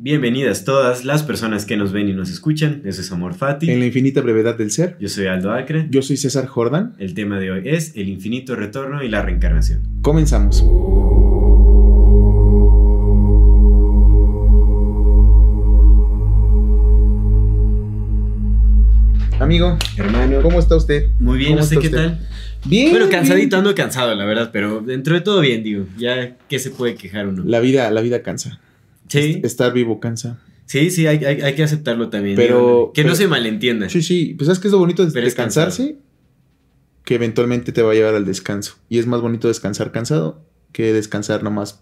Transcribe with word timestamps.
Bienvenidas 0.00 0.64
todas 0.64 1.04
las 1.04 1.24
personas 1.24 1.64
que 1.66 1.76
nos 1.76 1.90
ven 1.90 2.08
y 2.08 2.12
nos 2.12 2.30
escuchan. 2.30 2.82
Eso 2.84 3.00
es 3.00 3.10
Amor 3.10 3.34
Fati. 3.34 3.68
En 3.68 3.80
la 3.80 3.86
infinita 3.86 4.20
brevedad 4.20 4.56
del 4.56 4.70
ser. 4.70 4.96
Yo 5.00 5.08
soy 5.08 5.26
Aldo 5.26 5.52
Acre. 5.52 5.88
Yo 5.90 6.02
soy 6.02 6.16
César 6.16 6.46
Jordan. 6.46 6.94
El 7.00 7.14
tema 7.14 7.40
de 7.40 7.50
hoy 7.50 7.62
es 7.64 7.96
el 7.96 8.08
infinito 8.08 8.54
retorno 8.54 9.02
y 9.02 9.08
la 9.08 9.22
reencarnación. 9.22 9.82
Comenzamos. 10.02 10.62
Amigo, 19.40 19.78
Hermano, 19.96 20.42
¿cómo 20.42 20.60
está 20.60 20.76
usted? 20.76 21.08
Muy 21.18 21.38
bien, 21.38 21.50
¿Cómo 21.54 21.60
no 21.62 21.66
sé 21.66 21.78
qué 21.78 21.86
usted? 21.88 21.98
tal. 21.98 22.28
Bien. 22.64 22.90
Bueno, 22.90 23.06
bien. 23.06 23.18
cansadito, 23.18 23.56
ando 23.56 23.74
cansado, 23.74 24.14
la 24.14 24.24
verdad, 24.24 24.50
pero 24.52 24.80
dentro 24.80 25.14
de 25.14 25.20
todo 25.22 25.40
bien, 25.40 25.62
digo. 25.62 25.86
Ya, 25.96 26.36
¿qué 26.48 26.58
se 26.58 26.70
puede 26.70 26.94
quejar 26.94 27.26
uno? 27.26 27.42
La 27.44 27.60
vida, 27.60 27.90
la 27.90 28.00
vida 28.00 28.22
cansa. 28.22 28.60
Sí, 29.08 29.40
Estar 29.44 29.72
vivo 29.72 30.00
cansa. 30.00 30.38
sí, 30.66 30.90
sí, 30.90 31.06
hay, 31.06 31.24
hay- 31.24 31.40
hay 31.40 31.54
que 31.54 31.62
aceptarlo 31.62 32.08
también. 32.10 32.36
Pero- 32.36 32.92
que 32.94 33.04
no 33.04 33.14
se 33.14 33.26
malentienda. 33.28 33.88
Sí, 33.88 34.02
sí. 34.02 34.34
Pues 34.36 34.46
sabes 34.46 34.58
que 34.60 34.68
es 34.68 34.72
lo 34.72 34.78
bonito 34.78 35.04
de, 35.04 35.10
Pero 35.12 35.22
de 35.22 35.28
es 35.28 35.34
cansado. 35.34 35.66
cansarse, 35.68 35.96
que 37.04 37.14
eventualmente 37.14 37.72
te 37.72 37.82
va 37.82 37.92
a 37.92 37.94
llevar 37.94 38.14
al 38.14 38.24
descanso. 38.26 38.76
Y 38.88 38.98
es 38.98 39.06
más 39.06 39.20
bonito 39.20 39.48
descansar 39.48 39.92
cansado 39.92 40.44
que 40.72 40.92
descansar 40.92 41.42
nomás. 41.42 41.80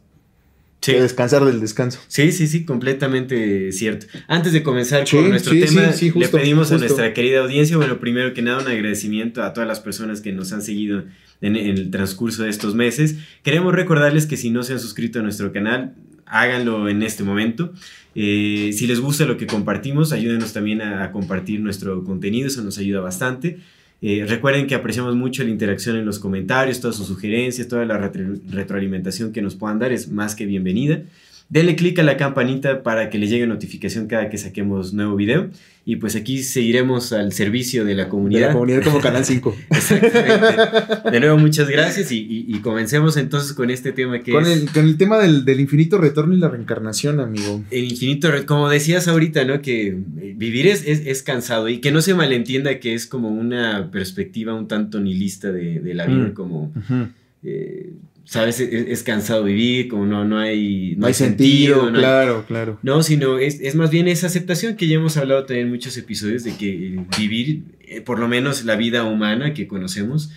Sí. 0.82 0.92
Que 0.92 1.00
descansar 1.02 1.44
del 1.44 1.58
descanso. 1.58 1.98
Sí, 2.06 2.30
sí, 2.30 2.46
sí, 2.46 2.64
completamente 2.64 3.72
cierto. 3.72 4.06
Antes 4.28 4.52
de 4.52 4.62
comenzar 4.62 5.06
Sí, 5.08 5.16
con 5.16 5.30
nuestro 5.30 5.52
sí, 5.54 5.60
tema, 5.62 5.90
sí, 5.92 5.98
sí, 5.98 6.10
justo, 6.10 6.36
le 6.36 6.42
pedimos 6.42 6.70
a 6.70 6.78
nuestra 6.78 7.12
querida 7.12 7.40
audiencia, 7.40 7.76
bueno, 7.76 7.98
primero 7.98 8.34
que 8.34 8.42
nada, 8.42 8.60
un 8.62 8.68
agradecimiento 8.68 9.42
a 9.42 9.52
todas 9.52 9.66
las 9.66 9.80
personas 9.80 10.20
que 10.20 10.30
nos 10.32 10.52
han 10.52 10.62
seguido 10.62 11.02
en, 11.40 11.56
en 11.56 11.76
el 11.78 11.90
transcurso 11.90 12.44
de 12.44 12.50
estos 12.50 12.74
meses. 12.76 13.16
Queremos 13.42 13.74
recordarles 13.74 14.26
que 14.26 14.36
si 14.36 14.50
no 14.50 14.62
se 14.62 14.74
han 14.74 14.78
suscrito 14.80 15.18
a 15.18 15.22
nuestro 15.22 15.50
canal, 15.52 15.94
háganlo 16.26 16.88
en 16.88 17.02
este 17.02 17.22
momento. 17.24 17.72
Eh, 18.14 18.70
si 18.72 18.86
les 18.86 19.00
gusta 19.00 19.24
lo 19.26 19.36
que 19.36 19.46
compartimos, 19.46 20.12
ayúdenos 20.12 20.52
también 20.52 20.82
a, 20.82 21.12
compartir 21.12 21.60
nuestro 21.60 22.02
contenido, 22.04 22.48
eso 22.48 22.62
nos 22.62 22.78
ayuda 22.78 23.00
bastante. 23.00 23.58
Eh, 24.02 24.24
recuerden 24.28 24.66
que 24.66 24.74
apreciamos 24.74 25.16
mucho 25.16 25.42
la 25.42 25.50
interacción 25.50 25.96
en 25.96 26.04
los 26.04 26.18
comentarios, 26.18 26.80
todas 26.80 26.96
sus 26.96 27.06
sugerencias, 27.06 27.68
toda 27.68 27.84
la 27.84 27.98
retro- 27.98 28.38
retroalimentación 28.50 29.32
que 29.32 29.42
nos 29.42 29.54
puedan 29.54 29.78
dar 29.78 29.92
es 29.92 30.10
más 30.10 30.34
que 30.34 30.46
bienvenida. 30.46 31.02
Denle 31.48 31.76
click 31.76 31.98
a 32.00 32.02
la 32.02 32.16
campanita 32.16 32.82
para 32.82 33.08
que 33.08 33.18
le 33.18 33.28
llegue 33.28 33.46
notificación 33.46 34.08
cada 34.08 34.28
que 34.30 34.36
saquemos 34.38 34.92
nuevo 34.92 35.14
video. 35.14 35.48
Y 35.84 35.94
pues 35.96 36.16
aquí 36.16 36.42
seguiremos 36.42 37.12
al 37.12 37.32
servicio 37.32 37.84
de 37.84 37.94
la 37.94 38.04
De 38.04 38.08
comunidad. 38.10 38.48
la 38.48 38.52
comunidad 38.54 38.82
como 38.82 39.00
Canal 39.00 39.24
5. 39.24 39.54
Exactamente. 39.70 41.10
De 41.12 41.20
nuevo, 41.20 41.38
muchas 41.38 41.68
gracias 41.68 42.10
y, 42.10 42.18
y- 42.18 42.46
y 42.48 42.58
comencemos 42.58 43.16
entonces 43.16 43.52
con 43.52 43.70
este 43.70 43.92
tema 43.92 44.20
que 44.20 44.32
con, 44.32 44.44
es 44.44 44.48
el, 44.62 44.70
con 44.72 44.84
el 44.84 44.96
tema 44.96 45.18
del, 45.18 45.44
del 45.44 45.60
infinito 45.60 45.98
retorno 45.98 46.34
y 46.34 46.38
la 46.38 46.48
reencarnación, 46.48 47.20
amigo. 47.20 47.62
el 47.70 47.84
infinito. 47.84 48.28
Como 48.46 48.68
decías 48.68 49.06
ahorita, 49.06 49.44
¿no? 49.44 49.62
Que 49.62 49.88
eh, 49.88 50.34
vivir 50.36 50.66
es, 50.66 50.84
es, 50.86 51.06
es 51.06 51.22
cansado 51.22 51.68
y 51.68 51.78
que 51.78 51.92
no 51.92 52.02
se 52.02 52.14
malentienda 52.14 52.80
que 52.80 52.94
es 52.94 53.06
como 53.06 53.28
una 53.30 53.90
perspectiva 53.92 54.54
un 54.54 54.66
tanto 54.66 54.98
nihilista 55.00 55.52
de, 55.52 55.78
de 55.80 55.94
la 55.94 56.06
vida, 56.06 56.16
Mm. 56.28 56.32
como, 56.32 56.72
Ujú. 56.74 57.08
eh, 57.44 57.92
¿sabes? 58.26 58.60
Es, 58.60 58.70
es 58.88 59.02
cansado 59.02 59.44
vivir, 59.44 59.88
como 59.88 60.04
no, 60.04 60.24
no 60.26 60.38
hay, 60.38 60.94
No 60.98 61.06
hay 61.06 61.14
sentido, 61.14 61.90
no 61.90 61.96
hay- 61.96 62.02
claro, 62.04 62.44
claro. 62.46 62.78
No, 62.82 63.02
sino 63.02 63.38
es, 63.38 63.60
es 63.60 63.74
más 63.74 63.90
bien 63.90 64.06
esa 64.08 64.26
aceptación 64.26 64.76
que 64.76 64.86
ya 64.88 64.96
hemos 64.96 65.16
hablado 65.16 65.46
también 65.46 65.68
en 65.68 65.72
muchos 65.72 65.96
episodios 65.96 66.44
de 66.44 66.54
que 66.56 67.00
vivir, 67.18 67.62
eh, 67.88 68.02
por 68.02 68.18
lo 68.18 68.28
menos 68.28 68.64
la 68.66 68.76
vida 68.76 69.04
humana 69.04 69.54
que 69.54 69.66
conocemos, 69.66 70.30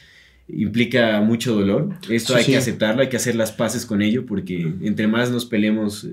implica 0.47 1.19
mucho 1.21 1.53
dolor. 1.53 1.89
Esto 2.09 2.33
Sí, 2.33 2.39
hay 2.39 2.45
sí. 2.45 2.51
que 2.53 2.57
aceptarlo, 2.57 3.01
hay 3.01 3.09
que 3.09 3.17
hacer 3.17 3.35
las 3.35 3.51
paces 3.51 3.85
con 3.85 4.01
ello, 4.01 4.25
porque 4.25 4.71
entre 4.81 5.07
más 5.07 5.31
nos 5.31 5.45
peleemos 5.45 6.05
eh, 6.05 6.09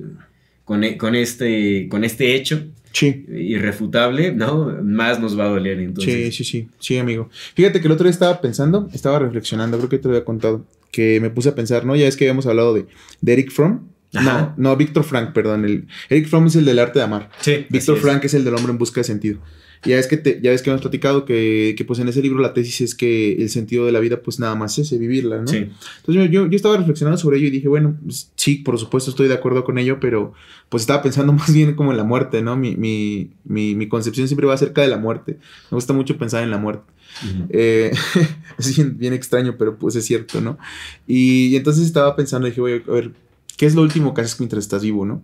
con, 0.65 0.85
e- 0.85 0.97
con, 0.97 1.15
este, 1.15 1.89
con 1.89 2.05
este 2.05 2.35
hecho 2.35 2.65
Sí. 2.93 3.25
eh, 3.31 3.43
irrefutable, 3.43 4.33
¿no? 4.33 4.79
Más 4.83 5.21
nos 5.21 5.39
va 5.39 5.45
a 5.45 5.49
doler. 5.49 5.79
Sí, 5.79 5.85
Entonces, 5.85 6.35
sí, 6.37 6.45
sí, 6.45 6.69
sí, 6.79 6.99
amigo. 6.99 7.29
Fíjate 7.55 7.81
que 7.81 7.87
el 7.87 7.93
otro 7.93 8.05
día 8.05 8.11
estaba 8.13 8.41
pensando, 8.41 8.89
estaba 8.93 9.19
reflexionando, 9.19 9.77
creo 9.79 9.89
que 9.91 9.99
te 9.99 10.09
lo 10.09 10.15
había 10.15 10.25
contado, 10.25 10.65
que 10.91 11.21
me 11.21 11.31
puse 11.31 11.49
a 11.51 11.55
pensar, 11.55 11.85
¿no? 11.85 11.97
Ya 11.97 12.07
es 12.07 12.17
que 12.17 12.25
habíamos 12.25 12.47
hablado 12.47 12.75
de, 12.75 12.87
de 13.21 13.33
Eric 13.33 13.51
Fromm. 13.51 13.89
Ajá. 14.15 14.55
No, 14.57 14.71
no, 14.71 14.77
Víctor 14.77 15.05
Frank, 15.05 15.33
perdón. 15.33 15.65
El, 15.65 15.89
Eric 16.09 16.29
Fromm 16.29 16.47
es 16.47 16.57
el 16.57 16.65
del 16.65 16.79
arte 16.79 16.99
de 16.99 17.05
amar. 17.05 17.31
Sí, 17.41 17.67
Víctor 17.69 17.97
es. 17.97 18.03
Frank 18.03 18.25
es 18.25 18.35
el 18.35 18.45
del 18.45 18.55
hombre 18.55 18.73
en 18.73 18.79
busca 18.79 19.01
de 19.01 19.05
sentido. 19.05 19.41
Ya 19.85 19.99
es 19.99 20.07
que 20.07 20.17
te, 20.17 20.41
ya 20.41 20.51
ves 20.51 20.63
que 20.63 20.71
hemos 20.71 20.81
platicado 20.83 21.25
que, 21.25 21.75
que, 21.77 21.85
pues 21.85 21.99
en 21.99 22.09
ese 22.09 22.23
libro 22.23 22.41
la 22.41 22.55
tesis 22.55 22.81
es 22.81 22.95
que 22.95 23.35
el 23.35 23.51
sentido 23.51 23.87
de 23.87 23.93
la 23.93 24.01
vida 24.01 24.21
pues 24.23 24.39
nada 24.39 24.55
más 24.55 24.79
es 24.79 24.87
ese, 24.87 24.99
vivirla, 24.99 25.39
¿no? 25.39 25.47
Sí. 25.47 25.69
Entonces 25.99 26.31
yo, 26.31 26.47
yo 26.47 26.57
estaba 26.57 26.77
reflexionando 26.77 27.19
sobre 27.19 27.39
ello 27.39 27.49
y 27.49 27.51
dije, 27.51 27.69
bueno, 27.69 27.97
pues, 28.03 28.31
sí, 28.37 28.57
por 28.57 28.79
supuesto 28.79 29.11
estoy 29.11 29.29
de 29.29 29.35
acuerdo 29.35 29.65
con 29.65 29.79
ello, 29.79 29.99
pero 30.01 30.33
pues 30.69 30.83
estaba 30.83 31.03
pensando 31.03 31.33
más 31.35 31.53
bien 31.53 31.75
como 31.75 31.91
en 31.91 31.97
la 31.97 32.05
muerte, 32.05 32.43
¿no? 32.43 32.57
Mi, 32.57 32.77
mi, 32.77 33.31
mi, 33.45 33.75
mi 33.75 33.89
concepción 33.89 34.27
siempre 34.27 34.47
va 34.47 34.55
acerca 34.55 34.83
de 34.83 34.89
la 34.89 34.99
muerte. 34.99 35.39
Me 35.71 35.77
gusta 35.77 35.93
mucho 35.93 36.19
pensar 36.19 36.43
en 36.43 36.51
la 36.51 36.59
muerte. 36.59 36.91
Ujú. 37.25 37.47
Eh, 37.51 37.93
es 38.59 38.77
bien, 38.77 38.99
bien 38.99 39.13
extraño, 39.13 39.57
pero 39.59 39.79
pues 39.79 39.97
es 39.97 40.05
cierto, 40.05 40.41
¿no? 40.41 40.59
Y, 41.07 41.49
y 41.49 41.57
entonces 41.57 41.87
estaba 41.87 42.17
pensando, 42.17 42.47
dije, 42.47 42.61
oye, 42.61 42.83
a 42.87 42.91
ver, 42.91 43.13
¿qué 43.57 43.67
es 43.67 43.75
lo 43.75 43.83
último 43.83 44.15
que 44.15 44.23
haces 44.23 44.39
mientras 44.41 44.65
estás 44.65 44.83
vivo, 44.83 45.07
no? 45.07 45.23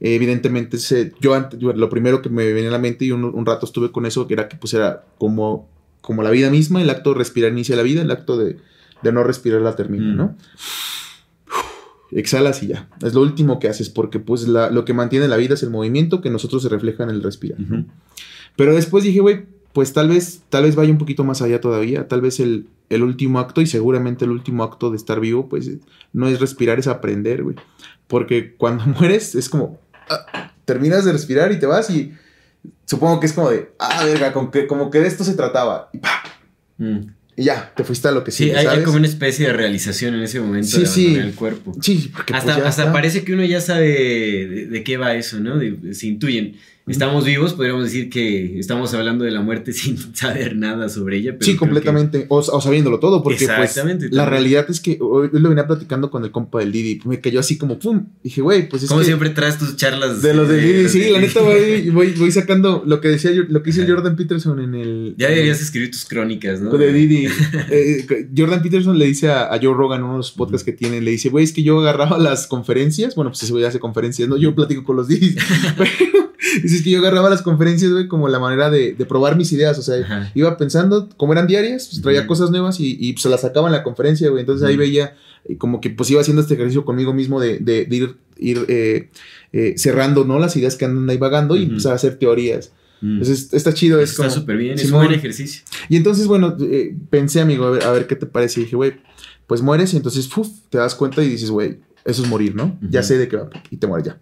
Eh, 0.00 0.14
evidentemente, 0.14 0.78
se- 0.78 1.12
yo, 1.20 1.34
antes, 1.34 1.58
yo- 1.58 1.72
lo 1.72 1.88
primero 1.88 2.20
que 2.22 2.28
me 2.28 2.52
venía 2.52 2.68
a 2.68 2.72
la 2.72 2.78
mente 2.78 3.04
y 3.04 3.12
un, 3.12 3.24
un 3.24 3.46
rato 3.46 3.66
estuve 3.66 3.90
con 3.92 4.04
eso, 4.06 4.26
que 4.26 4.34
era 4.34 4.48
que 4.48 4.56
pues 4.56 4.74
era 4.74 5.04
como, 5.18 5.68
como 6.00 6.22
la 6.22 6.30
vida 6.30 6.50
misma, 6.50 6.82
el 6.82 6.90
acto 6.90 7.12
de 7.12 7.18
respirar 7.18 7.50
inicia 7.52 7.76
la 7.76 7.82
vida, 7.82 8.02
el 8.02 8.10
acto 8.10 8.36
de, 8.36 8.58
de 9.02 9.12
no 9.12 9.22
respirar 9.24 9.60
la 9.62 9.74
termina, 9.76 10.12
Mm. 10.12 10.16
¿no? 10.16 10.36
Exhalas 12.12 12.62
y 12.62 12.68
ya. 12.68 12.88
Es 13.02 13.14
lo 13.14 13.20
último 13.20 13.58
que 13.58 13.68
haces, 13.68 13.90
porque 13.90 14.20
pues 14.20 14.46
la- 14.46 14.70
lo 14.70 14.84
que 14.84 14.94
mantiene 14.94 15.26
la 15.28 15.36
vida 15.36 15.54
es 15.54 15.62
el 15.62 15.70
movimiento 15.70 16.20
que 16.20 16.30
nosotros 16.30 16.62
se 16.62 16.68
refleja 16.68 17.02
en 17.02 17.10
el 17.10 17.22
respirar. 17.22 17.58
Pero 18.56 18.74
después 18.74 19.02
dije, 19.04 19.20
güey, 19.20 19.44
pues 19.72 19.92
tal 19.92 20.08
vez, 20.08 20.42
tal 20.48 20.62
vez 20.64 20.76
vaya 20.76 20.90
un 20.92 20.98
poquito 20.98 21.24
más 21.24 21.42
allá 21.42 21.60
todavía. 21.60 22.06
Tal 22.08 22.20
vez 22.20 22.38
el, 22.40 22.68
el 22.90 23.02
último 23.02 23.40
acto, 23.40 23.60
y 23.60 23.66
seguramente 23.66 24.24
el 24.24 24.30
último 24.30 24.62
acto 24.62 24.90
de 24.90 24.96
estar 24.96 25.18
vivo, 25.20 25.48
pues 25.48 25.68
no 26.12 26.28
es 26.28 26.40
respirar, 26.40 26.78
es 26.78 26.86
aprender, 26.86 27.42
güey. 27.42 27.56
Porque 28.06 28.54
cuando 28.54 28.84
mueres 29.00 29.34
es 29.34 29.48
como, 29.48 29.80
ah, 30.08 30.52
terminas 30.64 31.04
de 31.04 31.12
respirar 31.12 31.52
y 31.52 31.58
te 31.58 31.66
vas 31.66 31.90
y 31.90 32.12
supongo 32.84 33.20
que 33.20 33.26
es 33.26 33.32
como 33.32 33.50
de, 33.50 33.70
ah, 33.78 34.04
verga, 34.04 34.32
como 34.32 34.50
que, 34.50 34.66
como 34.66 34.90
que 34.90 35.00
de 35.00 35.06
esto 35.08 35.24
se 35.24 35.34
trataba. 35.34 35.90
Y, 35.92 35.98
pa, 35.98 36.22
Mm. 36.78 36.98
y 37.36 37.44
ya, 37.44 37.72
te 37.74 37.84
fuiste 37.84 38.06
a 38.08 38.10
lo 38.12 38.22
que 38.22 38.30
Sí, 38.30 38.50
hay, 38.50 38.66
hay 38.66 38.82
como 38.82 38.98
una 38.98 39.06
especie 39.06 39.46
de 39.46 39.52
realización 39.54 40.14
en 40.14 40.22
ese 40.22 40.40
momento 40.40 40.68
Sí, 40.68 40.80
de 40.80 40.86
sí. 40.86 41.04
abandonar 41.06 41.28
el 41.30 41.34
cuerpo. 41.34 41.72
Sí, 41.80 42.10
porque 42.14 42.32
pues, 42.34 42.44
Hasta, 42.46 42.68
hasta 42.68 42.92
parece 42.92 43.24
que 43.24 43.32
uno 43.32 43.44
ya 43.44 43.60
sabe 43.62 43.86
de, 43.88 44.66
de 44.66 44.84
qué 44.84 44.96
va 44.98 45.14
eso, 45.14 45.40
¿no? 45.40 45.56
De- 45.58 45.94
se 45.94 46.06
intuyen. 46.06 46.56
Estamos 46.86 47.24
vivos, 47.24 47.54
podríamos 47.54 47.82
decir 47.82 48.08
que 48.08 48.60
estamos 48.60 48.94
hablando 48.94 49.24
de 49.24 49.32
la 49.32 49.40
muerte 49.40 49.72
sin 49.72 50.14
saber 50.14 50.54
nada 50.54 50.88
sobre 50.88 51.16
ella. 51.16 51.32
Pero 51.32 51.44
Sí, 51.44 51.56
completamente. 51.56 52.26
O, 52.28 52.38
o 52.38 52.60
sabiéndolo 52.60 53.00
todo, 53.00 53.24
porque 53.24 53.48
pues, 53.48 53.76
la 54.12 54.24
realidad 54.24 54.66
es 54.68 54.80
que 54.80 54.96
hoy 55.00 55.28
lo 55.32 55.48
venía 55.48 55.66
platicando 55.66 56.12
con 56.12 56.22
el 56.22 56.30
compa 56.30 56.60
del 56.60 56.70
Didi. 56.70 57.00
Me 57.04 57.20
cayó 57.20 57.40
así 57.40 57.58
como, 57.58 57.80
pum. 57.80 58.06
Dije, 58.22 58.40
güey, 58.40 58.68
pues 58.68 58.84
es 58.84 58.88
como 58.88 59.00
que... 59.00 59.06
siempre 59.06 59.30
traes 59.30 59.58
tus 59.58 59.74
charlas. 59.74 60.22
De 60.22 60.32
los 60.32 60.48
de 60.48 60.60
Didi, 60.60 60.88
sí, 60.88 61.00
de 61.00 61.10
la 61.10 61.20
neta 61.20 61.40
voy, 61.40 61.90
voy, 61.90 62.12
voy 62.12 62.30
sacando 62.30 62.84
lo 62.86 63.00
que 63.00 63.08
decía 63.08 63.32
lo 63.32 63.62
que 63.64 63.70
hizo 63.70 63.82
Jordan 63.84 64.14
Peterson 64.14 64.60
en 64.60 64.76
el. 64.76 65.14
Ya 65.18 65.28
deberías 65.28 65.60
escribir 65.60 65.90
tus 65.90 66.04
crónicas, 66.04 66.60
¿no? 66.60 66.70
De 66.70 66.92
Didi. 66.92 67.26
Eh, 67.68 68.28
Jordan 68.36 68.62
Peterson 68.62 68.98
le 68.98 69.06
dice 69.06 69.28
a, 69.28 69.52
a 69.52 69.58
Joe 69.60 69.74
Rogan, 69.74 70.02
uno 70.02 70.12
de 70.12 70.18
los 70.18 70.30
podcasts 70.30 70.64
que 70.64 70.72
tiene, 70.72 71.00
le 71.00 71.10
dice, 71.10 71.30
güey, 71.30 71.44
es 71.44 71.52
que 71.52 71.62
yo 71.62 71.80
agarraba 71.80 72.18
las 72.18 72.46
conferencias. 72.46 73.14
Bueno, 73.16 73.30
pues 73.30 73.42
ese 73.42 73.52
güey 73.52 73.64
hace 73.64 73.80
conferencias, 73.80 74.28
¿no? 74.28 74.36
Yo 74.36 74.54
platico 74.54 74.84
con 74.84 74.96
los 74.96 75.08
Didi. 75.08 75.34
Pero 75.76 75.90
dice, 76.60 76.76
es 76.76 76.82
que 76.82 76.90
yo 76.90 76.98
agarraba 77.00 77.28
las 77.30 77.42
conferencias, 77.42 77.90
güey, 77.92 78.08
como 78.08 78.28
la 78.28 78.38
manera 78.38 78.70
de, 78.70 78.94
de 78.94 79.06
probar 79.06 79.36
mis 79.36 79.52
ideas. 79.52 79.78
O 79.78 79.82
sea, 79.82 79.96
Ajá. 80.02 80.30
iba 80.34 80.56
pensando, 80.56 81.08
como 81.16 81.32
eran 81.32 81.46
diarias, 81.46 81.88
pues 81.90 82.02
traía 82.02 82.26
cosas 82.26 82.50
nuevas 82.50 82.80
y, 82.80 82.96
y, 83.00 83.12
pues, 83.14 83.22
se 83.22 83.28
las 83.28 83.40
sacaba 83.42 83.68
en 83.68 83.72
la 83.72 83.82
conferencia, 83.82 84.28
güey. 84.30 84.40
Entonces 84.40 84.66
ahí 84.68 84.76
veía 84.76 85.16
eh, 85.44 85.56
como 85.56 85.80
que 85.80 85.90
pues 85.90 86.10
iba 86.10 86.20
haciendo 86.20 86.42
este 86.42 86.54
ejercicio 86.54 86.84
conmigo 86.84 87.12
mismo 87.14 87.40
de, 87.40 87.58
de- 87.58 87.84
de 87.86 87.96
ir, 87.96 88.16
ir 88.38 88.64
eh, 88.68 89.08
eh, 89.52 89.74
cerrando, 89.76 90.24
¿no? 90.24 90.38
Las 90.38 90.56
ideas 90.56 90.76
que 90.76 90.84
andan 90.84 91.08
ahí 91.10 91.18
vagando 91.18 91.56
y 91.56 91.64
empezar 91.64 91.92
a 91.92 91.96
hacer 91.96 92.16
teorías. 92.18 92.72
Entonces 93.02 93.50
está 93.52 93.72
chido. 93.74 94.00
Es 94.00 94.12
Eso 94.12 94.24
está 94.24 94.34
súper 94.34 94.56
bien, 94.56 94.74
es 94.78 94.86
un 94.86 94.92
buen 94.98 95.12
ejercicio. 95.12 95.62
Y 95.88 95.96
entonces, 95.96 96.26
bueno, 96.26 96.56
eh, 96.60 96.96
pensé, 97.10 97.40
amigo, 97.40 97.66
a 97.66 97.70
ver, 97.70 97.82
a 97.84 97.92
ver 97.92 98.06
qué 98.06 98.16
te 98.16 98.24
parece. 98.26 98.60
Y 98.60 98.64
dije, 98.64 98.74
güey, 98.76 98.94
pues 99.46 99.60
mueres 99.62 99.92
y 99.92 99.98
entonces 99.98 100.34
uf, 100.36 100.48
te 100.70 100.78
das 100.78 100.94
cuenta 100.94 101.22
y 101.22 101.28
dices, 101.28 101.50
güey, 101.50 101.78
Eso 102.06 102.22
es 102.22 102.28
morir, 102.28 102.54
¿no? 102.54 102.78
Ya 102.90 103.02
sé 103.02 103.18
de 103.18 103.28
qué 103.28 103.36
va 103.36 103.50
y 103.70 103.76
te 103.76 103.86
mueres 103.86 104.06
ya. 104.06 104.18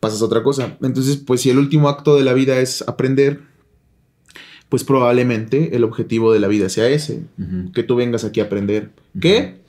Pasas 0.00 0.22
a 0.22 0.24
otra 0.24 0.42
cosa. 0.42 0.78
Entonces, 0.82 1.16
pues 1.18 1.42
si 1.42 1.50
el 1.50 1.58
último 1.58 1.88
acto 1.88 2.16
de 2.16 2.24
la 2.24 2.32
vida 2.32 2.58
es 2.58 2.82
aprender, 2.88 3.40
pues 4.70 4.82
probablemente 4.84 5.76
el 5.76 5.84
objetivo 5.84 6.32
de 6.32 6.40
la 6.40 6.48
vida 6.48 6.68
sea 6.68 6.88
ese, 6.88 7.24
que 7.74 7.82
tú 7.82 7.96
vengas 7.96 8.24
aquí 8.24 8.40
a 8.40 8.44
aprender. 8.44 8.90
¿Qué? 9.20 9.60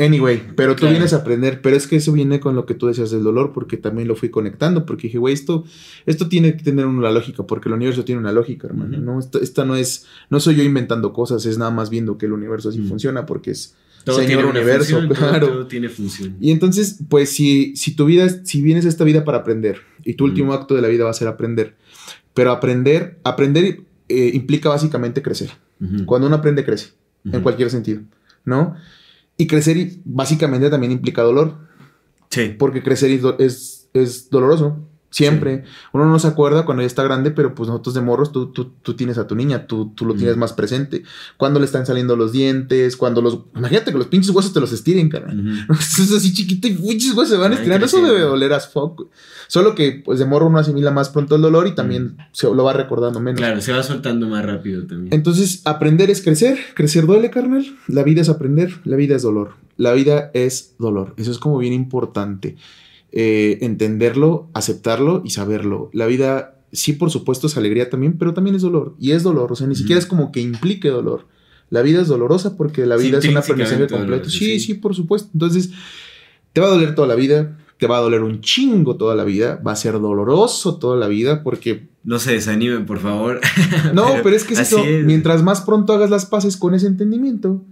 Anyway, 0.00 0.40
pero 0.54 0.76
tú 0.76 0.80
Claro. 0.80 0.92
vienes 0.92 1.12
a 1.12 1.16
aprender, 1.16 1.60
pero 1.60 1.74
es 1.74 1.88
que 1.88 1.96
eso 1.96 2.12
viene 2.12 2.38
con 2.38 2.54
lo 2.54 2.66
que 2.66 2.74
tú 2.74 2.86
decías 2.86 3.10
del 3.10 3.24
dolor, 3.24 3.52
porque 3.52 3.76
también 3.76 4.06
lo 4.06 4.14
fui 4.14 4.28
conectando, 4.28 4.86
porque 4.86 5.08
dije, 5.08 5.18
güey, 5.18 5.34
esto, 5.34 5.64
esto 6.06 6.28
tiene 6.28 6.56
que 6.56 6.62
tener 6.62 6.86
una 6.86 7.10
lógica, 7.10 7.42
porque 7.42 7.68
el 7.68 7.74
universo 7.74 8.04
tiene 8.04 8.20
una 8.20 8.30
lógica, 8.30 8.68
hermano. 8.68 8.98
¿no? 8.98 9.18
Esta, 9.18 9.40
esta 9.40 9.64
no 9.64 9.74
es, 9.74 10.06
no 10.30 10.38
soy 10.38 10.54
yo 10.54 10.62
inventando 10.62 11.12
cosas, 11.12 11.44
es 11.46 11.58
nada 11.58 11.72
más 11.72 11.90
viendo 11.90 12.16
que 12.16 12.26
el 12.26 12.32
universo 12.32 12.68
así 12.68 12.78
funciona, 12.80 13.26
porque 13.26 13.50
es 13.50 13.74
Todo 14.12 14.20
Señor 14.20 14.44
Universo, 14.46 14.98
función, 15.00 15.08
claro. 15.14 15.48
todo 15.48 15.66
tiene 15.66 15.88
función. 15.88 16.36
Y 16.40 16.50
entonces, 16.50 16.98
pues 17.08 17.30
si, 17.30 17.74
si 17.76 17.94
tu 17.94 18.04
vida, 18.06 18.28
si 18.44 18.62
vienes 18.62 18.84
a 18.86 18.88
esta 18.88 19.04
vida 19.04 19.24
para 19.24 19.38
aprender, 19.38 19.78
y 20.04 20.14
tu 20.14 20.24
Mm. 20.24 20.30
último 20.30 20.52
acto 20.52 20.74
de 20.74 20.82
la 20.82 20.88
vida 20.88 21.04
va 21.04 21.10
a 21.10 21.14
ser 21.14 21.28
aprender, 21.28 21.76
pero 22.34 22.50
aprender, 22.52 23.18
aprender 23.24 23.80
eh, 24.08 24.30
implica 24.34 24.68
básicamente 24.68 25.22
crecer. 25.22 25.50
Cuando 26.06 26.26
uno 26.26 26.36
aprende, 26.36 26.64
crece, 26.64 26.90
en 27.24 27.40
cualquier 27.42 27.70
sentido, 27.70 28.00
¿no? 28.44 28.74
Y 29.36 29.46
crecer 29.46 29.76
básicamente 30.04 30.68
también 30.70 30.90
implica 30.92 31.22
dolor, 31.22 31.56
Sí. 32.30 32.54
porque 32.58 32.82
crecer 32.82 33.10
es, 33.38 33.88
es 33.94 34.28
doloroso. 34.30 34.84
Siempre. 35.10 35.64
Uno 35.92 36.04
no 36.04 36.18
se 36.18 36.28
acuerda 36.28 36.64
cuando 36.66 36.82
ya 36.82 36.86
está 36.86 37.02
grande, 37.02 37.30
pero 37.30 37.54
pues 37.54 37.68
nosotros 37.68 37.94
de 37.94 38.02
morros, 38.02 38.30
tú, 38.30 38.52
tú, 38.52 38.72
tú 38.82 38.94
tienes 38.94 39.16
a 39.16 39.26
tu 39.26 39.34
niña, 39.34 39.66
tú, 39.66 39.92
tú 39.94 40.04
lo 40.04 40.14
tienes 40.14 40.36
más 40.36 40.52
presente. 40.52 41.02
Cuando 41.38 41.58
le 41.60 41.66
están 41.66 41.86
saliendo 41.86 42.14
los 42.14 42.32
dientes, 42.32 42.96
cuando 42.96 43.22
los... 43.22 43.38
Imagínate 43.56 43.90
que 43.90 43.98
los 43.98 44.08
pinches 44.08 44.30
huesos 44.30 44.52
te 44.52 44.60
los 44.60 44.72
estiren, 44.72 45.08
carnal. 45.08 45.38
Ujú. 45.38 45.72
Es 45.98 46.12
así 46.12 46.32
chiquito 46.32 46.68
y 46.68 46.72
pinches 46.72 47.14
huesos 47.14 47.30
se 47.30 47.36
van 47.36 47.54
estirando. 47.54 47.86
Eso 47.86 48.02
debe 48.04 48.20
doler 48.20 48.52
as 48.52 48.68
fuck. 48.68 48.96
güey. 48.96 49.08
Solo 49.46 49.74
que 49.74 50.02
pues 50.04 50.18
de 50.18 50.26
morro 50.26 50.46
uno 50.46 50.58
asimila 50.58 50.90
más 50.90 51.08
pronto 51.08 51.36
el 51.36 51.42
dolor 51.42 51.66
y 51.66 51.74
también 51.74 52.18
se 52.32 52.46
lo 52.46 52.62
va 52.64 52.74
recordando 52.74 53.18
menos. 53.18 53.38
Claro, 53.38 53.60
se 53.62 53.72
va 53.72 53.82
soltando 53.82 54.28
más 54.28 54.44
rápido 54.44 54.86
también. 54.86 55.12
Entonces, 55.12 55.62
aprender 55.64 56.10
es 56.10 56.22
crecer. 56.22 56.58
Crecer 56.74 57.06
duele, 57.06 57.30
carnal. 57.30 57.66
La 57.86 58.02
vida 58.02 58.20
es 58.20 58.28
aprender. 58.28 58.78
La 58.84 58.96
vida 58.96 59.16
es 59.16 59.22
dolor. 59.22 59.54
La 59.76 59.92
vida 59.92 60.30
es 60.34 60.74
dolor. 60.78 61.14
Eso 61.16 61.30
es 61.30 61.38
como 61.38 61.58
bien 61.58 61.72
importante. 61.72 62.56
Eh, 63.12 63.58
entenderlo, 63.62 64.48
aceptarlo 64.54 65.22
y 65.24 65.30
saberlo. 65.30 65.88
La 65.92 66.06
vida, 66.06 66.58
sí, 66.72 66.92
por 66.92 67.10
supuesto, 67.10 67.46
es 67.46 67.56
alegría 67.56 67.88
también, 67.90 68.18
pero 68.18 68.34
también 68.34 68.54
es 68.56 68.62
dolor. 68.62 68.94
Y 68.98 69.12
es 69.12 69.22
dolor. 69.22 69.50
O 69.52 69.56
sea, 69.56 69.66
ni 69.66 69.74
siquiera 69.74 69.98
es 69.98 70.06
como 70.06 70.30
que 70.32 70.40
implique 70.40 70.88
dolor. 70.88 71.26
La 71.70 71.82
vida 71.82 72.00
es 72.00 72.08
dolorosa 72.08 72.56
porque 72.56 72.86
la 72.86 72.98
Sí, 72.98 73.06
vida 73.08 73.18
es 73.18 73.28
un 73.28 73.36
aprendizaje 73.36 73.86
completo. 73.88 74.28
Sí, 74.30 74.38
sí. 74.38 74.60
sí, 74.60 74.74
por 74.74 74.94
supuesto. 74.94 75.30
Entonces, 75.32 75.70
te 76.52 76.60
va 76.60 76.66
a 76.68 76.70
doler 76.70 76.94
toda 76.94 77.08
la 77.08 77.14
vida. 77.14 77.58
Te 77.78 77.86
va 77.86 77.98
a 77.98 78.00
doler 78.00 78.22
un 78.22 78.40
chingo 78.40 78.96
toda 78.96 79.14
la 79.14 79.24
vida. 79.24 79.60
Va 79.66 79.72
a 79.72 79.76
ser 79.76 79.94
doloroso 80.00 80.78
toda 80.78 80.96
la 80.96 81.06
vida 81.08 81.42
porque 81.44 81.88
No 82.04 82.18
se 82.18 82.32
desanimen, 82.32 82.86
por 82.86 82.98
favor. 82.98 83.40
no, 83.94 84.06
pero, 84.22 84.34
es 84.34 84.44
que 84.44 84.54
es 84.54 84.60
eso. 84.60 84.82
es. 84.84 85.04
Mientras 85.04 85.42
más 85.42 85.60
pronto 85.62 85.92
hagas 85.92 86.10
las 86.10 86.26
paces 86.26 86.56
con 86.56 86.74
ese 86.74 86.86
entendimiento, 86.88 87.62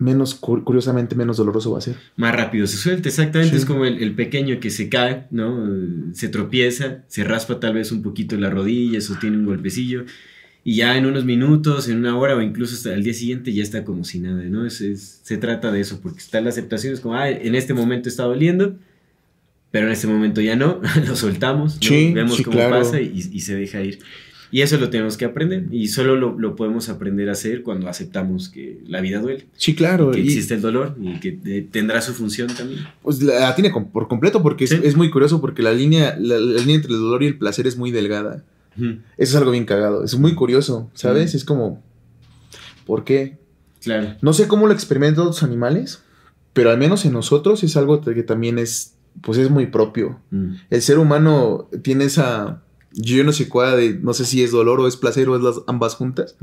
menos, 0.00 0.34
cu- 0.34 0.64
curiosamente, 0.64 1.14
menos 1.14 1.36
doloroso 1.36 1.70
va 1.70 1.78
a 1.78 1.82
ser. 1.82 1.94
Más 2.16 2.34
rápido 2.34 2.66
se 2.66 2.76
suelta, 2.76 3.08
exactamente. 3.08 3.54
Sí. 3.54 3.60
Es 3.60 3.64
como 3.66 3.84
el, 3.84 4.02
el 4.02 4.14
pequeño 4.14 4.58
que 4.58 4.70
se 4.70 4.88
cae, 4.88 5.26
¿no? 5.30 5.68
Se 6.14 6.28
tropieza, 6.28 7.04
se 7.06 7.22
raspa 7.22 7.60
tal 7.60 7.74
vez 7.74 7.92
un 7.92 8.02
poquito 8.02 8.36
la 8.36 8.50
rodilla, 8.50 9.00
sostiene 9.00 9.36
un 9.36 9.44
golpecillo. 9.46 10.04
Y 10.64 10.74
ya 10.76 10.96
en 10.98 11.06
unos 11.06 11.24
minutos, 11.24 11.88
en 11.88 11.98
una 11.98 12.18
hora 12.18 12.36
o 12.36 12.42
incluso 12.42 12.74
hasta 12.74 12.92
el 12.92 13.02
día 13.04 13.14
siguiente 13.14 13.52
ya 13.52 13.62
está 13.62 13.84
como 13.84 14.04
si 14.04 14.18
nada, 14.20 14.42
¿no? 14.42 14.66
Es, 14.66 14.80
es- 14.80 15.20
se 15.22 15.36
trata 15.38 15.70
de 15.72 15.80
eso, 15.80 16.00
porque 16.02 16.18
está 16.18 16.40
la 16.40 16.48
aceptación, 16.50 16.92
es 16.92 17.00
como, 17.00 17.14
ah, 17.14 17.30
en 17.30 17.54
este 17.54 17.72
momento 17.74 18.08
está 18.08 18.24
doliendo, 18.24 18.76
pero 19.70 19.86
en 19.86 19.92
este 19.92 20.06
momento 20.06 20.40
ya 20.40 20.56
no, 20.56 20.80
lo 21.06 21.14
soltamos, 21.16 21.76
¿no? 21.76 21.82
Sí, 21.88 22.12
vemos 22.12 22.36
sí, 22.36 22.42
cómo 22.44 22.56
claro. 22.56 22.76
pasa 22.76 23.00
y, 23.00 23.12
y 23.32 23.40
se 23.40 23.54
deja 23.54 23.80
ir. 23.82 24.00
Y 24.52 24.62
eso 24.62 24.78
lo 24.78 24.90
tenemos 24.90 25.16
que 25.16 25.24
aprender, 25.24 25.66
y 25.70 25.88
solo 25.88 26.16
lo, 26.16 26.36
lo 26.38 26.56
podemos 26.56 26.88
aprender 26.88 27.28
a 27.28 27.32
hacer 27.32 27.62
cuando 27.62 27.88
aceptamos 27.88 28.48
que 28.48 28.80
la 28.86 29.00
vida 29.00 29.20
duele 29.20 29.46
Sí, 29.56 29.74
claro. 29.76 30.10
que 30.10 30.20
y, 30.20 30.24
existe 30.24 30.54
el 30.54 30.60
dolor 30.60 30.96
y 31.00 31.20
que 31.20 31.38
eh, 31.44 31.66
tendrá 31.70 32.00
su 32.02 32.12
función 32.14 32.48
también. 32.48 32.80
pues 33.02 33.22
la, 33.22 33.54
tiene 33.54 33.70
por 33.70 34.08
completo 34.08 34.42
porque 34.42 34.64
es, 34.64 34.70
Sí. 34.70 34.80
es 34.82 34.96
muy 34.96 35.08
curioso 35.10 35.40
porque 35.40 35.62
la 35.62 35.72
línea, 35.72 36.16
la, 36.18 36.38
la 36.38 36.60
línea 36.60 36.74
entre 36.76 36.92
el 36.92 36.98
dolor 36.98 37.22
y 37.22 37.26
el 37.26 37.38
placer 37.38 37.66
es 37.66 37.76
muy 37.76 37.90
delgada. 37.92 38.42
Eso 38.76 38.92
es 39.18 39.34
algo 39.36 39.50
bien 39.50 39.66
cagado. 39.66 40.04
Es 40.04 40.16
muy 40.18 40.34
curioso, 40.34 40.90
¿sabes? 40.94 41.34
Es 41.34 41.44
como, 41.44 41.82
¿por 42.86 43.04
qué? 43.04 43.36
Claro. 43.82 44.16
No 44.22 44.32
sé 44.32 44.48
cómo 44.48 44.66
lo 44.66 44.72
experimentan 44.72 45.24
otros 45.24 45.42
animales, 45.42 46.02
pero 46.54 46.70
al 46.70 46.78
menos 46.78 47.04
en 47.04 47.12
nosotros 47.12 47.62
es 47.62 47.76
algo 47.76 48.00
que 48.00 48.22
también 48.22 48.58
es, 48.58 48.94
pues 49.20 49.38
es 49.38 49.50
muy 49.50 49.66
propio. 49.66 50.18
Mm. 50.30 50.54
El 50.70 50.82
ser 50.82 50.98
humano 50.98 51.68
tiene 51.82 52.04
esa, 52.04 52.62
yo 52.92 53.22
no 53.24 53.32
sé 53.32 53.48
cuál, 53.48 53.76
de, 53.76 53.94
no 53.94 54.12
sé 54.14 54.24
si 54.24 54.42
es 54.42 54.50
dolor 54.50 54.80
o 54.80 54.88
es 54.88 54.96
placer 54.96 55.28
o 55.28 55.36
es 55.36 55.42
las 55.42 55.56
ambas 55.66 55.94
juntas, 55.94 56.36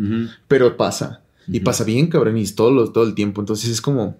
pero 0.47 0.77
pasa. 0.77 1.21
Y 1.49 1.61
pasa 1.61 1.83
bien, 1.85 2.07
cabrón, 2.07 2.37
y 2.37 2.41
es 2.43 2.55
todo, 2.55 2.71
lo- 2.71 2.91
todo 2.91 3.05
el 3.05 3.13
tiempo. 3.15 3.39
Entonces 3.41 3.69
es 3.69 3.79
como, 3.81 4.17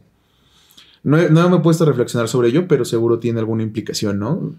no, 1.04 1.28
no 1.30 1.50
me 1.50 1.58
he 1.58 1.60
puesto 1.60 1.84
a 1.84 1.88
reflexionar 1.88 2.30
sobre 2.30 2.50
ello, 2.50 2.68
pero 2.68 2.86
seguro 2.86 3.20
tiene 3.20 3.40
alguna 3.40 3.64
implicación, 3.64 4.18
¿no? 4.20 4.56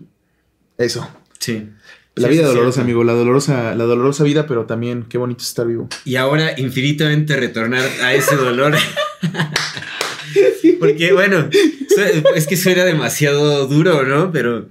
Eso. 0.76 1.09
Sí. 1.38 1.69
La 2.15 2.29
vida 2.29 2.47
dolorosa, 2.49 2.81
amigo, 2.82 3.05
la 3.05 3.12
dolorosa, 3.15 3.75
la 3.76 3.85
dolorosa 3.85 4.25
vida, 4.25 4.47
pero 4.47 4.67
también 4.67 5.05
qué 5.09 5.19
bonito 5.19 5.41
es 5.43 5.49
estar 5.49 5.67
vivo. 5.67 5.88
Y 6.05 6.17
ahora 6.17 6.59
infinitamente 6.61 7.37
retornar 7.37 7.85
a 8.03 8.12
ese 8.12 8.35
dolor. 8.37 8.75
Porque 10.81 11.12
bueno, 11.12 11.49
es 12.35 12.47
que 12.47 12.56
suena 12.56 12.85
demasiado 12.85 13.67
duro, 13.67 14.05
¿no? 14.05 14.31
Pero 14.32 14.67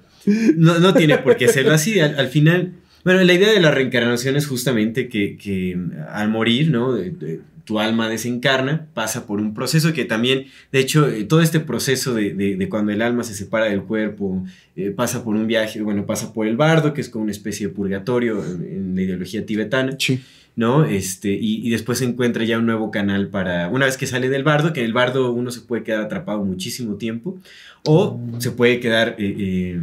no, 0.56 0.80
no 0.80 0.94
tiene 0.94 1.18
por 1.20 1.36
qué 1.38 1.48
serlo 1.48 1.74
así. 1.74 2.00
Al, 2.00 2.18
al 2.20 2.28
final, 2.30 2.74
bueno, 3.08 3.24
la 3.24 3.34
idea 3.34 3.52
de 3.52 3.60
la 3.62 3.72
reencarnación 3.72 4.36
es 4.36 4.48
justamente 4.48 5.08
que, 5.08 5.38
que 5.38 5.78
al 6.12 6.30
morir, 6.30 6.70
¿no? 6.72 6.94
De- 6.94 7.12
de- 7.12 7.40
tu 7.64 7.80
alma 7.82 8.08
desencarna, 8.08 8.88
pasa 8.94 9.28
por 9.28 9.42
un 9.42 9.54
proceso 9.54 9.92
que 9.92 10.06
también, 10.06 10.46
de 10.72 10.80
hecho, 10.80 11.10
eh, 11.10 11.26
todo 11.26 11.42
este 11.42 11.60
proceso 11.60 12.14
de, 12.14 12.34
de- 12.34 12.56
de 12.56 12.70
cuando 12.70 12.94
el 12.94 13.02
alma 13.02 13.24
se 13.26 13.34
separa 13.34 13.66
del 13.66 13.82
cuerpo, 13.84 14.46
eh, 14.78 14.92
pasa 14.92 15.22
por 15.26 15.36
un 15.36 15.48
viaje, 15.48 15.82
bueno, 15.82 16.06
pasa 16.06 16.34
por 16.34 16.48
el 16.48 16.56
bardo, 16.56 16.94
que 16.94 17.02
es 17.02 17.10
como 17.10 17.24
una 17.24 17.34
especie 17.34 17.68
de 17.68 17.74
purgatorio 17.74 18.42
en, 18.46 18.64
en 18.64 18.96
la 18.96 19.02
ideología 19.02 19.46
tibetana. 19.46 19.96
Sí. 20.00 20.22
¿no? 20.56 20.86
Este, 20.86 21.30
y, 21.34 21.68
y 21.68 21.70
después 21.70 22.00
se 22.00 22.06
encuentra 22.06 22.44
ya 22.44 22.58
un 22.58 22.66
nuevo 22.66 22.90
canal 22.90 23.28
para, 23.28 23.68
una 23.70 23.86
vez 23.86 23.96
que 23.96 24.08
sale 24.08 24.28
del 24.28 24.44
bardo, 24.44 24.74
que 24.74 24.80
en 24.80 24.88
el 24.88 24.94
bardo 24.94 25.32
uno 25.32 25.52
se 25.52 25.62
puede 25.62 25.84
quedar 25.84 26.02
atrapado 26.02 26.44
muchísimo 26.44 26.96
tiempo, 26.96 27.38
o 27.86 28.20
se 28.40 28.50
puede 28.52 28.80
quedar 28.80 29.10
eh, 29.20 29.36
eh, 29.38 29.80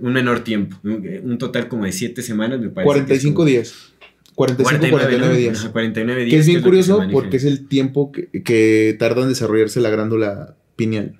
un 0.00 0.12
menor 0.12 0.40
tiempo, 0.44 0.76
un, 0.82 1.06
un 1.22 1.38
total 1.38 1.68
como 1.68 1.84
de 1.84 1.92
7 1.92 2.22
semanas, 2.22 2.60
me 2.60 2.68
parece. 2.68 2.86
45 2.86 3.44
días. 3.44 3.92
45, 4.34 4.90
49 4.90 5.18
¿no? 5.18 5.34
días. 5.36 5.58
Ajá, 5.58 5.72
49 5.72 6.24
días. 6.24 6.30
Que 6.32 6.38
es 6.38 6.46
bien 6.46 6.58
que 6.58 6.64
curioso 6.64 7.02
porque 7.10 7.38
es 7.38 7.44
el 7.44 7.66
tiempo 7.66 8.12
que, 8.12 8.28
que 8.42 8.94
tarda 8.98 9.22
en 9.22 9.30
desarrollarse 9.30 9.80
la 9.80 9.90
glándula 9.90 10.54
pineal. 10.76 11.14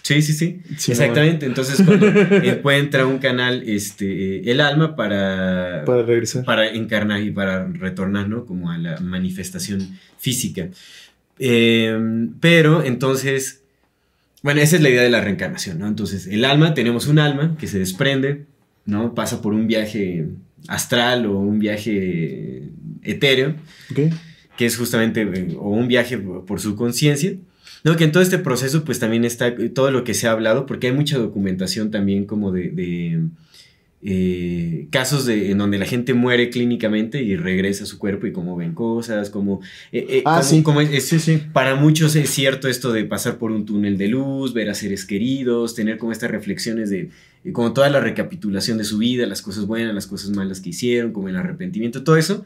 Sí, 0.00 0.22
sí. 0.22 0.60
Sí, 0.78 0.92
Exactamente. 0.92 1.44
Entonces, 1.44 1.82
cuando 1.84 2.06
encuentra 2.42 3.06
un 3.06 3.18
canal, 3.18 3.62
este, 3.66 4.36
eh, 4.36 4.42
el 4.46 4.60
alma 4.60 4.96
para, 4.96 5.82
Para 5.84 6.02
regresar. 6.04 6.44
para 6.44 6.68
encarnar 6.68 7.20
y 7.22 7.30
para 7.30 7.66
retornar, 7.66 8.28
¿no? 8.28 8.46
Como 8.46 8.70
a 8.70 8.78
la 8.78 9.00
manifestación 9.00 9.98
física. 10.16 10.68
Eh, 11.38 11.98
pero 12.40 12.84
entonces, 12.84 13.64
bueno, 14.46 14.60
esa 14.60 14.76
es 14.76 14.82
la 14.82 14.90
idea 14.90 15.02
de 15.02 15.10
la 15.10 15.20
reencarnación, 15.20 15.80
¿no? 15.80 15.88
Entonces, 15.88 16.28
el 16.28 16.44
alma, 16.44 16.72
tenemos 16.72 17.08
un 17.08 17.18
alma 17.18 17.56
que 17.58 17.66
se 17.66 17.80
desprende, 17.80 18.46
¿no? 18.84 19.12
Pasa 19.12 19.42
por 19.42 19.52
un 19.52 19.66
viaje 19.66 20.28
astral 20.68 21.26
o 21.26 21.36
un 21.36 21.58
viaje 21.58 22.62
etéreo, 23.02 23.56
Ok. 23.90 24.14
que 24.56 24.66
es 24.66 24.76
justamente, 24.76 25.22
eh, 25.22 25.56
o 25.58 25.70
un 25.70 25.88
viaje 25.88 26.16
por 26.18 26.60
su 26.60 26.76
conciencia. 26.76 27.34
No, 27.82 27.96
que 27.96 28.04
en 28.04 28.12
todo 28.12 28.22
este 28.22 28.38
proceso 28.38 28.84
pues 28.84 29.00
también 29.00 29.24
está 29.24 29.48
eh, 29.48 29.68
todo 29.68 29.90
lo 29.90 30.04
que 30.04 30.14
se 30.14 30.28
ha 30.28 30.30
hablado, 30.30 30.64
porque 30.64 30.86
hay 30.86 30.92
mucha 30.92 31.18
documentación 31.18 31.90
también 31.90 32.24
como 32.24 32.52
de, 32.52 32.70
de, 32.70 33.22
eh, 34.02 34.86
casos 34.90 35.24
de, 35.26 35.50
en 35.50 35.58
donde 35.58 35.78
la 35.78 35.86
gente 35.86 36.14
muere 36.14 36.50
clínicamente 36.50 37.22
y 37.22 37.36
regresa 37.36 37.84
a 37.84 37.86
su 37.86 37.98
cuerpo 37.98 38.26
y 38.26 38.32
cómo 38.32 38.54
ven 38.56 38.72
cosas, 38.74 39.30
como... 39.30 39.60
eh, 39.92 40.06
eh, 40.08 40.22
Ah, 40.24 40.42
sí. 40.42 40.62
es- 40.80 41.08
Sí, 41.08 41.18
sí. 41.18 41.42
para 41.52 41.74
muchos 41.74 42.14
es 42.16 42.30
cierto 42.30 42.68
esto 42.68 42.92
de 42.92 43.04
pasar 43.04 43.38
por 43.38 43.50
un 43.52 43.64
túnel 43.64 43.96
de 43.98 44.08
luz, 44.08 44.52
ver 44.54 44.70
a 44.70 44.74
seres 44.74 45.04
queridos, 45.04 45.74
tener 45.74 45.98
como 45.98 46.12
estas 46.12 46.30
reflexiones 46.30 46.90
de, 46.90 47.10
eh, 47.44 47.52
como 47.52 47.72
toda 47.72 47.88
la 47.90 48.00
recapitulación 48.00 48.78
de 48.78 48.84
su 48.84 48.98
vida, 48.98 49.26
las 49.26 49.42
cosas 49.42 49.66
buenas, 49.66 49.94
las 49.94 50.06
cosas 50.06 50.30
malas 50.30 50.60
que 50.60 50.70
hicieron, 50.70 51.12
como 51.12 51.28
el 51.28 51.36
arrepentimiento, 51.36 52.04
todo 52.04 52.16
eso 52.16 52.44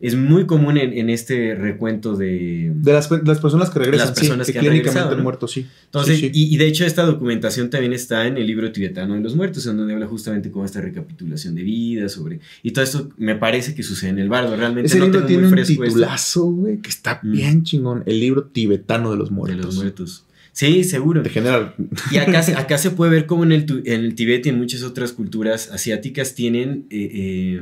es 0.00 0.14
muy 0.14 0.46
común 0.46 0.76
en, 0.78 0.92
en 0.92 1.10
este 1.10 1.56
recuento 1.56 2.16
de... 2.16 2.70
De 2.74 2.92
las, 2.92 3.10
de 3.10 3.20
las 3.24 3.40
personas 3.40 3.68
que 3.70 3.80
regresan, 3.80 4.08
Las 4.08 4.18
personas 4.18 4.46
sí, 4.46 4.52
que 4.52 4.60
que 4.60 4.66
clínicamente 4.66 4.90
regresado, 4.90 5.10
han 5.12 5.16
¿no? 5.18 5.22
muerto, 5.24 5.48
sí. 5.48 5.66
Entonces, 5.86 6.18
Sí, 6.20 6.26
sí. 6.26 6.30
Y, 6.32 6.54
y 6.54 6.56
de 6.56 6.66
hecho 6.66 6.84
esta 6.86 7.02
documentación 7.04 7.68
también 7.68 7.92
está 7.92 8.26
en 8.26 8.36
el 8.38 8.46
libro 8.46 8.70
tibetano 8.70 9.14
de 9.14 9.20
los 9.20 9.34
muertos, 9.34 9.66
en 9.66 9.76
donde 9.76 9.94
habla 9.94 10.06
justamente 10.06 10.50
como 10.52 10.64
esta 10.64 10.80
recapitulación 10.80 11.54
de 11.56 11.62
vida, 11.64 12.08
sobre... 12.08 12.38
Y 12.62 12.70
todo 12.70 12.84
esto 12.84 13.08
me 13.16 13.34
parece 13.34 13.74
que 13.74 13.82
sucede 13.82 14.10
en 14.10 14.20
el 14.20 14.28
bardo, 14.28 14.54
realmente 14.54 14.86
Ese 14.86 14.98
no 15.00 15.06
libro 15.06 15.20
tengo 15.20 15.28
tiene 15.28 15.48
muy 15.48 15.58
un 15.60 15.66
titulazo, 15.66 16.44
güey, 16.46 16.78
que 16.78 16.90
está 16.90 17.20
Mm. 17.22 17.32
bien 17.32 17.62
chingón. 17.64 18.02
El 18.06 18.20
libro 18.20 18.44
tibetano 18.44 19.10
de 19.10 19.16
los 19.16 19.30
de 19.30 19.34
muertos. 19.34 19.64
los 19.66 19.74
muertos. 19.74 20.24
Sí, 20.52 20.82
seguro. 20.82 21.22
Te 21.22 21.30
genera... 21.30 21.74
Y 22.10 22.16
acá, 22.18 22.42
se- 22.42 22.54
acá 22.56 22.78
se 22.78 22.90
puede 22.90 23.12
ver 23.12 23.26
cómo 23.26 23.44
en 23.44 23.52
el, 23.52 23.66
en 23.84 24.00
el 24.04 24.14
Tíbet 24.14 24.44
y 24.46 24.48
en 24.48 24.58
muchas 24.58 24.82
otras 24.82 25.12
culturas 25.12 25.70
asiáticas 25.70 26.34
tienen 26.34 26.86
eh, 26.90 27.10
eh, 27.12 27.60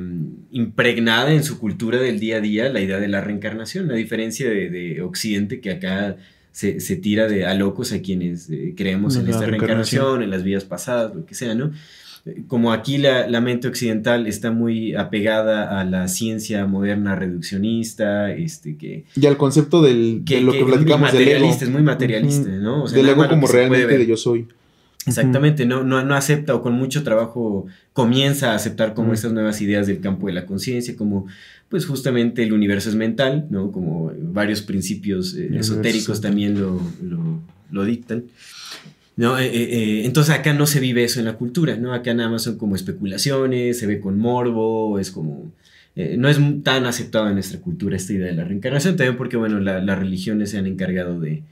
impregnada 0.52 1.32
en 1.32 1.44
su 1.44 1.58
cultura 1.58 1.98
del 1.98 2.18
día 2.20 2.36
a 2.38 2.40
día 2.40 2.68
la 2.68 2.80
idea 2.80 2.98
de 2.98 3.08
la 3.08 3.20
reencarnación, 3.20 3.90
a 3.90 3.94
diferencia 3.94 4.48
de, 4.48 4.70
de 4.70 5.02
Occidente 5.02 5.60
que 5.60 5.70
acá 5.72 6.16
se, 6.52 6.80
se 6.80 6.96
tira 6.96 7.28
de 7.28 7.44
a 7.44 7.52
locos 7.54 7.92
a 7.92 8.00
quienes 8.00 8.48
eh, 8.50 8.72
creemos 8.76 9.16
en 9.16 9.28
esta 9.28 9.44
reencarnación. 9.46 9.50
reencarnación, 9.50 10.22
en 10.22 10.30
las 10.30 10.42
vidas 10.42 10.64
pasadas, 10.64 11.14
lo 11.14 11.26
que 11.26 11.34
sea, 11.34 11.54
¿no? 11.54 11.72
Como 12.48 12.72
aquí 12.72 12.98
la, 12.98 13.28
la 13.28 13.40
mente 13.40 13.68
occidental 13.68 14.26
está 14.26 14.50
muy 14.50 14.94
apegada 14.96 15.78
a 15.80 15.84
la 15.84 16.08
ciencia 16.08 16.66
moderna 16.66 17.14
reduccionista, 17.14 18.32
este, 18.32 18.76
que, 18.76 19.04
Y 19.14 19.26
al 19.26 19.36
concepto 19.36 19.80
del, 19.82 20.22
que, 20.26 20.36
de 20.36 20.40
lo 20.42 20.52
que 20.52 20.64
platicamos 20.64 21.12
del 21.12 21.22
ego. 21.22 21.30
materialista, 21.30 21.64
es 21.64 21.70
muy 21.70 21.82
materialista. 21.82 22.48
¿no? 22.50 22.82
O 22.82 22.88
sea, 22.88 22.96
del 22.98 23.08
ego 23.10 23.28
como 23.28 23.46
realmente 23.46 23.98
de 23.98 24.06
yo 24.06 24.16
soy. 24.16 24.46
Exactamente, 25.06 25.66
no, 25.66 25.84
no, 25.84 26.04
no 26.04 26.16
acepta 26.16 26.52
o 26.56 26.62
con 26.62 26.72
mucho 26.72 27.04
trabajo 27.04 27.66
comienza 27.92 28.50
a 28.50 28.54
aceptar 28.56 28.92
como 28.94 29.10
Mm. 29.10 29.14
estas 29.14 29.32
nuevas 29.32 29.60
ideas 29.60 29.86
del 29.86 30.00
campo 30.00 30.26
de 30.26 30.32
la 30.32 30.46
conciencia, 30.46 30.96
como 30.96 31.26
pues 31.68 31.86
justamente 31.86 32.42
el 32.42 32.52
universo 32.52 32.88
es 32.88 32.96
mental, 32.96 33.46
¿no? 33.50 33.70
Como 33.70 34.10
varios 34.20 34.62
principios 34.62 35.34
eh, 35.36 35.50
esotéricos 35.58 36.16
es 36.16 36.20
también 36.20 36.60
lo, 36.60 36.80
lo- 37.02 37.40
lo 37.70 37.84
dictan. 37.84 38.24
¿No? 39.16 39.38
Eh, 39.38 39.46
eh, 39.46 39.68
eh, 39.72 40.02
entonces 40.04 40.34
acá 40.34 40.52
no 40.52 40.66
se 40.66 40.80
vive 40.80 41.04
eso 41.04 41.18
en 41.20 41.26
la 41.26 41.34
cultura, 41.34 41.76
¿no? 41.76 41.92
Acá 41.94 42.12
nada 42.14 42.28
más 42.30 42.42
son 42.42 42.56
como 42.58 42.76
especulaciones, 42.76 43.78
se 43.78 43.86
ve 43.86 43.98
con 44.00 44.18
morbo, 44.18 44.98
es 44.98 45.10
como... 45.10 45.50
eh, 45.96 46.16
no 46.18 46.28
es 46.28 46.38
tan 46.62 46.84
aceptado 46.86 47.26
en 47.28 47.34
nuestra 47.34 47.58
cultura 47.60 47.96
esta 47.96 48.12
idea 48.12 48.26
de 48.26 48.34
la 48.34 48.44
reencarnación, 48.44 48.96
también 48.96 49.16
porque, 49.16 49.36
bueno, 49.38 49.58
la- 49.60 49.80
las 49.82 49.98
religiones 49.98 50.50
se 50.50 50.58
han 50.58 50.66
encargado 50.66 51.18
de, 51.18 51.42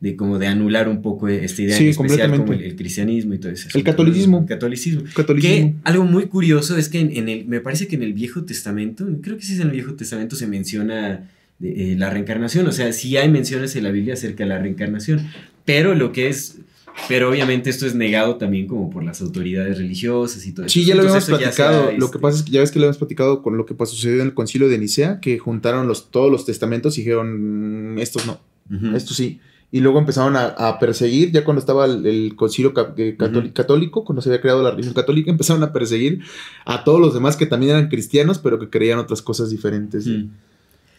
de 0.00 0.16
como 0.16 0.38
de 0.40 0.48
anular 0.48 0.88
un 0.88 1.00
poco 1.02 1.28
esta 1.28 1.62
idea 1.62 1.76
Sí, 1.76 1.84
en 1.84 1.90
especial 1.90 2.36
como 2.36 2.52
el, 2.52 2.74
cristianismo 2.76 3.34
y 3.34 3.38
todo 3.38 3.52
eso. 3.52 3.68
El 3.74 3.84
catolicismo. 3.84 4.40
El 4.40 4.46
catolicismo. 4.46 5.02
Catolicismo. 5.14 5.72
Que 5.82 5.88
algo 5.88 6.04
muy 6.04 6.26
curioso 6.26 6.76
es 6.76 6.88
que 6.88 6.98
en, 7.00 7.16
en 7.16 7.28
el, 7.28 7.46
me 7.46 7.60
parece 7.60 7.86
que 7.86 7.94
en 7.96 8.02
el 8.02 8.12
Viejo 8.12 8.44
Testamento, 8.44 9.06
creo 9.22 9.36
que 9.36 9.44
sí 9.44 9.54
es 9.54 9.60
en 9.60 9.66
el 9.68 9.72
Viejo 9.74 9.94
Testamento 9.94 10.34
se 10.36 10.46
menciona 10.48 11.28
de, 11.60 11.92
eh, 11.92 11.96
la 11.96 12.10
reencarnación, 12.10 12.66
o 12.66 12.72
sea, 12.72 12.92
sí 12.92 13.16
hay 13.16 13.28
menciones 13.28 13.74
en 13.76 13.84
la 13.84 13.90
Biblia 13.92 14.14
acerca 14.14 14.44
de 14.44 14.48
la 14.50 14.58
reencarnación, 14.58 15.26
pero 15.64 15.94
lo 15.96 16.12
que 16.12 16.28
es, 16.28 16.58
pero 17.06 17.30
obviamente 17.30 17.70
esto 17.70 17.86
es 17.86 17.94
negado 17.94 18.36
también 18.36 18.66
como 18.66 18.90
por 18.90 19.04
las 19.04 19.20
autoridades 19.20 19.78
religiosas 19.78 20.44
y 20.46 20.52
todo 20.52 20.66
eso. 20.66 20.72
Sí, 20.72 20.84
ya 20.84 20.94
lo 20.94 21.02
habíamos 21.02 21.24
platicado. 21.26 21.84
Lo 21.92 21.98
que 21.98 22.04
este, 22.06 22.18
pasa 22.18 22.38
es 22.38 22.42
que 22.44 22.50
ya 22.50 22.60
ves 22.60 22.70
que 22.72 22.78
lo 22.78 22.84
habíamos 22.84 22.98
platicado 22.98 23.42
con 23.42 23.56
lo 23.56 23.66
que 23.66 23.74
pasó 23.74 23.94
sucedió 23.94 24.16
en 24.22 24.28
el 24.28 24.34
concilio 24.34 24.68
de 24.68 24.78
Nicea, 24.78 25.20
que 25.20 25.38
juntaron 25.38 25.86
los, 25.86 26.10
todos 26.10 26.30
los 26.30 26.44
testamentos 26.44 26.96
y 26.98 27.02
dijeron, 27.02 27.94
"Mm, 27.94 27.98
estos 27.98 28.26
no, 28.26 28.40
ujú. 28.74 28.96
estos 28.96 29.16
sí. 29.16 29.40
Y 29.70 29.80
luego 29.80 29.98
empezaron 29.98 30.34
a, 30.34 30.46
a 30.46 30.78
perseguir, 30.78 31.30
ya 31.30 31.44
cuando 31.44 31.60
estaba 31.60 31.84
el, 31.84 32.06
el 32.06 32.36
concilio 32.36 32.72
ca- 32.72 32.94
eh, 32.96 33.18
católico, 33.52 34.02
cuando 34.02 34.22
se 34.22 34.30
había 34.30 34.40
creado 34.40 34.62
la 34.62 34.70
religión 34.70 34.94
católica, 34.94 35.30
empezaron 35.30 35.62
a 35.62 35.74
perseguir 35.74 36.20
a 36.64 36.84
todos 36.84 36.98
los 37.00 37.12
demás 37.12 37.36
que 37.36 37.44
también 37.44 37.72
eran 37.76 37.88
cristianos, 37.88 38.38
pero 38.38 38.58
que 38.58 38.70
creían 38.70 38.98
otras 38.98 39.20
cosas 39.20 39.50
diferentes. 39.50 40.06
Mm. 40.06 40.28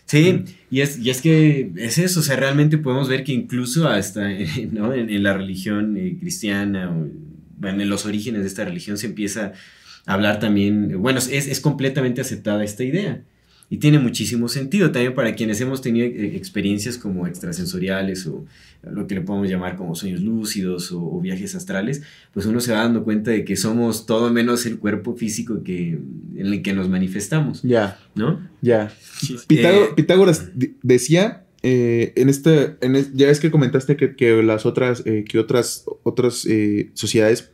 Sí, 0.09 0.43
y 0.71 0.81
es, 0.81 0.97
y 0.97 1.11
es 1.11 1.21
que 1.21 1.71
es 1.75 1.99
eso, 1.99 2.21
o 2.21 2.23
sea, 2.23 2.35
realmente 2.35 2.79
podemos 2.79 3.07
ver 3.07 3.23
que 3.23 3.31
incluso 3.31 3.87
hasta 3.87 4.27
¿no? 4.71 4.91
en, 4.91 5.11
en 5.11 5.21
la 5.21 5.33
religión 5.33 5.95
eh, 5.97 6.17
cristiana, 6.19 6.89
o, 6.89 7.07
bueno, 7.57 7.83
en 7.83 7.89
los 7.91 8.07
orígenes 8.07 8.41
de 8.41 8.47
esta 8.47 8.65
religión 8.65 8.97
se 8.97 9.05
empieza 9.05 9.53
a 10.07 10.13
hablar 10.13 10.39
también, 10.39 10.99
bueno, 10.99 11.19
es, 11.19 11.29
es 11.29 11.59
completamente 11.59 12.21
aceptada 12.21 12.63
esta 12.63 12.83
idea. 12.83 13.21
Y 13.71 13.77
tiene 13.77 13.99
muchísimo 13.99 14.47
sentido 14.49 14.91
también 14.91 15.13
para 15.13 15.35
quienes 15.35 15.61
hemos 15.61 15.81
tenido 15.81 16.07
eh, 16.07 16.35
experiencias 16.35 16.97
como 16.97 17.27
extrasensoriales 17.27 18.25
o 18.25 18.45
lo 18.89 19.05
que 19.07 19.13
le 19.15 19.21
podemos 19.21 19.47
llamar 19.49 19.75
como 19.75 19.93
sueños 19.93 20.21
lúcidos 20.21 20.91
o, 20.91 20.99
o 21.03 21.19
viajes 21.21 21.53
astrales, 21.53 22.01
pues 22.33 22.45
uno 22.45 22.61
se 22.61 22.71
va 22.71 22.79
dando 22.79 23.03
cuenta 23.03 23.29
de 23.31 23.43
que 23.45 23.55
somos 23.55 24.05
todo 24.05 24.31
menos 24.31 24.65
el 24.65 24.79
cuerpo 24.79 25.15
físico 25.15 25.61
que, 25.63 25.99
en 26.35 26.45
el 26.47 26.61
que 26.63 26.73
nos 26.73 26.89
manifestamos, 26.89 27.61
Ya, 27.61 27.99
¿no? 28.15 28.39
ya. 28.61 28.91
Eh, 29.29 29.35
Pitá- 29.47 29.95
Pitágoras 29.95 30.49
decía 30.81 31.43
eh, 31.61 32.13
en 32.15 32.29
este, 32.29 32.77
en 32.81 32.95
es- 32.95 33.13
ya 33.13 33.27
ves 33.27 33.39
que 33.41 33.51
comentaste 33.51 33.97
que, 33.97 34.15
que 34.15 34.41
las 34.41 34.65
otras, 34.65 35.03
eh, 35.05 35.25
que 35.27 35.37
otras, 35.39 35.83
otras 36.03 36.45
eh, 36.47 36.89
sociedades 36.93 37.51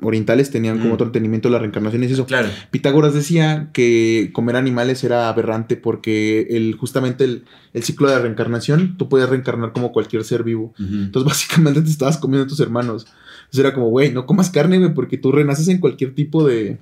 orientales 0.00 0.50
tenían 0.50 0.78
como 0.78 0.90
Mm. 0.90 0.94
otro 0.94 1.06
entendimiento 1.06 1.48
de 1.48 1.52
la 1.52 1.58
reencarnación 1.58 2.02
y 2.02 2.06
es 2.06 2.12
eso. 2.12 2.26
Claro. 2.26 2.48
Pitágoras 2.70 3.14
decía 3.14 3.70
que 3.72 4.30
comer 4.34 4.56
animales 4.56 5.02
era 5.04 5.28
aberrante 5.28 5.76
porque 5.76 6.46
el, 6.50 6.74
justamente 6.76 7.24
el, 7.24 7.44
el 7.72 7.82
ciclo 7.82 8.08
de 8.08 8.14
la 8.16 8.20
reencarnación, 8.22 8.96
tú 8.98 9.08
puedes 9.08 9.28
reencarnar 9.28 9.72
como 9.72 9.92
cualquier 9.92 10.24
ser 10.24 10.42
vivo. 10.44 10.74
Entonces 10.78 11.24
básicamente 11.32 11.80
te 11.82 11.88
estabas 11.90 12.18
comiendo 12.18 12.44
a 12.44 12.48
tus 12.48 12.60
hermanos. 12.60 13.06
Entonces 13.44 13.60
era 13.60 13.72
como, 13.74 13.88
güey, 13.88 14.12
no 14.12 14.26
comas 14.26 14.50
carne, 14.50 14.78
güey, 14.78 14.92
porque 14.92 15.16
tú 15.18 15.32
renaces 15.32 15.68
en 15.68 15.78
cualquier 15.78 16.14
tipo 16.14 16.46
de... 16.46 16.78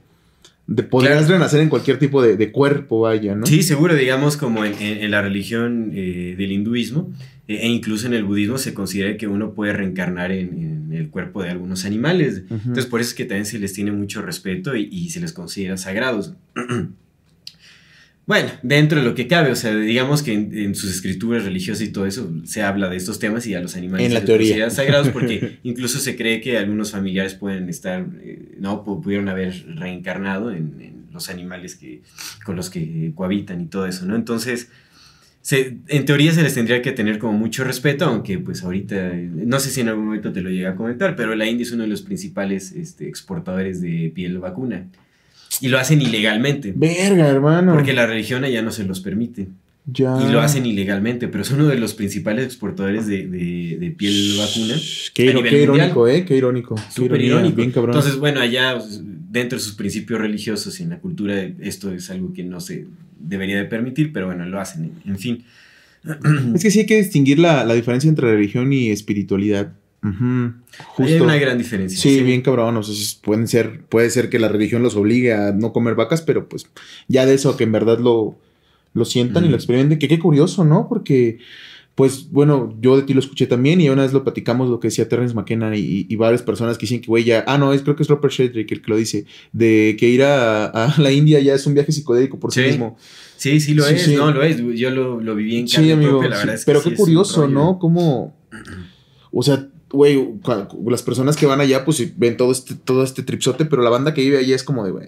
de 0.66 0.83
podrías 0.83 1.18
Claro. 1.18 1.35
renacer 1.35 1.61
en 1.61 1.68
cualquier 1.68 1.99
tipo 1.99 2.23
de, 2.23 2.37
de 2.37 2.50
cuerpo, 2.52 3.00
vaya, 3.00 3.35
¿no? 3.35 3.44
Sí, 3.47 3.62
seguro, 3.62 3.94
digamos, 3.94 4.37
como 4.37 4.64
en, 4.64 4.73
en- 4.80 5.04
en 5.04 5.11
la 5.11 5.21
religión 5.23 5.90
eh, 5.94 6.35
del 6.38 6.52
hinduismo 6.52 7.12
eh, 7.49 7.59
e 7.62 7.68
incluso 7.68 8.06
en 8.06 8.14
el 8.14 8.25
budismo 8.25 8.56
se 8.56 8.73
considera 8.73 9.16
que 9.18 9.26
uno 9.28 9.52
puede 9.52 9.75
reencarnar 9.75 10.33
en, 10.33 10.87
en 10.88 10.92
el 10.94 11.11
cuerpo 11.11 11.42
de 11.42 11.50
algunos 11.50 11.85
animales. 11.85 12.44
Ujú. 12.47 12.54
Entonces, 12.54 12.87
por 12.87 13.00
eso 13.00 13.11
es 13.11 13.14
que 13.14 13.25
también 13.26 13.44
se 13.47 13.59
les 13.59 13.73
tiene 13.75 13.92
mucho 13.92 14.23
respeto 14.23 14.75
y, 14.75 14.88
y 14.90 15.11
se 15.11 15.21
les 15.21 15.33
considera 15.35 15.76
sagrados. 15.76 16.33
Bueno, 18.26 18.49
dentro 18.62 19.00
de 19.00 19.04
lo 19.04 19.14
que 19.14 19.26
cabe, 19.26 19.50
o 19.50 19.57
sea, 19.57 19.76
digamos 19.76 20.23
que 20.23 20.33
en, 20.33 20.57
en 20.57 20.75
sus 20.75 20.90
escrituras 20.95 21.45
religiosas 21.45 21.87
y 21.87 21.93
todo 21.93 22.07
eso 22.07 22.33
se 22.45 22.62
habla 22.62 22.88
de 22.88 22.97
estos 22.97 23.19
temas 23.19 23.47
y 23.47 23.54
a 23.54 23.61
los 23.61 23.76
animales 23.76 24.07
En 24.07 24.14
la 24.14 24.25
teoría. 24.25 24.71
sagrados 24.71 25.09
porque 25.11 25.59
incluso 25.62 25.99
se 25.99 26.16
cree 26.16 26.40
que 26.40 26.57
algunos 26.57 26.90
familiares 26.93 27.35
pueden 27.35 27.69
estar, 27.69 28.07
eh, 28.23 28.54
no, 28.59 28.83
Pu- 28.85 29.02
pudieron 29.02 29.28
haber 29.28 29.66
reencarnado 29.76 30.50
en, 30.52 30.81
en 30.81 30.95
los 31.12 31.28
animales 31.28 31.76
que, 31.76 32.00
con 32.47 32.57
los 32.57 32.71
que 32.71 33.12
cohabitan 33.14 33.61
y 33.61 33.66
todo 33.66 33.87
eso, 33.87 34.07
¿no? 34.07 34.16
Entonces, 34.16 34.71
se- 35.43 35.76
en 35.88 36.04
teoría 36.07 36.33
se 36.33 36.43
les 36.43 36.54
tendría 36.54 36.81
que 36.81 36.93
tener 36.93 37.19
como 37.19 37.35
mucho 37.37 37.62
respeto, 37.62 38.07
aunque 38.07 38.38
pues 38.38 38.62
ahorita, 38.62 39.12
no 39.14 39.61
sé 39.61 39.69
si 39.69 39.83
en 39.83 39.88
algún 39.90 40.07
momento 40.07 40.33
te 40.33 40.40
lo 40.40 40.49
llega 40.49 40.71
a 40.71 40.76
comentar, 40.76 41.14
pero 41.14 41.35
la 41.35 41.47
India 41.47 41.64
es 41.64 41.73
uno 41.73 41.83
de 41.83 41.90
los 41.90 42.00
principales 42.00 42.73
este, 42.73 43.07
exportadores 43.07 43.83
de 43.83 44.11
piel 44.14 44.38
vacuna. 44.38 44.87
Y 45.61 45.68
lo 45.68 45.78
hacen 45.78 46.00
ilegalmente. 46.02 46.73
Verga, 46.76 47.28
hermano. 47.28 47.73
Porque 47.75 47.92
la 47.92 48.06
religión 48.06 48.44
allá 48.44 48.62
no 48.62 48.70
se 48.70 48.84
los 48.84 49.00
permite. 49.00 49.49
Ya. 49.87 50.16
Y 50.26 50.32
lo 50.32 50.40
hacen 50.40 50.64
ilegalmente, 50.64 51.28
pero 51.28 51.42
es 51.42 51.50
uno 51.50 51.66
de 51.66 51.76
los 51.76 51.92
principales 51.92 52.46
exportadores 52.46 53.06
de, 53.06 53.26
de- 53.26 53.76
de 53.78 53.90
piel 53.90 54.34
vacuna. 54.38 54.75
Qué, 55.12 55.26
iro- 55.26 55.46
irónico, 55.46 56.08
¿eh? 56.08 56.25
Qué 56.25 56.37
irónico. 56.37 56.75
Qué 56.75 56.82
Súper 56.90 57.20
irónico. 57.20 57.56
Bien 57.56 57.70
cabrón. 57.70 57.94
Entonces, 57.94 58.18
bueno, 58.18 58.40
allá 58.40 58.78
pues, 58.78 59.02
dentro 59.30 59.58
de 59.58 59.62
sus 59.64 59.75
principios 59.75 60.20
religiosos 60.20 60.80
y 60.80 60.84
en 60.84 60.90
la 60.90 60.99
cultura, 61.00 61.42
esto 61.61 61.92
es 61.92 62.08
algo 62.11 62.32
que 62.32 62.42
no 62.44 62.61
se 62.61 62.87
debería 63.20 63.58
de 63.58 63.64
permitir, 63.66 64.11
pero 64.12 64.26
bueno, 64.26 64.46
lo 64.46 64.58
hacen. 64.58 64.90
En 65.06 65.18
fin. 65.18 65.44
es 66.54 66.62
que 66.62 66.70
sí 66.70 66.80
hay 66.80 66.87
que 66.87 66.96
distinguir 66.96 67.38
la, 67.38 67.64
la 67.64 67.75
diferencia 67.75 68.08
entre 68.08 68.30
religión 68.32 68.73
y 68.73 68.88
espiritualidad. 68.90 69.75
Hay 70.04 70.84
Justo. 70.87 71.25
una 71.25 71.37
gran 71.37 71.56
diferencia. 71.58 71.99
Sí, 71.99 72.23
bien 72.23 72.42
cabrón. 72.42 72.76
O 72.76 72.82
sea, 72.82 73.20
pueden 73.23 73.49
ser, 73.49 73.80
puede 73.88 74.11
ser 74.11 74.28
que 74.28 74.38
la 74.38 74.49
religión 74.49 74.82
los 74.82 74.96
obligue 74.96 75.32
a 75.32 75.52
no 75.52 75.73
comer 75.73 75.94
vacas, 75.94 76.20
pero 76.23 76.49
pues 76.49 76.66
ya 77.08 77.25
de 77.26 77.34
eso 77.34 77.56
que 77.56 77.64
en 77.64 77.73
verdad 77.73 77.99
lo, 77.99 78.37
lo 78.92 79.04
sientan 79.04 79.44
y 79.44 79.49
lo 79.49 79.56
experimenten. 79.56 79.99
Que 79.99 80.08
qué 80.08 80.18
curioso, 80.18 80.64
¿no? 80.64 80.88
Porque, 80.88 81.38
pues, 81.94 82.30
bueno, 82.30 82.76
yo 82.80 82.96
de 82.96 83.04
ti 83.04 83.14
lo 83.14 83.20
escuché 83.20 83.46
también 83.46 83.80
y 83.80 83.88
una 83.88 84.02
vez 84.02 84.12
lo 84.12 84.25
platicamos 84.25 84.68
lo 84.68 84.78
que 84.78 84.88
decía 84.88 85.08
Terrence 85.08 85.34
McKenna 85.34 85.75
y, 85.76 86.06
y 86.08 86.16
varias 86.16 86.42
personas 86.42 86.76
que 86.76 86.82
dicen 86.82 87.00
que, 87.00 87.06
güey, 87.06 87.25
ya. 87.25 87.42
Ah, 87.46 87.56
no, 87.56 87.73
es, 87.73 87.80
creo 87.82 87.96
que 87.96 88.02
es 88.02 88.08
Robert 88.08 88.32
Sheldrake 88.34 88.73
el 88.75 88.82
que 88.82 88.90
lo 88.90 88.96
dice. 88.96 89.25
De 89.52 89.96
que 89.99 90.08
ir 90.08 90.23
a, 90.23 90.66
a 90.66 91.00
la 91.00 91.12
India 91.12 91.40
ya 91.40 91.54
es 91.54 91.66
un 91.66 91.73
viaje 91.75 91.92
psicodélico 91.92 92.38
por 92.38 92.52
sí, 92.52 92.61
Sí. 92.62 92.66
mismo. 92.68 92.96
Sí, 93.37 93.58
sí 93.61 93.75
lo 93.75 93.84
Sí, 93.84 93.94
es, 93.94 94.08
no 94.18 94.30
lo 94.32 94.42
es. 94.42 94.58
Yo 94.76 94.90
lo, 94.90 95.20
lo 95.20 95.34
viví 95.34 95.56
en 95.58 95.68
Sí, 95.68 95.76
carne 95.76 95.92
amigo. 95.94 96.12
propia, 96.18 96.28
la 96.30 96.37
verdad 96.38 96.54
es 96.56 96.64
que 96.64 96.73
Pero 96.73 96.82
qué 96.82 96.94
curioso. 96.94 97.49
¿no? 97.49 97.78
Como. 97.78 98.37
O 99.37 99.42
sea, 99.42 99.66
güey, 99.94 100.28
las 100.88 101.02
personas 101.02 101.36
que 101.36 101.46
van 101.46 101.60
allá, 101.60 101.84
pues 101.84 102.02
ven 102.18 102.36
todo 102.36 102.52
este, 102.52 102.74
todo 102.74 103.02
este 103.04 103.22
tripsote, 103.22 103.64
pero 103.64 103.82
la 103.82 103.90
banda 103.90 104.12
que 104.12 104.20
vive 104.22 104.38
allá 104.38 104.54
es 104.54 104.62
como 104.64 104.84
de, 104.84 104.90
güey, 104.90 105.06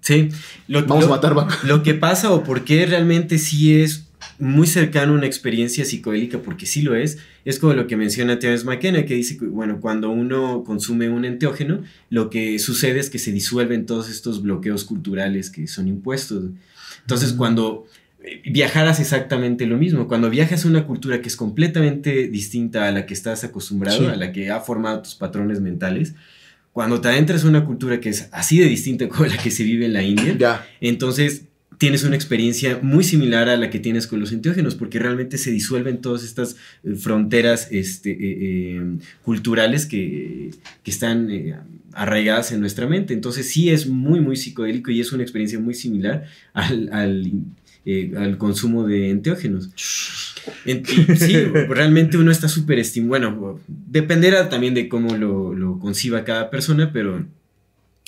Sí. 0.00 0.28
Lo, 0.68 0.80
vamos 0.86 1.04
lo- 1.06 1.12
a 1.12 1.16
matar 1.16 1.34
vacas. 1.34 1.62
Lo 1.64 1.82
que 1.82 1.94
pasa 1.94 2.32
o 2.32 2.42
por 2.42 2.64
qué 2.64 2.86
realmente 2.86 3.38
sí 3.38 3.80
es 3.80 4.06
muy 4.38 4.66
cercano 4.66 5.12
a 5.12 5.16
una 5.16 5.26
experiencia 5.26 5.84
psicodélica, 5.84 6.38
porque 6.38 6.64
sí 6.66 6.82
lo 6.82 6.94
es, 6.94 7.18
es 7.44 7.58
como 7.58 7.74
lo 7.74 7.86
que 7.86 7.96
menciona 7.96 8.38
Terence 8.38 8.64
McKenna, 8.64 9.04
que 9.04 9.14
dice 9.14 9.36
que, 9.36 9.44
bueno, 9.46 9.80
cuando 9.80 10.10
uno 10.10 10.62
consume 10.64 11.08
un 11.10 11.24
enteógeno, 11.24 11.82
lo 12.08 12.30
que 12.30 12.58
sucede 12.58 13.00
es 13.00 13.10
que 13.10 13.18
se 13.18 13.32
disuelven 13.32 13.84
todos 13.86 14.08
estos 14.08 14.42
bloqueos 14.42 14.84
culturales 14.84 15.50
que 15.50 15.66
son 15.66 15.88
impuestos. 15.88 16.44
Entonces, 17.02 17.34
Mm. 17.34 17.36
cuando 17.36 17.86
viajar 18.44 18.86
hace 18.86 19.02
exactamente 19.02 19.66
lo 19.66 19.78
mismo, 19.78 20.06
cuando 20.08 20.28
viajas 20.30 20.64
a 20.64 20.68
una 20.68 20.86
cultura 20.86 21.20
que 21.22 21.28
es 21.28 21.36
completamente 21.36 22.28
distinta 22.28 22.86
a 22.86 22.92
la 22.92 23.06
que 23.06 23.14
estás 23.14 23.44
acostumbrado, 23.44 23.98
Sí. 23.98 24.06
a 24.06 24.16
la 24.16 24.32
que 24.32 24.50
ha 24.50 24.60
formado 24.60 25.02
tus 25.02 25.14
patrones 25.14 25.60
mentales, 25.60 26.14
cuando 26.72 27.00
te 27.00 27.08
adentras 27.08 27.44
a 27.44 27.48
una 27.48 27.64
cultura 27.64 28.00
que 28.00 28.10
es 28.10 28.28
así 28.32 28.58
de 28.58 28.66
distinta 28.66 29.08
como 29.08 29.26
la 29.26 29.36
que 29.38 29.50
se 29.50 29.64
vive 29.64 29.86
en 29.86 29.92
la 29.94 30.02
India, 30.02 30.36
Ya. 30.38 30.66
entonces, 30.80 31.44
tienes 31.78 32.04
una 32.04 32.14
experiencia 32.14 32.78
muy 32.82 33.02
similar 33.04 33.48
a 33.48 33.56
la 33.56 33.70
que 33.70 33.78
tienes 33.78 34.06
con 34.06 34.20
los 34.20 34.32
enteógenos, 34.32 34.74
porque 34.74 34.98
realmente 34.98 35.38
se 35.38 35.50
disuelven 35.50 36.02
todas 36.02 36.22
estas 36.22 36.56
eh, 36.84 36.94
fronteras 36.94 37.68
este, 37.70 38.10
eh, 38.10 38.16
eh, 38.20 38.82
culturales 39.24 39.86
que, 39.86 40.50
que 40.82 40.90
están 40.90 41.30
arraigadas 41.94 42.52
en 42.52 42.60
nuestra 42.60 42.86
mente. 42.86 43.14
Entonces 43.14 43.48
sí 43.48 43.70
es 43.70 43.86
muy, 43.86 44.20
muy 44.20 44.36
psicodélico 44.36 44.90
y 44.90 45.00
es 45.00 45.10
una 45.12 45.22
experiencia 45.22 45.58
muy 45.58 45.72
similar 45.72 46.26
al, 46.52 46.90
al, 46.92 47.30
al 48.16 48.38
consumo 48.38 48.86
de 48.86 49.10
enteógenos. 49.10 49.70
sí, 50.64 51.36
realmente 51.68 52.16
uno 52.16 52.30
está 52.30 52.48
súper 52.48 52.78
estimulado. 52.78 53.34
Bueno, 53.34 53.60
dependerá 53.68 54.48
también 54.48 54.74
de 54.74 54.88
cómo 54.88 55.16
lo, 55.16 55.54
lo 55.54 55.78
conciba 55.78 56.24
cada 56.24 56.50
persona, 56.50 56.92
pero 56.92 57.24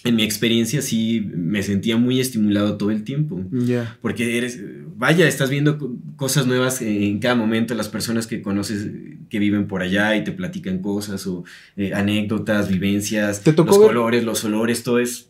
en 0.05 0.17
mi 0.17 0.23
experiencia 0.23 0.83
sí 0.83 1.31
me 1.35 1.63
sentía 1.63 1.97
muy 1.97 2.21
estimulado 2.21 2.77
todo 2.77 2.91
el 2.91 3.05
tiempo. 3.05 3.41
Ya. 3.51 3.97
Porque 4.01 4.37
eres, 4.37 4.61
vaya, 4.97 5.29
estás 5.29 5.51
viendo 5.51 5.97
cosas 6.17 6.47
nuevas 6.47 6.83
en 6.83 7.19
cada 7.21 7.35
momento, 7.35 7.75
las 7.75 7.89
personas 7.89 8.27
que 8.27 8.43
conoces 8.43 8.89
que 9.31 9.39
viven 9.39 9.67
por 9.67 9.83
allá 9.83 10.17
y 10.17 10.25
te 10.25 10.33
platican 10.33 10.79
cosas 10.79 11.27
o 11.27 11.45
eh, 11.77 11.93
anécdotas, 11.95 12.69
vivencias, 12.69 13.43
los 13.47 13.79
colores, 13.79 14.25
los 14.25 14.45
olores, 14.45 14.83
todo 14.83 14.99
es... 14.99 15.29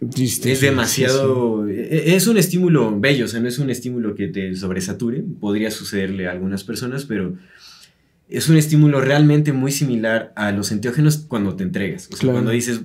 es 0.00 0.60
demasiado... 0.60 1.68
E, 1.68 2.14
es 2.14 2.26
un 2.26 2.36
estímulo 2.36 2.98
bello, 2.98 3.24
o 3.24 3.28
sea, 3.28 3.40
no 3.40 3.48
es 3.48 3.58
un 3.58 3.70
estímulo 3.70 4.14
que 4.14 4.28
te 4.28 4.54
sobresature, 4.54 5.22
podría 5.40 5.70
sucederle 5.70 6.28
a 6.28 6.32
algunas 6.32 6.64
personas, 6.64 7.04
pero 7.04 7.34
es 8.28 8.48
un 8.48 8.56
estímulo 8.56 9.00
realmente 9.00 9.52
muy 9.52 9.72
similar 9.72 10.32
a 10.36 10.52
los 10.52 10.72
enteógenos 10.72 11.18
cuando 11.18 11.54
te 11.56 11.62
entregas. 11.62 12.08
O 12.12 12.16
sea, 12.16 12.32
cuando 12.32 12.50
dices, 12.50 12.82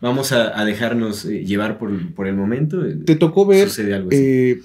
vamos 0.00 0.32
a, 0.32 0.64
dejarnos 0.64 1.24
eh, 1.24 1.44
llevar 1.44 1.78
por, 1.78 2.26
el 2.26 2.34
momento. 2.34 2.82
Te 3.04 3.16
tocó 3.16 3.46
ver, 3.46 3.68
eh, 4.10 4.60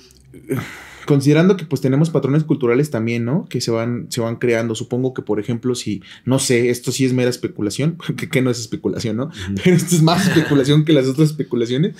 considerando 1.11 1.57
que 1.57 1.65
pues 1.65 1.81
tenemos 1.81 2.09
patrones 2.09 2.45
culturales 2.45 2.89
también, 2.89 3.25
¿no? 3.25 3.45
Que 3.49 3.59
se 3.59 3.69
van, 3.69 4.07
se 4.09 4.21
van 4.21 4.37
creando. 4.37 4.75
Supongo 4.75 5.13
que, 5.13 5.21
por 5.21 5.41
ejemplo, 5.41 5.75
si, 5.75 6.01
no 6.23 6.39
sé, 6.39 6.69
esto 6.69 6.93
sí 6.93 7.03
es 7.03 7.11
mera 7.11 7.29
especulación, 7.29 7.97
que, 8.31 8.41
no 8.41 8.49
es 8.49 8.61
especulación, 8.61 9.17
¿no? 9.17 9.29
Pero 9.61 9.75
esto 9.75 9.93
es 9.93 10.01
más 10.01 10.25
especulación 10.25 10.85
que 10.85 10.93
las 10.93 11.07
otras 11.07 11.31
especulaciones. 11.31 11.97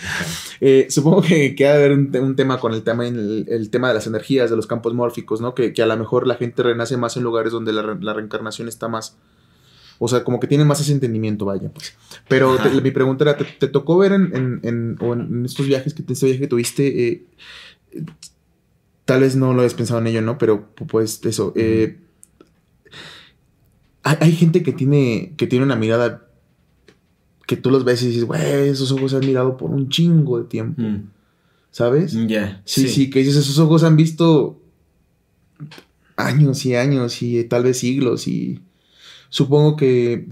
supongo 0.88 1.24
que, 1.24 1.56
que 1.56 1.68
ha 1.68 1.74
de 1.74 1.86
haber 1.86 1.92
un, 1.92 2.36
tema 2.38 2.58
con 2.62 2.74
el 2.74 2.84
tema, 2.84 3.06
el, 3.06 3.70
tema 3.70 3.90
de 3.90 3.96
las 3.96 4.08
energías, 4.08 4.50
de 4.50 4.56
los 4.56 4.66
campos 4.66 4.94
mórficos, 4.94 5.42
¿no? 5.42 5.54
Que, 5.54 5.74
a 5.82 5.86
lo 5.86 5.98
mejor 5.98 6.26
la 6.26 6.36
gente 6.36 6.64
renace 6.64 6.96
más 6.96 7.18
en 7.18 7.24
lugares 7.24 7.52
donde 7.52 7.74
la, 7.74 7.98
la 8.00 8.14
reencarnación 8.14 8.70
está 8.70 8.88
más 8.88 9.18
o 10.04 10.08
sea, 10.08 10.24
como 10.24 10.40
que 10.40 10.48
tienen 10.48 10.66
más 10.66 10.80
ese 10.80 10.94
entendimiento, 10.94 11.46
vaya, 11.46 11.70
pues. 11.70 11.96
Pero 12.28 12.58
mi 12.82 12.90
pregunta 12.90 13.24
era, 13.24 13.38
¿te, 13.38 13.68
tocó 13.68 14.00
ver 14.00 14.14
en, 14.14 14.60
en, 14.64 14.98
o 15.00 15.14
en, 15.14 15.46
estos 15.46 15.68
viajes 15.68 15.94
que, 15.94 16.02
este 16.08 16.26
viaje 16.26 16.40
que 16.40 16.48
tuviste, 16.48 17.08
eh, 17.08 17.26
tal 19.06 19.22
vez 19.22 19.36
no 19.36 19.54
lo 19.54 19.60
habías 19.60 19.74
pensado 19.74 20.00
en 20.00 20.08
ello, 20.08 20.22
¿no? 20.22 20.38
Pero 20.38 20.74
pues 20.88 21.24
eso, 21.26 21.54
eh, 21.56 22.00
hay, 24.04 24.32
gente 24.32 24.64
que 24.64 24.72
tiene, 24.74 25.34
que 25.38 25.48
tiene 25.48 25.66
una 25.66 25.76
mirada 25.76 26.28
que 27.46 27.58
tú 27.58 27.70
los 27.70 27.84
ves 27.84 28.02
y 28.04 28.08
dices, 28.08 28.24
güey, 28.24 28.42
esos 28.70 28.92
ojos 28.92 29.12
se 29.12 29.18
han 29.18 29.26
mirado 29.26 29.58
por 29.58 29.72
un 29.72 29.90
chingo 29.90 30.40
de 30.40 30.46
tiempo. 30.46 30.82
Mm. 30.82 31.10
¿Sabes? 31.70 32.14
Ya. 32.28 32.62
Sí, 32.66 32.90
sí, 32.90 33.10
que 33.10 33.20
dices, 33.20 33.38
esos 33.38 33.60
ojos 33.60 33.84
han 33.84 33.96
visto 33.96 34.62
años 36.18 36.66
y 36.66 36.76
años 36.76 37.22
y 37.22 37.44
tal 37.46 37.64
vez 37.64 37.80
siglos 37.80 38.28
y 38.28 38.62
supongo 39.30 39.76
que, 39.76 40.28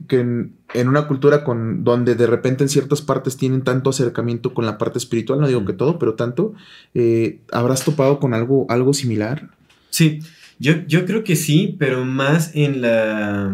en, 0.73 0.88
una 0.88 1.07
cultura 1.07 1.43
con 1.43 1.83
donde 1.83 2.15
de 2.15 2.27
repente 2.27 2.63
en 2.63 2.69
ciertas 2.69 3.01
partes 3.01 3.38
tienen 3.38 3.63
tanto 3.63 3.89
acercamiento 3.89 4.53
con 4.53 4.65
la 4.65 4.77
parte 4.77 4.97
espiritual, 4.97 5.39
no 5.39 5.47
digo 5.47 5.65
que 5.65 5.73
todo, 5.73 5.99
pero 5.99 6.15
tanto, 6.15 6.53
eh, 6.93 7.39
¿habrás 7.51 7.83
topado 7.83 8.19
con 8.19 8.33
algo, 8.33 8.65
algo 8.69 8.93
similar? 8.93 9.49
Sí, 9.89 10.19
yo, 10.59 10.85
yo 10.88 11.05
creo 11.05 11.23
que 11.23 11.35
sí, 11.35 11.75
pero 11.79 12.05
más 12.05 12.51
en 12.53 12.81
la... 12.81 13.53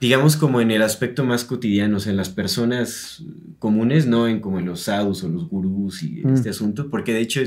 digamos 0.00 0.36
como 0.36 0.60
en 0.60 0.70
el 0.70 0.82
aspecto 0.82 1.24
más 1.24 1.44
cotidiano, 1.44 1.98
o 1.98 2.00
sea, 2.00 2.10
en 2.10 2.16
las 2.16 2.30
personas 2.30 3.22
comunes, 3.58 4.06
no 4.06 4.26
en 4.26 4.40
como 4.40 4.58
en 4.58 4.66
los 4.66 4.80
sadhus 4.82 5.22
o 5.22 5.28
los 5.28 5.48
gurús 5.48 6.02
y 6.02 6.22
mm. 6.24 6.34
este 6.34 6.48
asunto, 6.48 6.88
porque 6.88 7.12
de 7.12 7.20
hecho, 7.20 7.42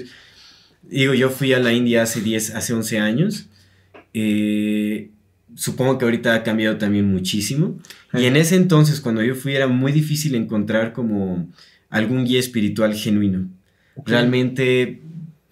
digo, 0.84 1.14
yo 1.16 1.30
fui 1.30 1.54
a 1.54 1.60
la 1.60 1.74
India 1.74 2.04
hace 2.04 2.22
10, 2.22 2.56
hace 2.56 2.74
11 2.74 3.00
años, 3.00 3.48
eh, 4.14 5.10
supongo 5.56 5.98
que 5.98 6.06
ahorita 6.06 6.36
ha 6.36 6.44
cambiado 6.44 6.78
también 6.78 7.10
muchísimo. 7.10 7.80
Y 8.14 8.26
en 8.26 8.36
ese 8.36 8.56
entonces, 8.56 9.02
cuando 9.02 9.24
yo 9.24 9.36
fui, 9.36 9.56
era 9.56 9.68
muy 9.68 9.92
difícil 9.92 10.36
encontrar 10.36 10.94
como 10.94 11.48
algún 11.90 12.26
guía 12.26 12.40
espiritual 12.40 12.94
genuino. 12.94 13.50
Realmente 14.06 15.02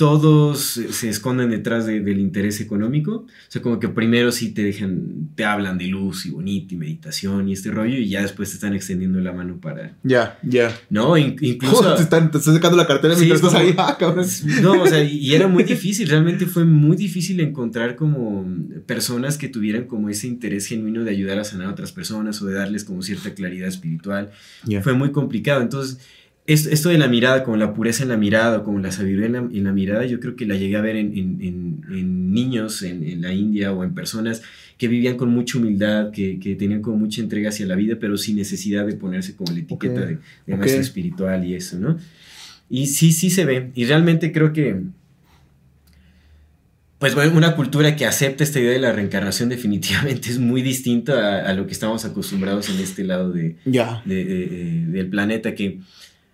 todos 0.01 0.79
se 0.89 1.09
esconden 1.09 1.51
detrás 1.51 1.85
del 1.85 2.17
interés 2.17 2.59
económico. 2.59 3.11
O 3.17 3.27
sea, 3.49 3.61
como 3.61 3.79
que 3.79 3.87
primero 3.87 4.31
sí 4.31 4.49
te 4.49 4.63
dejan, 4.63 5.29
te 5.35 5.45
hablan 5.45 5.77
de 5.77 5.85
luz 5.85 6.25
y 6.25 6.31
bonito 6.31 6.73
y 6.73 6.77
meditación 6.77 7.47
y 7.47 7.53
este 7.53 7.69
rollo, 7.69 7.97
y 7.97 8.09
ya 8.09 8.23
después 8.23 8.49
te 8.49 8.55
están 8.55 8.73
extendiendo 8.73 9.19
la 9.19 9.31
mano 9.31 9.57
para. 9.61 9.93
Ya, 10.01 10.39
ya. 10.41 10.75
No, 10.89 11.15
incluso. 11.17 11.93
te, 11.97 12.01
están, 12.01 12.31
sacando 12.33 12.77
la 12.77 12.87
cartera 12.87 13.13
mientras 13.15 13.43
estás 13.43 13.53
ahí, 13.53 13.75
ah, 13.77 13.95
No, 14.63 14.81
o 14.81 14.87
sea, 14.87 15.03
y 15.03 15.35
era 15.35 15.47
muy 15.47 15.63
difícil, 15.63 16.09
realmente 16.09 16.47
fue 16.47 16.65
muy 16.65 16.97
difícil 16.97 17.39
encontrar 17.39 17.95
como 17.95 18.43
personas 18.87 19.37
que 19.37 19.49
tuvieran 19.49 19.83
como 19.83 20.09
ese 20.09 20.25
interés 20.25 20.65
genuino 20.65 21.03
de 21.03 21.11
ayudar 21.11 21.37
a 21.37 21.43
sanar 21.43 21.67
a 21.67 21.69
otras 21.69 21.91
personas 21.91 22.41
o 22.41 22.47
de 22.47 22.55
darles 22.55 22.83
como 22.85 23.03
cierta 23.03 23.35
claridad 23.35 23.67
espiritual. 23.67 24.31
Fue 24.81 24.93
muy 24.93 25.11
complicado. 25.11 25.61
Entonces 25.61 25.99
esto 26.47 26.89
de 26.89 26.97
la 26.97 27.07
mirada, 27.07 27.43
como 27.43 27.57
la 27.57 27.73
pureza 27.73 28.03
en 28.03 28.09
la 28.09 28.17
mirada, 28.17 28.63
como 28.63 28.79
la 28.79 28.91
sabiduría 28.91 29.27
en 29.27 29.63
la, 29.63 29.71
mirada, 29.71 30.05
yo 30.05 30.19
creo 30.19 30.35
que 30.35 30.45
la 30.45 30.55
llegué 30.55 30.75
a 30.75 30.81
ver 30.81 30.95
en, 30.95 31.81
niños 32.33 32.81
en, 32.81 33.21
la 33.21 33.33
India 33.33 33.71
o 33.73 33.83
en 33.83 33.93
personas 33.93 34.41
que 34.77 34.87
vivían 34.87 35.17
con 35.17 35.29
mucha 35.29 35.59
humildad, 35.59 36.11
que, 36.11 36.37
tenían 36.57 36.81
como 36.81 36.97
mucha 36.97 37.21
entrega 37.21 37.49
hacia 37.49 37.65
la 37.67 37.75
vida, 37.75 37.97
pero 37.99 38.17
sin 38.17 38.35
necesidad 38.35 38.85
de 38.85 38.93
ponerse 38.95 39.35
como 39.35 39.51
la 39.53 39.59
etiqueta 39.59 40.01
de, 40.05 40.17
de 40.45 40.77
espiritual 40.77 41.45
y 41.45 41.55
eso, 41.55 41.79
¿no? 41.79 41.97
Y 42.69 42.87
sí, 42.87 43.11
sí 43.11 43.29
se 43.29 43.43
ve. 43.43 43.69
Y 43.75 43.85
realmente 43.85 44.31
creo 44.31 44.53
que, 44.53 44.81
pues 46.99 47.15
bueno, 47.15 47.35
una 47.35 47.55
cultura 47.55 47.97
que 47.97 48.05
acepta 48.05 48.45
esta 48.45 48.59
idea 48.59 48.71
de 48.71 48.79
la 48.79 48.93
reencarnación 48.93 49.49
definitivamente 49.49 50.29
es 50.29 50.39
muy 50.39 50.61
distinta 50.61 51.45
a, 51.47 51.53
lo 51.53 51.67
que 51.67 51.73
estamos 51.73 52.05
acostumbrados 52.05 52.69
en 52.69 52.79
este 52.79 53.03
lado 53.03 53.31
de, 53.31 53.57
del 53.65 55.07
planeta, 55.09 55.53
que 55.53 55.79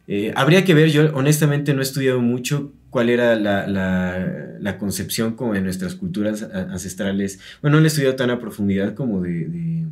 eh, 0.07 0.31
habría 0.35 0.63
que 0.63 0.73
ver, 0.73 0.89
yo 0.89 1.13
honestamente 1.13 1.73
no 1.73 1.81
he 1.81 1.83
estudiado 1.83 2.21
mucho 2.21 2.71
cuál 2.89 3.09
era 3.09 3.35
la, 3.35 4.77
concepción 4.79 5.35
como 5.35 5.53
de 5.53 5.61
nuestras 5.61 5.95
culturas 5.95 6.43
ancestrales. 6.43 7.39
Bueno, 7.61 7.77
no 7.77 7.83
he 7.83 7.87
estudiado 7.87 8.15
tan 8.15 8.29
a 8.29 8.39
profundidad 8.39 8.93
como 8.93 9.21
de, 9.21 9.85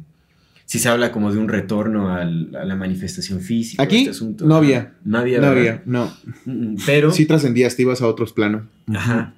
si 0.65 0.80
se 0.80 0.88
habla 0.89 1.12
como 1.12 1.32
de 1.34 1.39
un 1.39 1.49
retorno 1.49 2.13
a 2.13 2.23
la 2.23 2.75
manifestación 2.75 3.41
física. 3.41 3.84
Aquí 3.84 4.08
este 4.08 4.25
no 4.45 4.56
había. 4.56 4.93
No 5.04 5.19
había. 5.19 5.39
No 5.39 5.47
había, 5.47 5.82
no. 5.86 6.13
Pero... 6.86 7.12
Sí 7.12 7.25
trascendías, 7.25 7.75
te 7.75 7.82
ibas 7.82 8.01
a 8.01 8.08
otros 8.08 8.32
planos. 8.32 8.63
Ajá. 8.88 9.34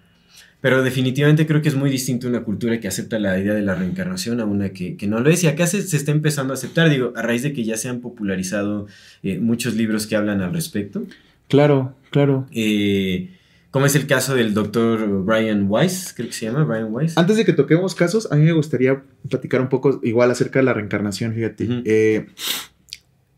Pero 0.60 0.82
definitivamente 0.82 1.46
creo 1.46 1.62
que 1.62 1.70
es 1.70 1.76
muy 1.76 1.90
distinto 1.90 2.28
una 2.28 2.44
cultura 2.44 2.80
que 2.80 2.88
acepta 2.88 3.20
la 3.20 3.38
idea 3.38 3.54
de 3.54 3.62
la 3.62 3.76
reencarnación 3.76 4.40
a 4.40 4.46
una 4.46 4.70
que, 4.70 4.98
no 5.08 5.20
lo 5.20 5.30
es. 5.30 5.44
Y 5.44 5.48
acá 5.48 5.68
se, 5.68 5.78
está 5.78 6.12
empezando 6.12 6.54
a 6.54 6.56
aceptar, 6.56 6.90
digo, 6.90 7.14
a 7.16 7.22
raíz 7.22 7.44
de 7.44 7.54
que 7.54 7.64
ya 7.64 7.78
se 7.78 7.90
han 7.90 8.02
popularizado 8.02 8.88
eh, 9.22 9.38
muchos 9.40 9.76
libros 9.76 10.08
que 10.08 10.16
hablan 10.16 10.42
al 10.42 10.54
respecto. 10.54 11.04
Claro, 11.48 11.96
claro. 12.10 12.48
Eh, 12.52 13.30
como 13.70 13.86
es 13.86 13.96
el 13.96 14.08
caso 14.08 14.34
del 14.34 14.56
doctor 14.56 15.24
Brian 15.24 15.68
Weiss, 15.70 16.14
creo 16.16 16.28
que 16.30 16.34
se 16.34 16.48
llama 16.48 16.64
Brian 16.64 16.92
Weiss. 16.92 17.18
Antes 17.18 17.38
de 17.38 17.46
que 17.46 17.54
toquemos 17.54 17.94
casos, 17.94 18.32
a 18.32 18.36
mí 18.36 18.44
me 18.44 18.54
gustaría 18.54 19.04
platicar 19.30 19.62
un 19.62 19.70
poco 19.70 20.00
igual 20.04 20.32
acerca 20.32 20.58
de 20.60 20.66
la 20.66 20.74
reencarnación, 20.74 21.36
fíjate. 21.36 21.68
Eh, 21.86 22.26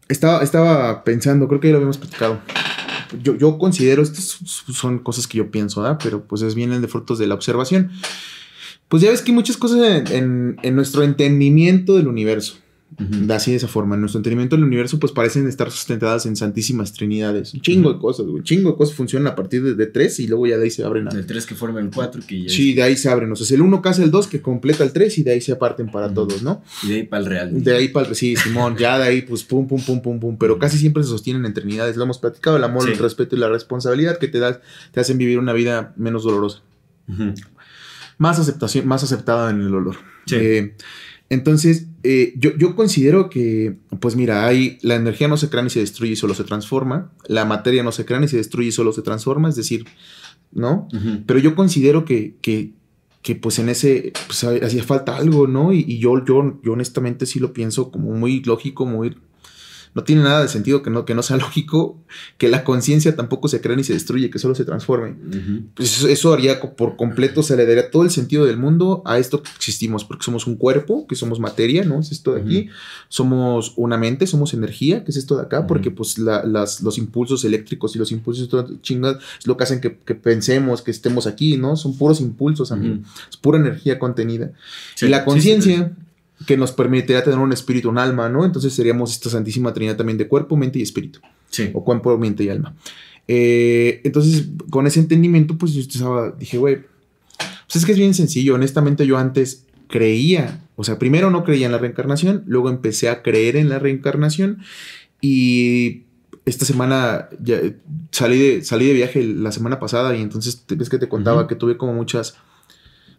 estaba, 0.08 0.41
estaba 0.41 1.03
pensando, 1.03 1.49
creo 1.49 1.60
que 1.60 1.67
ya 1.67 1.73
lo 1.73 1.77
habíamos 1.79 1.97
platicado 1.97 2.39
yo, 3.22 3.36
yo 3.36 3.58
considero, 3.58 4.02
estas 4.02 4.26
son 4.26 5.00
cosas 5.00 5.28
que 5.28 5.38
yo 5.38 5.52
pienso, 5.52 5.82
¿verdad? 5.82 6.00
Pero 6.04 6.24
pues 6.24 6.41
es, 6.41 6.56
vienen 6.56 6.82
de 6.82 6.88
frutos 6.88 7.19
de 7.19 7.28
la 7.28 7.36
observación. 7.36 7.91
Pues 8.88 9.04
ya 9.04 9.12
ves 9.12 9.22
que 9.22 9.32
hay 9.32 9.36
muchas 9.36 9.58
cosas 9.58 10.10
en, 10.12 10.58
en 10.62 10.76
nuestro 10.76 11.04
entendimiento 11.04 11.95
del 11.95 12.08
universo 12.08 12.58
Así 13.30 13.52
de 13.52 13.58
esa 13.58 13.67
forma. 13.67 13.95
En 13.95 14.02
nuestro 14.02 14.19
entendimiento 14.19 14.56
del 14.56 14.65
universo, 14.65 14.99
pues 14.99 15.12
parecen 15.12 15.47
estar 15.47 15.71
sustentadas 15.71 16.25
en 16.25 16.36
santísimas 16.36 16.91
trinidades. 16.91 17.54
Un 17.54 17.62
chingo 17.62 17.93
de 17.93 17.99
cosas, 17.99 18.25
Un 18.25 18.43
chingo 18.43 18.71
de 18.71 18.78
cosas 18.78 18.95
funcionan 18.95 19.32
a 19.32 19.36
partir 19.36 19.63
de, 19.63 19.86
tres 19.88 20.19
y 20.19 20.28
luego 20.28 20.47
ya 20.47 20.58
de 20.58 20.65
ahí 20.65 20.69
se 20.69 20.84
abren. 20.84 21.08
A... 21.08 21.12
Del 21.12 21.25
tres 21.25 21.45
que 21.45 21.56
forma 21.56 21.80
el 21.80 21.91
cuatro 21.91 22.21
que 22.28 22.43
ya 22.43 22.49
Sí, 22.49 22.73
de 22.73 22.84
ahí 22.84 22.97
se 22.97 23.10
abren. 23.10 23.32
O 23.32 23.36
sea, 23.36 23.45
es 23.45 23.52
el 23.52 23.62
uno 23.62 23.82
casa 23.82 24.04
el 24.04 24.12
dos 24.12 24.28
que 24.28 24.41
completa 24.41 24.84
el 24.84 24.91
tres 24.91 25.17
y 25.17 25.23
de 25.23 25.32
ahí 25.32 25.41
se 25.41 25.52
aparten 25.52 25.91
para 25.91 26.13
todos, 26.13 26.41
¿no? 26.41 26.62
Y 26.84 26.89
de 26.89 26.95
ahí 26.95 27.04
para 27.04 27.23
el 27.23 27.30
real. 27.30 27.63
De 27.63 27.75
ahí 27.75 27.88
para 27.89 28.10
el 28.10 28.15
sí, 28.15 28.36
Simón. 28.36 28.75
ya 28.78 28.97
de 28.97 29.06
ahí, 29.06 29.21
pues 29.21 29.43
pum, 29.43 29.67
pum, 29.67 29.82
pum, 29.82 30.02
pum, 30.02 30.19
pum. 30.19 30.38
Pero 30.38 30.60
casi 30.60 30.78
siempre 30.78 31.04
se 31.04 31.10
sostienen 31.10 31.45
en 31.45 31.54
trinidades. 31.54 31.95
Lo 31.95 32.04
hemos 32.04 32.17
platicado: 32.17 32.58
el 32.58 32.63
amor, 32.63 32.89
el 32.89 32.97
respeto 32.97 33.36
y 33.36 33.39
la 33.39 33.49
responsabilidad 33.49 34.17
que 34.17 34.28
te, 34.28 34.39
das, 34.39 34.60
te 34.91 34.99
hacen 34.99 35.17
vivir 35.17 35.39
una 35.39 35.54
vida 35.54 35.93
menos 35.95 36.23
dolorosa. 36.23 36.62
Más 38.17 38.39
aceptación, 38.39 38.88
más 38.88 39.04
aceptada 39.04 39.49
en 39.52 39.62
el 39.62 39.73
olor. 39.73 39.95
Sí. 40.25 40.36
Eh, 40.38 40.75
Entonces, 41.30 41.88
eh, 42.04 42.34
yo, 42.38 42.56
yo, 42.58 42.76
considero 42.76 43.30
que, 43.30 43.78
pues 44.00 44.15
mira, 44.15 44.48
hay, 44.48 44.80
la 44.82 44.96
energía 44.96 45.28
no 45.28 45.38
se 45.38 45.50
crea 45.50 45.63
ni 45.63 45.70
se 45.70 45.80
destruye 45.80 46.13
y 46.13 46.15
solo 46.15 46.34
se 46.34 46.44
transforma, 46.44 47.12
la 47.28 47.46
materia 47.46 47.84
no 47.84 47.92
se 47.92 48.06
crea 48.06 48.20
ni 48.20 48.28
se 48.28 48.38
destruye 48.38 48.70
y 48.70 48.72
solo 48.72 48.94
se 48.94 49.04
transforma, 49.04 49.50
es 49.50 49.56
decir, 49.56 49.86
¿no? 50.52 50.88
Pero 51.28 51.39
yo 51.39 51.56
considero 51.56 52.04
que, 52.04 52.36
que, 52.42 52.74
que, 53.22 53.36
pues 53.36 53.60
en 53.60 53.70
ese, 53.70 54.12
pues 54.26 54.44
hacía 54.44 54.84
falta 54.84 55.18
algo, 55.18 55.46
¿no? 55.46 55.72
Y, 55.72 55.86
y 55.88 56.00
yo, 56.00 56.26
yo, 56.26 56.60
yo 56.63 56.74
honestamente 56.74 57.28
sí 57.28 57.39
lo 57.39 57.54
pienso 57.54 57.92
como 57.92 58.12
muy 58.12 58.42
lógico, 58.42 58.88
muy 58.88 59.15
no 59.95 60.04
tiene 60.04 60.23
nada 60.23 60.41
de 60.41 60.47
sentido 60.47 60.82
que 60.84 60.89
no, 60.89 61.06
que 61.06 61.15
no 61.15 61.23
sea 61.23 61.38
lógico 61.38 61.97
que 62.38 62.47
la 62.47 62.63
conciencia 62.63 63.15
tampoco 63.15 63.47
se 63.47 63.62
crea 63.62 63.75
ni 63.75 63.84
se 63.84 63.93
destruye, 63.93 64.30
que 64.30 64.39
solo 64.39 64.56
se 64.56 64.65
transforme. 64.65 65.15
pues 65.73 66.04
eso, 66.04 66.34
haría 66.34 66.60
por 66.60 66.95
completo, 66.95 67.43
se 67.43 67.56
le 67.56 67.65
daría 67.65 67.91
todo 67.91 68.04
el 68.04 68.10
sentido 68.10 68.45
del 68.45 68.58
mundo 68.58 69.02
a 69.06 69.17
esto 69.17 69.43
que 69.43 69.49
existimos, 69.56 70.06
porque 70.06 70.23
somos 70.23 70.47
un 70.47 70.56
cuerpo, 70.56 71.08
que 71.08 71.15
somos 71.15 71.39
materia, 71.39 71.84
¿no? 71.84 71.99
Es 71.99 72.12
esto 72.12 72.34
de 72.34 72.41
aquí. 72.41 72.69
Somos 73.08 73.73
una 73.75 73.97
mente, 73.97 74.28
somos 74.28 74.54
energía, 74.54 75.04
que 75.04 75.12
es 75.12 75.17
esto 75.17 75.36
de 75.36 75.43
acá, 75.43 75.67
porque 75.67 75.91
pues 75.91 76.17
las, 76.17 76.82
los 76.82 76.97
impulsos 76.97 77.43
eléctricos 77.45 77.95
y 77.95 77.99
los 77.99 78.12
impulsos 78.12 78.49
chingas 78.82 79.17
es 79.39 79.47
lo 79.47 79.58
que 79.58 79.63
hacen 79.63 79.82
que, 79.82 79.89
pensemos, 79.89 80.82
que 80.82 80.91
estemos 80.91 81.28
aquí, 81.28 81.58
¿no? 81.58 81.75
Son 81.75 81.97
puros 81.97 82.21
impulsos, 82.21 82.71
mí 82.71 83.02
Es 83.30 83.38
pura 83.38 83.60
energía 83.60 83.99
contenida. 83.99 84.52
y 85.02 85.08
la 85.08 85.25
conciencia 85.25 85.93
que 86.45 86.58
nos 86.58 86.71
permitiría 86.71 87.23
tener 87.23 87.39
un 87.39 87.52
espíritu, 87.52 87.89
un 87.89 87.97
alma, 87.97 88.30
¿no? 88.30 88.45
Entonces 88.45 88.73
seríamos 88.73 89.12
esta 89.12 89.30
Santísima 89.30 89.73
Trinidad 89.73 89.97
también 89.97 90.17
de 90.17 90.28
cuerpo, 90.28 90.56
mente 90.56 90.80
y 90.80 90.82
espíritu. 90.82 91.19
Sí. 91.49 91.69
O 91.73 91.84
cuerpo, 91.84 92.17
mente 92.17 92.43
y 92.43 92.49
alma. 92.49 92.75
Eh, 93.28 94.02
entonces, 94.04 94.47
con 94.69 94.88
ese 94.88 94.99
entendimiento, 94.99 95.58
pues 95.58 95.73
yo 95.73 95.82
estaba, 95.82 96.32
dije, 96.32 96.58
güey, 96.58 96.80
pues 97.38 97.75
es 97.75 97.86
que 97.86 97.91
es 97.91 97.97
bien 97.97 98.13
sencillo. 98.13 98.56
Honestamente, 98.56 99.06
yo 99.06 99.17
antes 99.17 99.65
creía, 99.88 100.62
o 100.75 100.84
sea, 100.84 100.97
primero 100.97 101.30
no 101.30 101.43
creía 101.43 101.65
en 101.65 101.71
la 101.71 101.78
reencarnación, 101.78 102.43
luego 102.45 102.69
empecé 102.69 103.10
a 103.10 103.21
creer 103.21 103.56
en 103.56 103.69
la 103.69 103.80
reencarnación 103.80 104.60
y 105.19 106.04
esta 106.45 106.65
semana 106.65 107.30
ya 107.41 107.60
salí 108.12 108.39
de, 108.39 108.63
salí 108.63 108.88
de 108.88 108.93
viaje 108.93 109.23
la 109.23 109.52
semana 109.52 109.80
pasada 109.80 110.15
y 110.15 110.21
entonces 110.21 110.63
ves 110.67 110.89
que 110.89 110.97
te 110.97 111.10
contaba 111.10 111.47
que 111.47 111.56
tuve 111.56 111.78
como 111.78 111.93
muchas, 111.93 112.36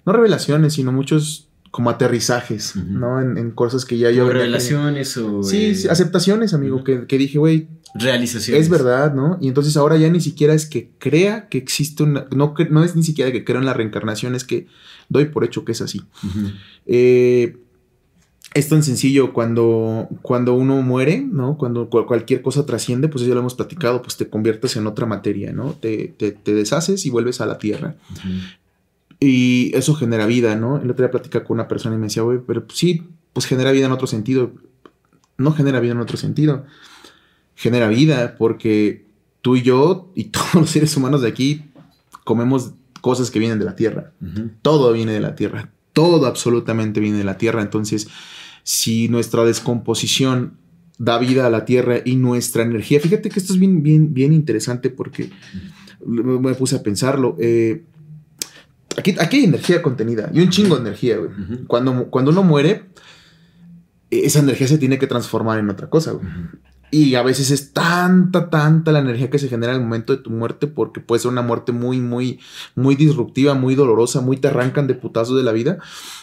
no 0.07 0.13
revelaciones, 0.13 0.75
sino 0.75 0.93
muchos 0.93 1.50
como 1.71 1.91
aterrizajes, 1.91 2.75
¿no? 2.77 3.21
En, 3.21 3.51
cosas 3.53 3.85
que 3.85 3.97
ya 3.97 4.11
yo... 4.11 4.29
revelaciones 4.29 5.17
o... 5.17 5.43
Sí, 5.43 5.75
sí, 5.75 5.89
aceptaciones, 5.89 6.53
amigo, 6.53 6.83
que, 6.83 7.07
dije, 7.19 7.39
güey... 7.39 7.69
Realizaciones. 7.95 8.65
Es 8.65 8.71
verdad, 8.71 9.15
¿no? 9.15 9.39
Y 9.41 9.49
entonces 9.49 9.77
ahora 9.77 9.97
ya 9.97 10.09
ni 10.09 10.21
siquiera 10.21 10.55
es 10.55 10.67
que 10.67 10.91
crea 10.99 11.49
que 11.49 11.59
existe 11.59 12.03
una... 12.03 12.27
No, 12.35 12.55
no 12.71 12.85
es 12.85 12.97
ni 12.97 13.03
siquiera 13.03 13.31
que 13.31 13.45
creo 13.45 13.59
en 13.59 13.67
la 13.67 13.75
reencarnación, 13.75 14.35
es 14.35 14.45
que 14.45 14.67
doy 15.09 15.27
por 15.27 15.45
hecho 15.45 15.65
que 15.65 15.73
es 15.73 15.81
así. 15.81 16.03
Eh, 16.87 17.57
es 18.55 18.69
tan 18.69 18.83
sencillo 18.83 19.33
cuando, 19.33 20.09
cuando 20.23 20.55
uno 20.55 20.83
muere, 20.83 21.21
¿no? 21.21 21.57
Cuando 21.57 21.89
cualquier 21.89 22.43
cosa 22.43 22.67
trasciende, 22.67 23.07
pues 23.07 23.25
ya 23.25 23.33
lo 23.33 23.41
hemos 23.41 23.55
platicado, 23.55 24.03
pues 24.03 24.17
te 24.17 24.29
conviertes 24.29 24.77
en 24.77 24.89
otra 24.89 25.07
materia, 25.07 25.53
¿no? 25.53 25.75
Te, 25.75 26.09
te, 26.09 26.55
deshaces 26.55 27.07
y 27.07 27.11
vuelves 27.11 27.41
a 27.41 27.47
la 27.47 27.59
tierra. 27.59 27.95
Y 29.21 29.71
eso 29.77 29.95
genera 29.95 30.25
vida, 30.25 30.57
¿no? 30.57 30.81
El 30.81 30.91
otro 30.91 31.05
día 31.05 31.11
platicaba 31.11 31.45
con 31.45 31.57
una 31.57 31.69
persona 31.69 31.95
y 31.95 31.99
me 31.99 32.07
decía, 32.07 32.23
güey, 32.23 32.39
pero 32.45 32.65
sí, 32.73 33.07
pues 33.35 33.45
genera 33.45 33.71
vida 33.71 33.87
en 33.87 33.93
otro 33.93 34.07
sentido. 34.07 34.53
No 35.37 35.53
genera 35.53 35.79
vida 35.79 35.93
en 35.93 36.01
otro 36.01 36.17
sentido. 36.17 36.65
Genera 37.55 37.89
vida 37.89 38.37
porque 38.39 39.07
tú 39.43 39.57
y 39.57 39.63
yo 39.63 40.11
y 40.15 40.25
todos 40.31 40.55
los 40.55 40.71
seres 40.71 40.97
humanos 40.97 41.21
de 41.21 41.29
aquí 41.29 41.65
comemos 42.25 42.73
cosas 43.03 43.31
que 43.31 43.39
vienen 43.39 43.59
de 43.59 43.67
la 43.67 43.77
tierra. 43.77 44.13
Todo 44.63 44.93
viene 44.93 45.13
de 45.13 45.21
la 45.21 45.35
tierra. 45.35 45.71
Todo 45.93 46.27
absolutamente 46.27 47.01
viene 47.01 47.19
de 47.19 47.25
la 47.25 47.37
tierra. 47.37 47.61
Entonces, 47.61 48.09
si 48.63 49.09
nuestra 49.09 49.45
descomposición 49.45 50.59
da 50.99 51.19
vida 51.19 51.47
a 51.47 51.51
la 51.51 51.65
tierra 51.65 51.97
y 52.05 52.17
nuestra 52.17 52.63
energía, 52.63 53.01
fíjate 53.01 53.31
que 53.31 53.39
esto 53.39 53.53
es 53.53 53.59
bien, 53.59 53.83
bien, 53.83 54.13
bien 54.15 54.33
interesante 54.33 54.91
porque 54.91 55.31
me 56.07 56.55
puse 56.55 56.77
a 56.77 56.83
pensarlo. 56.83 57.37
Eh, 57.41 57.85
Aquí, 58.97 59.15
hay 59.19 59.45
energía 59.45 59.83
contenida 59.83 60.31
y 60.33 60.41
un 60.41 60.51
chingo 60.51 60.75
de 60.77 60.83
energía, 60.83 61.17
güey. 61.17 61.31
cuando, 61.67 62.11
cuando 62.11 62.31
uno 62.33 62.43
muere, 62.43 62.91
esa 64.11 64.41
energía 64.41 64.67
se 64.67 64.79
tiene 64.79 64.99
que 64.99 65.07
transformar 65.07 65.59
en 65.59 65.71
otra 65.71 65.89
cosa, 65.89 66.13
güey. 66.13 66.27
Y 66.91 67.15
a 67.15 67.23
veces 67.23 67.51
es 67.51 67.73
tanta, 67.73 68.51
tanta 68.51 68.91
la 68.91 68.99
energía 68.99 69.31
que 69.31 69.39
se 69.39 69.49
genera 69.49 69.73
en 69.73 69.81
el 69.81 69.85
momento 69.85 70.17
de 70.17 70.23
tu 70.23 70.31
muerte, 70.31 70.67
porque 70.67 71.01
puede 71.01 71.21
ser 71.21 71.31
una 71.31 71.43
muerte 71.43 71.71
muy, 71.71 72.01
muy, 72.01 72.41
muy 72.75 72.97
disruptiva, 72.97 73.55
muy 73.55 73.77
dolorosa, 73.77 74.21
muy 74.21 74.39
te 74.39 74.49
arrancan 74.49 74.89
de 74.89 74.95
putazos 74.95 75.37
de 75.37 75.45
la 75.45 75.53
vida. 75.53 75.79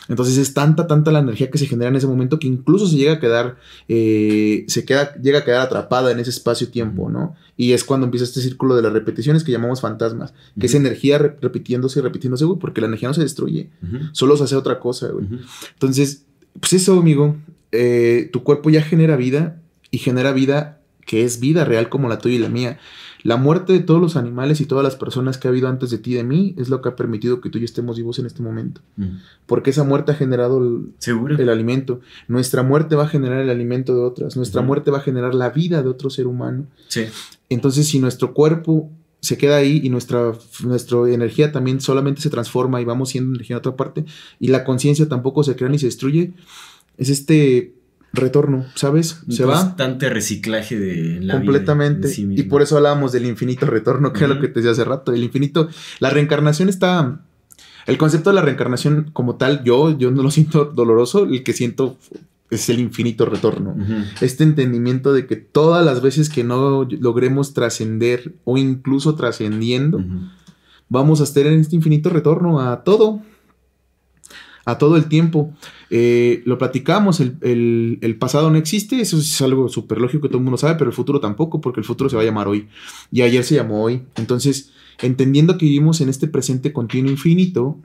Entonces 0.10 0.38
es 0.38 0.54
tanta, 0.54 0.88
tanta 0.88 1.12
la 1.12 1.20
energía 1.20 1.50
que 1.50 1.58
se 1.58 1.68
genera 1.68 1.90
en 1.90 1.96
ese 1.96 2.08
momento 2.08 2.40
que 2.40 2.48
incluso 2.48 2.88
se 2.88 2.98
llega 2.98 3.14
a 3.14 3.20
quedar, 3.20 3.58
eh, 3.88 4.66
se 4.68 4.84
queda, 4.84 5.14
llega 5.16 5.40
a 5.40 5.44
quedar 5.46 5.62
atrapada 5.62 6.12
en 6.12 6.20
ese 6.20 6.32
espacio-tiempo, 6.32 7.10
¿no? 7.10 7.36
Y 7.56 7.72
es 7.72 7.84
cuando 7.84 8.06
empieza 8.06 8.26
este 8.26 8.42
círculo 8.42 8.76
de 8.76 8.82
las 8.82 8.94
repeticiones 8.94 9.44
que 9.44 9.52
llamamos 9.52 9.82
fantasmas, 9.82 10.34
que 10.60 10.66
es 10.66 10.76
energía 10.76 11.18
repitiéndose 11.18 12.00
y 12.00 12.02
repitiéndose, 12.04 12.46
güey, 12.46 12.60
porque 12.60 12.82
la 12.82 12.88
energía 12.88 13.08
no 13.08 13.14
se 13.14 13.22
destruye, 13.22 13.70
solo 14.12 14.38
se 14.38 14.44
hace 14.44 14.56
otra 14.56 14.80
cosa, 14.80 15.08
güey. 15.08 15.28
Entonces, 15.74 16.26
pues 16.60 16.74
eso, 16.74 17.00
amigo, 17.00 17.36
eh, 17.72 18.30
tu 18.32 18.44
cuerpo 18.44 18.70
ya 18.70 18.82
genera 18.82 19.16
vida 19.16 19.62
y 19.92 20.00
genera 20.00 20.32
vida 20.32 20.82
que 21.08 21.24
es 21.24 21.40
vida 21.40 21.66
real 21.66 21.90
como 21.90 22.10
la 22.10 22.20
tuya 22.20 22.36
y 22.36 22.40
la 22.40 22.50
mía. 22.50 22.80
La 23.24 23.38
muerte 23.38 23.74
de 23.74 23.80
todos 23.80 24.00
los 24.00 24.16
animales 24.16 24.62
y 24.62 24.66
todas 24.66 24.84
las 24.84 24.96
personas 24.96 25.38
que 25.38 25.48
ha 25.48 25.52
habido 25.52 25.68
antes 25.68 25.90
de 25.90 25.98
ti 25.98 26.12
y 26.12 26.14
de 26.16 26.24
mí 26.24 26.54
es 26.58 26.70
lo 26.70 26.82
que 26.82 26.90
ha 26.90 26.96
permitido 26.96 27.42
que 27.42 27.50
tú 27.50 27.58
y 27.58 27.62
yo 27.62 27.66
estemos 27.66 27.98
vivos 27.98 28.20
en 28.20 28.26
este 28.26 28.44
momento. 28.44 28.82
Mm. 28.98 29.18
Porque 29.48 29.72
esa 29.72 29.84
muerte 29.84 30.12
ha 30.12 30.16
generado 30.16 30.60
el, 30.60 30.94
el, 31.40 31.50
alimento. 31.50 32.02
Nuestra 32.28 32.62
muerte 32.62 32.96
va 32.96 33.06
a 33.06 33.08
generar 33.08 33.42
el 33.42 33.50
alimento 33.50 33.96
de 33.96 34.02
otras. 34.02 34.36
Nuestra 34.36 34.62
muerte 34.62 34.92
va 34.92 35.00
a 35.00 35.02
generar 35.02 35.34
la 35.34 35.50
vida 35.50 35.82
de 35.82 35.90
otro 35.90 36.10
ser 36.10 36.28
humano. 36.28 36.68
Sí. 36.90 37.06
Entonces, 37.50 37.88
si 37.88 38.00
nuestro 38.00 38.34
cuerpo 38.34 38.92
se 39.22 39.38
queda 39.38 39.58
ahí 39.58 39.82
y 39.84 39.90
nuestra, 39.90 40.34
nuestra 40.64 41.00
energía 41.10 41.52
también 41.52 41.82
solamente 41.82 42.22
se 42.22 42.30
transforma 42.30 42.82
y 42.82 42.86
vamos 42.86 43.10
siendo 43.10 43.32
energía 43.32 43.56
en 43.56 43.60
otra 43.60 43.76
parte 43.76 44.06
y 44.40 44.50
la 44.50 44.64
conciencia 44.64 45.10
tampoco 45.10 45.44
se 45.44 45.56
crea 45.56 45.70
ni 45.70 45.80
se 45.80 45.88
destruye, 45.88 46.34
es 46.98 47.10
este 47.10 47.77
retorno, 48.18 48.66
¿sabes? 48.76 49.22
Se 49.30 49.46
va. 49.46 49.62
Constante 49.62 50.10
reciclaje 50.10 50.78
de 50.78 51.22
la 51.22 51.36
Completamente. 51.36 52.10
y 52.18 52.44
por 52.44 52.62
eso 52.62 52.78
hablábamos 52.78 53.12
del 53.14 53.26
infinito 53.26 53.66
retorno, 53.66 54.12
que 54.12 54.26
es 54.26 54.30
lo 54.30 54.40
que 54.40 54.48
te 54.50 54.56
decía 54.56 54.72
hace 54.72 54.84
rato. 54.84 55.14
El 55.14 55.24
infinito, 55.24 55.70
la 56.00 56.10
reencarnación 56.10 56.70
está. 56.70 57.22
El 57.86 57.98
concepto 57.98 58.30
de 58.30 58.36
la 58.36 58.42
reencarnación 58.42 59.12
como 59.14 59.36
tal, 59.36 59.64
yo, 59.64 59.98
yo 59.98 60.12
no 60.12 60.22
lo 60.22 60.30
siento 60.32 60.66
doloroso, 60.66 61.24
el 61.24 61.44
que 61.44 61.54
siento 61.54 61.98
es 62.50 62.70
el 62.70 62.80
infinito 62.80 63.26
retorno. 63.26 63.76
Este 64.22 64.44
entendimiento 64.44 65.14
de 65.14 65.26
que 65.26 65.36
todas 65.36 65.86
las 65.86 66.02
veces 66.02 66.30
que 66.30 66.44
no 66.44 66.88
logremos 67.00 67.54
trascender 67.54 68.34
o 68.46 68.58
incluso 68.58 69.16
trascendiendo, 69.16 70.04
vamos 70.90 71.22
a 71.22 71.24
estar 71.24 71.46
en 71.46 71.60
este 71.60 71.76
infinito 71.76 72.10
retorno 72.10 72.62
a 72.62 72.84
todo, 72.84 73.22
a 74.66 74.78
todo 74.78 74.96
el 74.98 75.06
tiempo. 75.06 75.54
Eh, 75.90 76.42
lo 76.46 76.58
platicamos, 76.58 77.20
el, 77.20 78.18
pasado 78.20 78.50
no 78.50 78.58
existe, 78.58 79.00
eso 79.00 79.18
es 79.18 79.42
algo 79.42 79.70
súper 79.70 80.00
lógico 80.00 80.24
que 80.24 80.28
todo 80.30 80.40
el 80.40 80.44
mundo 80.44 80.58
sabe, 80.58 80.76
pero 80.76 80.90
el 80.90 80.96
futuro 80.96 81.20
tampoco, 81.20 81.62
porque 81.62 81.80
el 81.80 81.86
futuro 81.86 82.10
se 82.10 82.16
va 82.16 82.22
a 82.22 82.26
llamar 82.26 82.48
hoy. 82.48 82.68
Y 83.12 83.22
ayer 83.22 83.44
se 83.44 83.56
llamó 83.56 83.84
hoy. 83.84 84.04
Entonces, 84.16 84.72
entendiendo 85.00 85.58
que 85.58 85.66
vivimos 85.66 86.02
en 86.02 86.10
este 86.10 86.28
presente 86.28 86.74
continuo 86.74 87.12
infinito, 87.12 87.78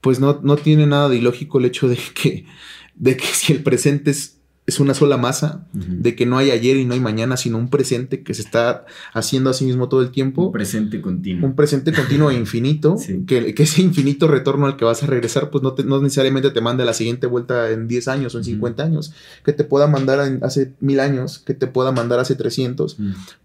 pues 0.00 0.20
no, 0.20 0.40
no 0.42 0.56
tiene 0.56 0.86
nada 0.86 1.08
de 1.08 1.16
ilógico 1.16 1.58
el 1.58 1.64
hecho 1.64 1.88
de 1.88 1.98
que, 2.14 2.46
de 2.94 3.16
que 3.16 3.24
si 3.24 3.52
el 3.52 3.62
presente 3.62 4.10
es 4.10 4.33
es 4.66 4.80
una 4.80 4.94
sola 4.94 5.18
masa, 5.18 5.66
de 5.74 6.16
que 6.16 6.24
no 6.24 6.38
hay 6.38 6.50
ayer 6.50 6.78
y 6.78 6.86
no 6.86 6.94
hay 6.94 7.00
mañana, 7.00 7.36
sino 7.36 7.58
un 7.58 7.68
presente 7.68 8.22
que 8.22 8.32
se 8.32 8.40
está 8.40 8.86
haciendo 9.12 9.50
a 9.50 9.52
sí 9.52 9.66
mismo 9.66 9.90
todo 9.90 10.00
el 10.00 10.10
tiempo. 10.10 10.46
Un 10.46 10.52
presente 10.52 11.02
continuo. 11.02 11.46
Un 11.46 11.54
presente 11.54 11.92
continuo 11.92 12.30
e 12.30 12.34
infinito, 12.34 12.96
que, 13.26 13.54
ese 13.58 13.82
infinito 13.82 14.26
retorno 14.26 14.64
al 14.64 14.76
que 14.76 14.86
vas 14.86 15.02
a 15.02 15.06
regresar, 15.06 15.50
pues 15.50 15.62
no, 15.62 15.74
no 15.84 16.00
necesariamente 16.00 16.50
te 16.50 16.62
manda 16.62 16.86
la 16.86 16.94
siguiente 16.94 17.26
vuelta 17.26 17.70
en 17.70 17.88
10 17.88 18.08
años 18.08 18.34
o 18.34 18.38
en 18.38 18.44
50 18.44 18.82
años, 18.82 19.12
que 19.44 19.52
te 19.52 19.64
pueda 19.64 19.86
mandar 19.86 20.38
hace 20.40 20.72
mil 20.80 20.98
años, 20.98 21.40
que 21.40 21.52
te 21.52 21.66
pueda 21.66 21.92
mandar 21.92 22.18
hace 22.18 22.34
300, 22.34 22.96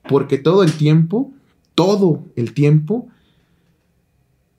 porque 0.07 0.37
todo 0.37 0.63
el 0.63 0.71
tiempo, 0.71 1.33
todo 1.75 2.23
el 2.37 2.53
tiempo, 2.53 3.09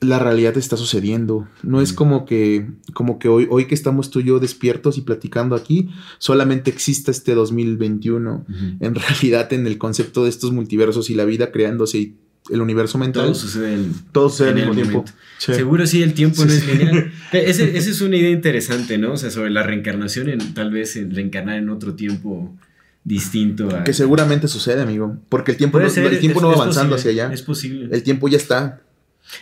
la 0.00 0.18
realidad 0.18 0.56
está 0.56 0.76
sucediendo. 0.76 1.46
No 1.62 1.80
es 1.82 1.92
como 1.92 2.24
que, 2.24 2.68
como 2.94 3.18
que 3.18 3.28
hoy, 3.28 3.46
hoy 3.50 3.66
que 3.66 3.74
estamos 3.74 4.10
tú 4.10 4.20
y 4.20 4.24
yo 4.24 4.38
despiertos 4.38 4.96
y 4.96 5.02
platicando 5.02 5.54
aquí, 5.54 5.90
solamente 6.18 6.70
exista 6.70 7.10
este 7.10 7.34
2021. 7.34 8.46
En 8.80 8.94
realidad, 8.94 9.52
en 9.52 9.66
el 9.66 9.78
concepto 9.78 10.24
de 10.24 10.30
estos 10.30 10.52
multiversos 10.52 11.10
y 11.10 11.14
la 11.14 11.24
vida 11.24 11.52
creándose 11.52 11.98
y 11.98 12.16
el 12.50 12.62
universo 12.62 12.96
mental. 12.96 13.26
Todo 13.26 13.34
sucede, 13.34 13.74
en, 13.74 13.94
todo 14.12 14.30
sucede 14.30 14.48
el 14.48 14.54
mismo 14.54 14.74
tiempo. 14.74 15.04
Seguro 15.36 15.86
sí, 15.86 16.02
el 16.02 16.14
tiempo 16.14 16.44
no 16.44 16.52
es 16.52 16.66
lineal. 16.66 17.12
Esa 17.32 17.64
es 17.64 18.00
una 18.00 18.16
idea 18.16 18.30
interesante, 18.30 18.96
¿no? 18.96 19.12
O 19.12 19.16
sea, 19.18 19.30
sobre 19.30 19.50
la 19.50 19.62
reencarnación, 19.62 20.30
en, 20.30 20.54
tal 20.54 20.70
vez 20.70 20.96
en 20.96 21.14
reencarnar 21.14 21.58
en 21.58 21.68
otro 21.68 21.94
tiempo 21.94 22.56
distinto 23.04 23.74
a... 23.74 23.84
Que 23.84 23.92
seguramente 23.92 24.48
sucede, 24.48 24.80
amigo. 24.80 25.18
Porque 25.28 25.52
el 25.52 25.58
tiempo, 25.58 25.78
no, 25.78 25.86
el 25.86 26.18
tiempo 26.20 26.40
no 26.40 26.48
va 26.48 26.54
avanzando 26.54 26.96
hacia 26.96 27.10
allá. 27.10 27.30
Es 27.32 27.42
posible. 27.42 27.88
El 27.92 28.02
tiempo 28.02 28.28
ya 28.28 28.38
está 28.38 28.80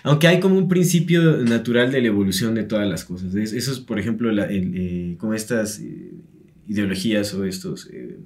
Aunque 0.03 0.29
hay 0.29 0.41
como 0.41 0.57
un 0.57 0.69
principio 0.69 1.39
natural 1.39 1.91
de 1.91 2.01
la 2.01 2.09
evolución 2.09 2.55
de 2.55 2.65
todas 2.65 2.89
las 2.89 3.05
cosas. 3.05 3.35
eso 3.35 3.73
es, 3.73 3.81
por 3.81 3.99
ejemplo, 3.99 4.31
la, 4.33 4.47
eh, 4.51 5.17
como 5.19 5.35
estas 5.35 5.81
eh, 5.81 6.13
ideologías 6.67 7.35
o 7.35 7.45
estos 7.45 7.89
eh, 7.93 8.19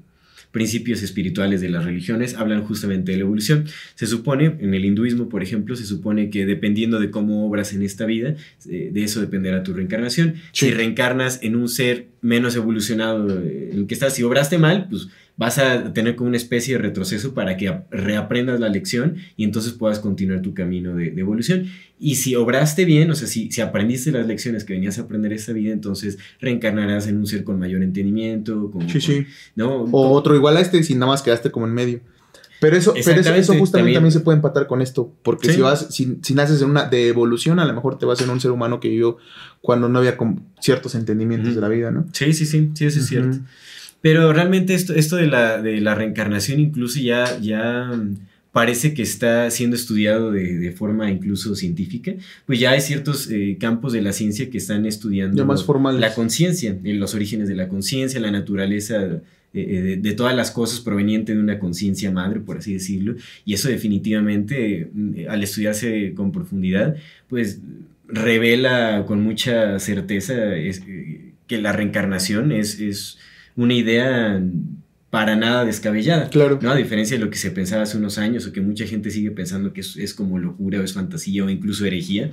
principios 0.51 1.03
espirituales 1.03 1.61
de 1.61 1.71
las 1.71 1.85
religiones 1.85 2.35
hablan 2.35 2.63
justamente 2.63 3.13
de 3.13 3.19
la 3.19 3.25
evolución. 3.25 3.65
Se 3.95 4.07
supone, 4.07 4.57
en 4.61 4.75
el 4.75 4.85
hinduismo, 4.85 5.29
por 5.29 5.43
ejemplo, 5.43 5.77
se 5.77 5.87
supone 5.87 6.29
que 6.29 6.45
dependiendo 6.45 7.01
de 7.01 7.11
cómo 7.11 7.47
obras 7.47 7.73
en 7.73 7.83
esta 7.83 8.05
vida, 8.05 8.37
de 8.67 9.03
eso 9.03 9.23
dependerá 9.23 9.63
tu 9.63 9.73
reencarnación. 9.73 10.35
Si 10.53 10.71
reencarnas 10.71 11.43
en 11.43 11.57
un 11.57 11.71
ser 11.71 12.09
menos 12.21 12.55
evolucionado 12.55 13.43
en 13.43 13.79
el 13.79 13.87
que 13.87 13.95
estás, 13.95 14.15
si 14.15 14.25
obraste 14.25 14.59
mal, 14.59 14.89
pues 14.91 15.09
vas 15.43 15.59
a 15.59 15.93
tener 15.93 16.15
como 16.15 16.29
una 16.29 16.37
especie 16.37 16.77
de 16.77 16.83
retroceso 16.83 17.35
para 17.35 17.57
que 17.57 17.81
reaprendas 17.91 18.61
la 18.61 18.69
lección 18.69 19.17
y 19.37 19.43
entonces 19.43 19.73
puedas 19.73 19.99
continuar 19.99 20.41
tu 20.41 20.55
camino 20.55 20.95
de, 20.95 21.09
evolución. 21.17 21.67
Y 21.99 22.15
si 22.15 22.37
obraste 22.37 22.85
bien, 22.85 23.11
o 23.11 23.17
sea, 23.17 23.27
si, 23.27 23.51
si, 23.51 23.61
aprendiste 23.61 24.13
las 24.13 24.29
lecciones 24.29 24.63
que 24.63 24.75
venías 24.75 25.01
a 25.01 25.03
aprender 25.03 25.33
esta 25.33 25.53
vida, 25.53 25.73
entonces 25.73 26.17
reencarnarás 26.41 27.09
en 27.09 27.17
un 27.17 27.27
ser 27.27 27.43
con 27.43 27.59
mayor 27.59 27.83
entendimiento. 27.83 28.71
Sí, 28.87 29.01
sí. 29.01 29.27
¿no? 29.57 29.83
O 29.83 30.11
otro 30.11 30.37
igual 30.37 30.59
a 30.59 30.61
este, 30.61 30.81
si 30.85 30.95
nada 30.95 31.11
más 31.11 31.23
quedaste 31.23 31.51
como 31.51 31.67
en 31.67 31.75
medio. 31.75 32.01
Pero 32.61 32.77
eso, 32.77 32.95
pero 33.05 33.21
eso, 33.21 33.55
justamente 33.59 33.95
también. 33.95 34.13
se 34.13 34.21
puede 34.21 34.37
empatar 34.37 34.69
con 34.69 34.81
esto, 34.81 35.13
porque 35.25 35.53
si 35.53 35.61
vas, 35.61 35.89
si, 35.91 36.19
si, 36.23 36.35
naces 36.35 36.63
en 36.63 36.71
una 36.71 36.85
de 36.85 37.09
evolución, 37.09 37.59
a 37.59 37.65
lo 37.65 37.75
mejor 37.75 37.99
te 37.99 38.07
vas 38.07 38.21
en 38.21 38.31
un 38.31 38.41
ser 38.41 38.53
humano 38.53 38.79
que 38.79 38.89
vivió 38.89 39.17
cuando 39.61 39.89
no 39.89 39.99
había 39.99 40.17
ciertos 40.61 40.95
entendimientos 40.95 41.57
de 41.57 41.61
la 41.61 41.67
vida, 41.67 41.91
¿no? 41.91 42.07
Sí, 42.13 42.33
sí, 42.33 42.47
sí, 42.47 42.71
sí, 42.75 42.85
eso 42.85 43.01
es 43.01 43.07
cierto. 43.07 43.39
Pero 44.03 44.33
realmente 44.33 44.75
esto, 44.75 44.95
esto 44.95 45.17
de, 45.17 45.29
la, 45.29 45.63
de 45.63 45.81
la 45.81 45.95
reencarnación 45.95 46.61
incluso 46.61 47.01
ya, 47.01 47.39
ya 47.41 47.91
parece 48.53 48.93
que 48.93 49.03
está 49.03 49.51
siendo 49.51 49.77
estudiado 49.77 50.31
de, 50.31 50.73
forma 50.73 51.11
incluso 51.11 51.57
científica, 51.57 52.13
pues 52.47 52.61
ya 52.61 52.73
hay 52.73 52.83
ciertos 52.83 53.31
eh, 53.31 53.57
campos 53.59 53.95
de 53.95 54.03
la 54.03 54.13
ciencia 54.13 54.51
que 54.51 54.59
están 54.59 54.85
estudiando 54.85 55.47
más 55.47 55.65
la 55.95 56.15
conciencia, 56.15 56.77
los 56.85 57.15
orígenes 57.15 57.49
de 57.49 57.55
la 57.55 57.69
conciencia, 57.69 58.21
la 58.21 58.31
naturaleza 58.31 59.05
eh, 59.05 59.21
eh, 59.55 59.99
de, 60.01 60.13
todas 60.13 60.37
las 60.37 60.51
cosas 60.51 60.81
provenientes 60.81 61.35
de 61.35 61.41
una 61.41 61.59
conciencia 61.59 62.11
madre, 62.11 62.41
por 62.41 62.59
así 62.59 62.75
decirlo, 62.75 63.17
y 63.47 63.55
eso 63.55 63.69
definitivamente, 63.69 64.91
al 65.29 65.43
estudiarse 65.43 66.13
con 66.15 66.31
profundidad, 66.31 66.97
pues 67.29 67.61
revela 68.07 69.05
con 69.07 69.23
mucha 69.23 69.79
certeza 69.79 70.35
que 71.47 71.59
la 71.59 71.73
reencarnación 71.73 72.53
es, 72.53 72.79
es 72.81 73.19
una 73.57 73.75
idea 73.75 74.43
para 75.11 75.37
nada 75.37 75.67
descabellada. 75.67 76.31
Claro. 76.31 76.59
¿no? 76.63 76.71
A 76.71 76.75
diferencia 76.75 77.19
de 77.19 77.25
lo 77.25 77.31
que 77.31 77.37
se 77.37 77.51
pensaba 77.51 77.83
hace 77.83 77.99
unos 77.99 78.17
años 78.17 78.47
o 78.47 78.53
que 78.53 78.63
mucha 78.63 78.87
gente 78.87 79.11
sigue 79.11 79.31
pensando 79.31 79.75
que 79.75 79.81
es, 79.81 80.15
como 80.15 80.39
locura 80.39 80.81
o 80.81 80.83
es 80.83 80.95
fantasía 80.95 81.45
o 81.45 81.51
incluso 81.51 81.85
herejía. 81.85 82.31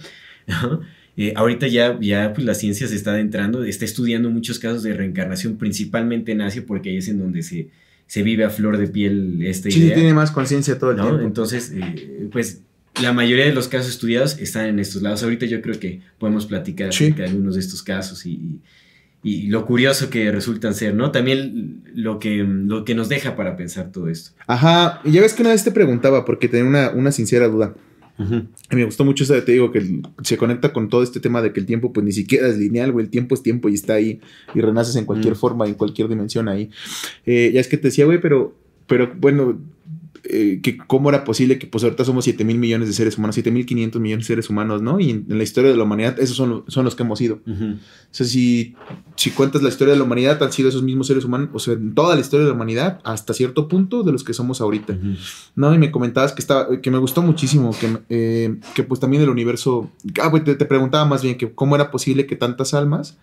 Eh, 1.18 1.34
ahorita 1.36 1.68
ya, 1.68 2.00
ya 2.00 2.32
pues, 2.34 2.46
la 2.46 2.54
ciencia 2.54 2.88
se 2.88 2.96
está 2.96 3.12
adentrando, 3.12 3.66
está 3.66 3.84
estudiando 3.84 4.30
muchos 4.30 4.58
casos 4.58 4.84
de 4.84 4.94
reencarnación, 4.94 5.58
principalmente 5.58 6.32
en 6.32 6.40
Asia, 6.40 6.64
porque 6.66 6.92
ahí 6.92 6.98
es 6.98 7.10
en 7.10 7.20
donde 7.20 7.44
se, 7.44 7.68
se 8.08 8.24
vive 8.24 8.46
a 8.46 8.50
flor 8.50 8.78
de 8.78 8.88
piel 8.88 9.42
esta 9.42 9.68
idea. 9.68 9.90
Sí, 9.90 9.94
tiene 9.96 10.14
más 10.14 10.32
conciencia 10.32 10.80
todo 10.80 10.92
el 10.92 11.02
tiempo. 11.02 11.20
Entonces, 11.20 11.74
eh, 11.76 12.30
pues 12.32 12.62
la 13.02 13.12
mayoría 13.12 13.44
de 13.44 13.54
los 13.54 13.68
casos 13.68 13.90
estudiados 13.90 14.40
están 14.40 14.68
en 14.68 14.80
estos 14.80 15.02
lados. 15.02 15.22
Ahorita 15.22 15.46
yo 15.46 15.62
creo 15.62 15.78
que 15.78 16.00
podemos 16.20 16.46
platicar 16.46 16.88
acerca 16.88 17.24
de 17.24 17.30
algunos 17.30 17.56
de 17.56 17.60
estos 17.60 17.84
casos 17.84 18.26
y 18.26 18.32
y 18.32 18.62
lo 19.24 19.66
curioso 19.66 20.10
que 20.10 20.32
resultan 20.32 20.74
ser, 20.74 20.96
¿no? 20.96 21.12
También 21.12 21.84
lo 21.94 22.20
que, 22.20 22.38
lo 22.38 22.86
que 22.86 22.96
nos 22.96 23.10
deja 23.10 23.36
para 23.36 23.58
pensar 23.58 23.92
todo 23.92 24.08
esto. 24.08 24.32
Ajá, 24.48 25.02
y 25.04 25.12
ya 25.12 25.22
ves 25.22 25.34
que 25.34 25.42
una 25.42 25.52
vez 25.52 25.64
te 25.64 25.72
preguntaba, 25.72 26.24
porque 26.24 26.48
tenía 26.48 26.66
una, 26.66 26.92
una 26.92 27.12
sincera 27.12 27.48
duda. 27.48 27.76
Y 28.70 28.76
me 28.76 28.84
gustó 28.84 29.06
mucho 29.06 29.24
eso 29.24 29.42
te 29.44 29.54
digo, 29.54 29.72
que 29.72 30.02
se 30.24 30.36
conecta 30.36 30.74
con 30.74 30.90
todo 30.90 31.04
este 31.04 31.22
tema 31.22 31.42
de 31.42 31.54
que 31.54 31.62
el 31.62 31.66
tiempo 31.66 31.94
pues 31.94 32.06
ni 32.06 32.12
siquiera 32.12 32.50
es 32.50 32.58
lineal, 32.58 32.92
güey, 32.92 33.06
el 33.06 33.10
tiempo 33.10 33.34
es 33.34 33.42
tiempo 33.42 33.70
y 33.70 33.76
está 33.76 33.94
ahí 33.94 34.20
y 34.54 34.60
renaces 34.60 34.98
en 34.98 35.06
cualquier 35.06 35.36
forma, 35.36 35.66
en 35.66 35.76
cualquier 35.76 36.10
dimensión 36.10 36.50
ahí. 36.50 36.70
Eh, 37.26 37.52
ya 37.54 37.62
es 37.62 37.70
que 37.70 37.78
te 37.78 37.88
decía, 37.88 38.04
güey, 38.04 38.20
pero, 38.20 38.54
pero 38.88 39.14
bueno, 39.18 39.58
eh, 40.24 40.60
que 40.62 40.78
cómo 40.78 41.10
era 41.10 41.24
posible 41.24 41.60
que 41.60 41.68
pues 41.68 41.84
ahorita 41.84 42.04
somos 42.04 42.26
7 42.26 42.44
mil 42.44 42.58
millones 42.58 42.88
de 42.88 42.94
seres 42.94 43.18
humanos, 43.18 43.36
7 43.36 43.52
mil 43.52 43.66
500 43.66 44.02
millones 44.02 44.26
de 44.26 44.28
seres 44.28 44.50
humanos, 44.50 44.82
¿no? 44.82 45.00
Y 45.00 45.12
en, 45.12 45.26
la 45.28 45.44
historia 45.44 45.72
de 45.72 45.78
la 45.78 45.84
humanidad 45.84 46.20
esos 46.20 46.36
son, 46.36 46.64
son 46.68 46.86
los 46.86 46.96
que 46.96 47.04
hemos 47.04 47.20
sido. 47.20 47.40
O 47.46 47.78
sea, 48.12 48.26
si, 48.26 48.76
si 49.16 49.32
cuentas 49.32 49.62
la 49.62 49.70
historia 49.70 49.94
de 49.94 50.00
la 50.00 50.06
humanidad, 50.06 50.42
han 50.44 50.52
sido 50.52 50.70
esos 50.70 50.84
mismos 50.84 51.08
seres 51.08 51.26
humanos, 51.26 51.50
o 51.54 51.60
sea, 51.60 51.74
en 51.74 51.94
toda 51.94 52.16
la 52.16 52.22
historia 52.22 52.46
de 52.46 52.50
la 52.50 52.56
humanidad, 52.56 53.00
hasta 53.04 53.34
cierto 53.34 53.68
punto 53.68 54.04
de 54.04 54.12
los 54.12 54.24
que 54.24 54.34
somos 54.34 54.62
ahorita. 54.62 54.98
¿No? 55.56 55.74
Y 55.74 55.78
me 55.78 55.92
comentabas 55.92 56.34
que, 56.34 56.42
estaba, 56.42 56.82
que 56.82 56.92
me 56.92 56.98
gustó 56.98 57.22
muchísimo, 57.22 57.72
que, 57.80 57.98
eh, 58.10 58.58
que 58.74 58.84
pues 58.84 59.00
también 59.00 59.24
el 59.24 59.30
universo, 59.30 59.92
ah, 60.22 60.30
pues 60.32 60.44
te, 60.44 60.56
te, 60.56 60.66
preguntaba 60.66 61.06
más 61.06 61.24
bien 61.24 61.38
que 61.38 61.52
cómo 61.52 61.76
era 61.76 61.92
posible 61.92 62.26
que 62.26 62.36
tantas 62.36 62.74
almas, 62.74 63.18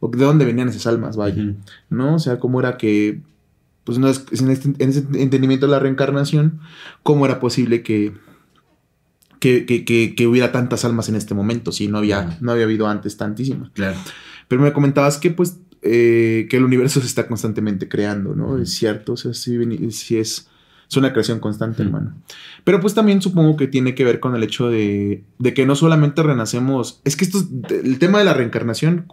o 0.00 0.08
de 0.08 0.24
dónde 0.24 0.44
venían 0.44 0.68
esas 0.68 0.86
almas, 0.86 1.16
vaya, 1.16 1.54
¿no? 1.90 2.14
O 2.14 2.18
sea, 2.18 2.38
cómo 2.38 2.60
era 2.60 2.76
que 2.76 3.20
pues 3.88 3.96
no 3.96 4.06
es, 4.06 4.22
en, 4.38 4.50
este, 4.50 4.68
en, 4.84 4.90
ese 4.90 4.98
entendimiento 5.14 5.64
de 5.64 5.72
la 5.72 5.78
reencarnación, 5.78 6.60
¿cómo 7.02 7.24
era 7.24 7.40
posible 7.40 7.82
que, 7.82 8.12
que, 9.40 10.26
hubiera 10.26 10.52
tantas 10.52 10.84
almas 10.84 11.08
en 11.08 11.14
este 11.14 11.32
momento 11.32 11.72
si 11.72 11.88
no 11.88 11.96
había, 11.96 12.36
no 12.42 12.52
había 12.52 12.64
habido 12.64 12.86
antes 12.86 13.16
tantísimas? 13.16 13.70
Claro. 13.70 13.96
Pero 14.46 14.60
me 14.60 14.74
comentabas 14.74 15.16
que 15.16 15.30
pues 15.30 15.60
eh, 15.80 16.48
que 16.50 16.58
el 16.58 16.64
universo 16.64 17.00
se 17.00 17.06
está 17.06 17.26
constantemente 17.26 17.88
creando, 17.88 18.34
¿no? 18.34 18.58
Es 18.58 18.74
cierto, 18.74 19.14
o 19.14 19.16
sea, 19.16 19.32
sí, 19.32 19.58
es, 20.10 20.10
es 20.10 20.96
una 20.98 21.14
creación 21.14 21.40
constante, 21.40 21.82
hermano. 21.82 22.14
Pero 22.64 22.80
pues 22.80 22.92
también 22.92 23.22
supongo 23.22 23.56
que 23.56 23.68
tiene 23.68 23.94
que 23.94 24.04
ver 24.04 24.20
con 24.20 24.36
el 24.36 24.42
hecho 24.42 24.68
de, 24.68 25.24
de 25.38 25.54
que 25.54 25.64
no 25.64 25.76
solamente 25.76 26.22
renacemos, 26.22 27.00
es 27.04 27.16
que 27.16 27.24
esto, 27.24 27.38
el 27.70 27.98
tema 27.98 28.18
de 28.18 28.26
la 28.26 28.34
reencarnación 28.34 29.06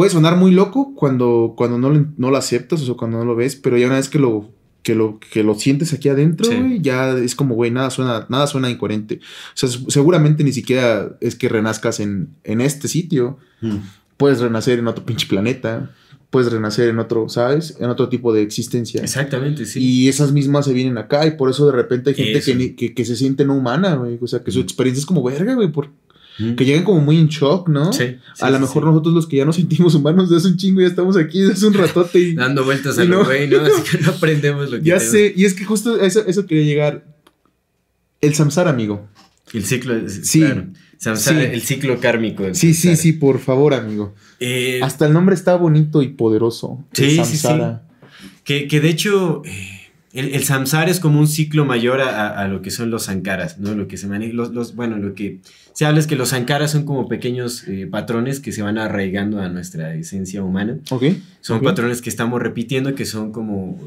puede 0.00 0.12
sonar 0.12 0.34
muy 0.38 0.50
loco 0.50 0.94
cuando, 0.94 1.52
cuando 1.58 1.76
no, 1.76 1.90
lo, 1.90 2.06
no 2.16 2.30
lo 2.30 2.36
aceptas 2.38 2.88
o 2.88 2.96
cuando 2.96 3.18
no 3.18 3.26
lo 3.26 3.36
ves, 3.36 3.54
pero 3.54 3.76
ya 3.76 3.84
una 3.84 3.96
vez 3.96 4.08
que 4.08 4.18
lo, 4.18 4.50
que 4.82 4.94
lo, 4.94 5.20
que 5.20 5.44
lo 5.44 5.54
sientes 5.54 5.92
aquí 5.92 6.08
adentro, 6.08 6.50
ya 6.80 7.10
es 7.18 7.34
como, 7.34 7.54
güey, 7.54 7.70
nada 7.70 7.90
suena, 7.90 8.24
nada 8.30 8.46
suena 8.46 8.70
incoherente. 8.70 9.16
O 9.16 9.56
sea, 9.56 9.68
seguramente 9.88 10.42
ni 10.42 10.54
siquiera 10.54 11.18
es 11.20 11.34
que 11.34 11.50
renazcas 11.50 12.00
en, 12.00 12.30
en 12.44 12.62
este 12.62 12.88
sitio. 12.88 13.36
Mm. 13.60 13.76
Puedes 14.16 14.40
renacer 14.40 14.78
en 14.78 14.88
otro 14.88 15.04
pinche 15.04 15.26
planeta. 15.26 15.90
Puedes 16.30 16.50
renacer 16.50 16.88
en 16.88 16.98
otro, 16.98 17.28
¿sabes? 17.28 17.76
En 17.78 17.90
otro 17.90 18.08
tipo 18.08 18.32
de 18.32 18.40
existencia. 18.40 19.02
Exactamente, 19.02 19.66
sí. 19.66 19.84
Y 19.84 20.08
esas 20.08 20.32
mismas 20.32 20.64
se 20.64 20.72
vienen 20.72 20.96
acá 20.96 21.26
y 21.26 21.32
por 21.32 21.50
eso 21.50 21.66
de 21.66 21.72
repente 21.72 22.08
hay 22.08 22.16
gente 22.16 22.40
que, 22.40 22.74
que, 22.74 22.94
que, 22.94 23.04
se 23.04 23.16
siente 23.16 23.44
no 23.44 23.54
humana, 23.54 23.96
güey. 23.96 24.16
O 24.18 24.26
sea, 24.26 24.42
que 24.42 24.50
su 24.50 24.60
mm. 24.60 24.62
experiencia 24.62 25.00
es 25.00 25.06
como 25.06 25.22
verga, 25.22 25.52
güey. 25.52 25.70
¿Por, 25.70 25.90
que 26.56 26.64
lleguen 26.64 26.84
como 26.84 27.00
muy 27.00 27.18
en 27.18 27.28
shock, 27.28 27.68
¿no? 27.68 27.92
Sí. 27.92 28.16
a 28.40 28.50
lo 28.50 28.60
mejor 28.60 28.84
nosotros 28.84 29.14
los 29.14 29.26
que 29.26 29.36
ya 29.36 29.44
nos 29.44 29.56
sentimos 29.56 29.94
humanos 29.94 30.30
de 30.30 30.36
hace 30.36 30.48
un 30.48 30.56
chingo 30.56 30.80
ya 30.80 30.86
estamos 30.86 31.16
aquí 31.16 31.40
desde 31.40 31.54
hace 31.54 31.66
un 31.66 31.74
ratote 31.74 32.18
y. 32.18 32.34
Dando 32.36 32.64
vueltas 32.64 32.98
a 32.98 33.04
lo 33.04 33.24
güey, 33.24 33.48
¿no? 33.50 33.60
Así 33.60 33.82
que 33.82 34.02
no 34.02 34.10
aprendemos 34.10 34.70
lo 34.70 34.78
que. 34.78 34.84
Ya 34.84 35.00
sé, 35.00 35.32
y 35.36 35.44
es 35.44 35.54
que 35.54 35.64
justo 35.64 36.00
eso, 36.00 36.24
eso 36.26 36.46
quería 36.46 36.64
llegar. 36.64 37.04
El 38.20 38.34
samsar, 38.34 38.68
amigo. 38.68 39.08
El 39.52 39.64
ciclo. 39.64 39.94
Sí. 40.08 40.40
Claro. 40.40 40.66
Samsara, 40.98 41.44
el 41.44 41.62
ciclo 41.62 41.98
kármico. 41.98 42.54
Sí, 42.54 42.74
sí, 42.74 42.94
sí, 42.94 43.14
por 43.14 43.38
favor, 43.38 43.72
amigo. 43.72 44.14
Eh, 44.38 44.80
Hasta 44.82 45.06
el 45.06 45.14
nombre 45.14 45.34
está 45.34 45.56
bonito 45.56 46.02
y 46.02 46.08
poderoso. 46.08 46.84
Sí, 46.92 47.18
sí, 47.24 47.38
sí. 47.38 47.48
Que, 48.44 48.68
que 48.68 48.80
de 48.80 48.88
hecho. 48.90 49.42
Eh, 49.46 49.79
el, 50.12 50.34
el, 50.34 50.42
samsara 50.44 50.90
es 50.90 50.98
como 50.98 51.20
un 51.20 51.28
ciclo 51.28 51.64
mayor 51.64 52.00
a, 52.00 52.46
lo 52.48 52.62
que 52.62 52.70
son 52.70 52.90
los 52.90 53.04
sankaras, 53.04 53.58
¿no? 53.58 53.74
Lo 53.74 53.86
que 53.86 53.96
se 53.96 54.08
maneja, 54.08 54.34
los, 54.34 54.74
bueno, 54.74 54.98
lo 54.98 55.14
que 55.14 55.38
se 55.72 55.86
habla 55.86 56.00
es 56.00 56.06
que 56.06 56.16
los 56.16 56.30
sankaras 56.30 56.72
son 56.72 56.84
como 56.84 57.08
pequeños 57.08 57.66
eh, 57.68 57.86
patrones 57.88 58.40
que 58.40 58.50
se 58.50 58.62
van 58.62 58.76
arraigando 58.76 59.40
a 59.40 59.48
nuestra 59.48 59.94
esencia 59.94 60.42
humana. 60.42 60.78
Ok. 60.90 61.04
Son 61.40 61.60
patrones 61.60 62.02
que 62.02 62.10
estamos 62.10 62.42
repitiendo 62.42 62.94
que 62.94 63.06
son 63.06 63.30
como, 63.30 63.78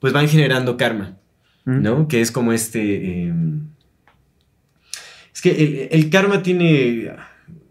pues 0.00 0.12
van 0.12 0.28
generando 0.28 0.76
karma, 0.76 1.16
mm. 1.64 1.82
¿no? 1.82 2.08
Que 2.08 2.20
es 2.20 2.30
como 2.30 2.52
este... 2.52 3.24
Em, 3.24 3.68
es 5.34 5.40
que 5.42 5.88
el, 5.92 6.10
karma 6.10 6.42
tiene, 6.42 7.10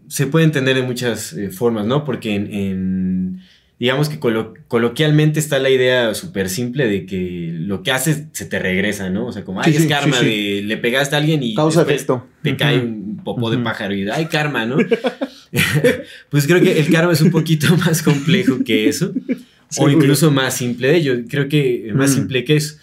se 0.08 0.26
puede 0.26 0.44
entender 0.44 0.76
de 0.76 0.82
muchas 0.82 1.32
eh, 1.32 1.50
formas, 1.50 1.86
¿no? 1.86 2.04
Porque 2.04 2.34
en 2.34 3.15
digamos 3.78 4.08
que 4.08 4.18
coloquialmente 4.68 5.38
está 5.38 5.58
la 5.58 5.68
idea 5.68 6.14
súper 6.14 6.48
simple 6.48 6.88
de 6.88 7.04
que 7.04 7.50
lo 7.52 7.82
que 7.82 7.92
haces 7.92 8.24
se 8.32 8.46
te 8.46 8.58
regresa, 8.58 9.10
¿no? 9.10 9.26
O 9.26 9.32
sea, 9.32 9.44
como, 9.44 9.60
ay, 9.60 9.76
es 9.76 9.86
karma 9.86 10.20
de 10.20 10.62
le 10.64 10.76
pegaste 10.78 11.14
a 11.14 11.18
alguien 11.18 11.42
y 11.42 11.54
Causa 11.54 11.82
efecto. 11.82 12.26
te 12.42 12.56
cae 12.56 12.78
un 12.78 13.20
popó 13.22 13.50
de 13.50 13.58
pájaro 13.58 13.94
y 13.94 14.08
ay, 14.08 14.26
karma, 14.26 14.64
¿no? 14.64 14.76
pues 16.30 16.46
creo 16.46 16.60
que 16.60 16.78
el 16.78 16.90
karma 16.90 17.12
es 17.12 17.20
un 17.20 17.30
poquito 17.30 17.76
más 17.86 18.02
complejo 18.02 18.58
que 18.64 18.88
eso. 18.88 19.12
o 19.78 19.90
incluso 19.90 20.30
más 20.30 20.54
simple 20.54 20.88
de 20.88 20.96
ello. 20.96 21.14
Creo 21.28 21.48
que 21.48 21.90
más 21.94 22.12
simple 22.12 22.44
que 22.44 22.56
eso. 22.56 22.76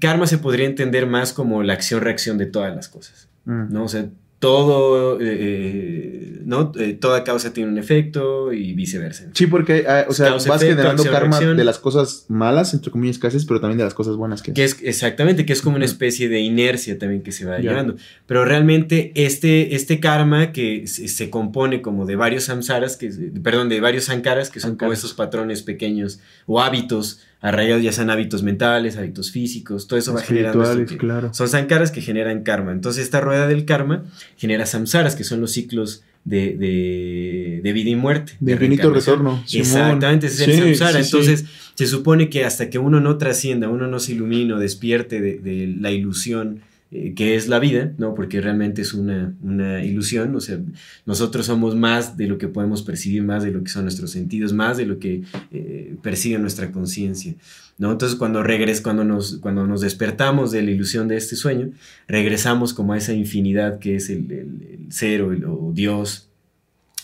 Karma 0.00 0.26
se 0.26 0.38
podría 0.38 0.66
entender 0.66 1.06
más 1.06 1.32
como 1.32 1.62
la 1.62 1.72
acción-reacción 1.72 2.36
de 2.36 2.46
todas 2.46 2.74
las 2.74 2.88
cosas. 2.88 3.28
¿no? 3.44 3.84
O 3.84 3.88
sea, 3.88 4.08
todo, 4.38 5.18
eh, 5.20 6.42
¿no? 6.44 6.72
Eh, 6.78 6.92
toda 6.92 7.24
causa 7.24 7.54
tiene 7.54 7.70
un 7.70 7.78
efecto 7.78 8.52
y 8.52 8.74
viceversa. 8.74 9.30
Sí, 9.32 9.46
porque, 9.46 9.86
ah, 9.88 10.04
o 10.08 10.12
sea, 10.12 10.28
Causa, 10.28 10.50
vas 10.50 10.62
efecto, 10.62 10.76
generando 10.76 11.04
karma 11.04 11.38
reacción. 11.38 11.56
de 11.56 11.64
las 11.64 11.78
cosas 11.78 12.26
malas, 12.28 12.74
entre 12.74 12.90
comillas, 12.90 13.18
que 13.18 13.28
haces, 13.28 13.46
pero 13.46 13.60
también 13.60 13.78
de 13.78 13.84
las 13.84 13.94
cosas 13.94 14.16
buenas 14.16 14.42
que 14.42 14.52
Que 14.52 14.64
es 14.64 14.76
exactamente, 14.82 15.46
que 15.46 15.54
es 15.54 15.62
como 15.62 15.76
una 15.76 15.86
especie 15.86 16.28
de 16.28 16.40
inercia 16.40 16.98
también 16.98 17.22
que 17.22 17.32
se 17.32 17.46
va 17.46 17.58
llevando. 17.58 17.96
Pero 18.26 18.44
realmente 18.44 19.12
este, 19.14 19.74
este 19.74 20.00
karma 20.00 20.52
que 20.52 20.86
se, 20.86 21.08
se 21.08 21.30
compone 21.30 21.80
como 21.80 22.04
de 22.04 22.16
varios 22.16 22.44
samsaras, 22.44 22.96
que, 22.96 23.10
perdón, 23.42 23.70
de 23.70 23.80
varios 23.80 24.04
sankaras, 24.04 24.50
que 24.50 24.60
son 24.60 24.76
como 24.76 24.92
estos 24.92 25.14
patrones 25.14 25.62
pequeños 25.62 26.20
o 26.46 26.60
hábitos 26.60 27.20
arraigados, 27.40 27.82
ya 27.82 27.92
sean 27.92 28.10
hábitos 28.10 28.42
mentales, 28.42 28.96
hábitos 28.96 29.30
físicos, 29.30 29.86
todo 29.86 29.98
eso 29.98 30.12
va 30.14 30.20
generando 30.22 30.62
esto 30.82 30.96
claro. 30.98 31.34
Son 31.34 31.48
sankaras 31.48 31.90
que 31.90 32.00
generan 32.00 32.42
karma. 32.42 32.72
Entonces 32.72 33.04
esta 33.04 33.20
rueda 33.20 33.46
del 33.46 33.64
karma 33.64 34.04
genera 34.36 34.66
samsaras, 34.66 35.14
que 35.16 35.24
son 35.24 35.40
los 35.40 35.52
ciclos 35.52 36.02
de, 36.24 36.56
de- 36.56 37.60
de 37.62 37.72
vida 37.72 37.90
y 37.90 37.96
muerte. 37.96 38.32
De 38.40 38.52
infinito 38.52 38.90
retorno. 38.90 39.42
Exactamente, 39.52 40.26
ese 40.26 40.50
es 40.50 40.58
el 40.58 40.76
samsara. 40.76 41.02
sí, 41.04 41.10
sí. 41.10 41.16
Entonces 41.16 41.44
se 41.74 41.86
supone 41.86 42.28
que 42.30 42.44
hasta 42.44 42.68
que 42.70 42.78
uno 42.78 43.00
no 43.00 43.16
trascienda, 43.18 43.68
uno 43.68 43.86
no 43.86 43.98
se 44.00 44.12
ilumine 44.12 44.54
o 44.54 44.58
despierte 44.58 45.20
de, 45.20 45.38
de 45.38 45.74
la 45.78 45.90
ilusión 45.92 46.60
eh, 46.92 47.14
que 47.14 47.34
es 47.34 47.48
la 47.48 47.58
vida, 47.58 47.92
¿no? 47.98 48.14
Porque 48.14 48.40
realmente 48.40 48.82
es 48.82 48.94
una, 48.94 49.34
una 49.42 49.84
ilusión, 49.84 50.34
o 50.36 50.40
sea, 50.40 50.58
nosotros 51.04 51.46
somos 51.46 51.74
más 51.74 52.16
de 52.16 52.26
lo 52.28 52.38
que 52.38 52.48
podemos 52.48 52.82
percibir, 52.82 53.22
más 53.22 53.42
de 53.42 53.50
lo 53.50 53.62
que 53.64 53.70
son 53.70 53.82
nuestros 53.84 54.10
sentidos, 54.12 54.52
más 54.52 54.76
de 54.76 54.86
lo 54.86 54.98
que 54.98 55.22
eh, 55.52 55.96
percibe 56.02 56.38
nuestra 56.38 56.70
conciencia, 56.70 57.34
¿no? 57.78 57.92
Entonces 57.92 58.16
cuando 58.16 58.42
regres, 58.42 58.80
cuando 58.80 59.04
nos, 59.04 59.38
cuando 59.38 59.66
nos 59.66 59.80
despertamos 59.80 60.52
de 60.52 60.62
la 60.62 60.70
ilusión 60.70 61.08
de 61.08 61.16
este 61.16 61.34
sueño, 61.36 61.70
regresamos 62.08 62.72
como 62.72 62.92
a 62.92 62.98
esa 62.98 63.12
infinidad 63.14 63.78
que 63.80 63.96
es 63.96 64.08
el, 64.10 64.30
el- 64.30 64.88
el- 65.02 65.44
o 65.44 65.72
Dios, 65.74 66.25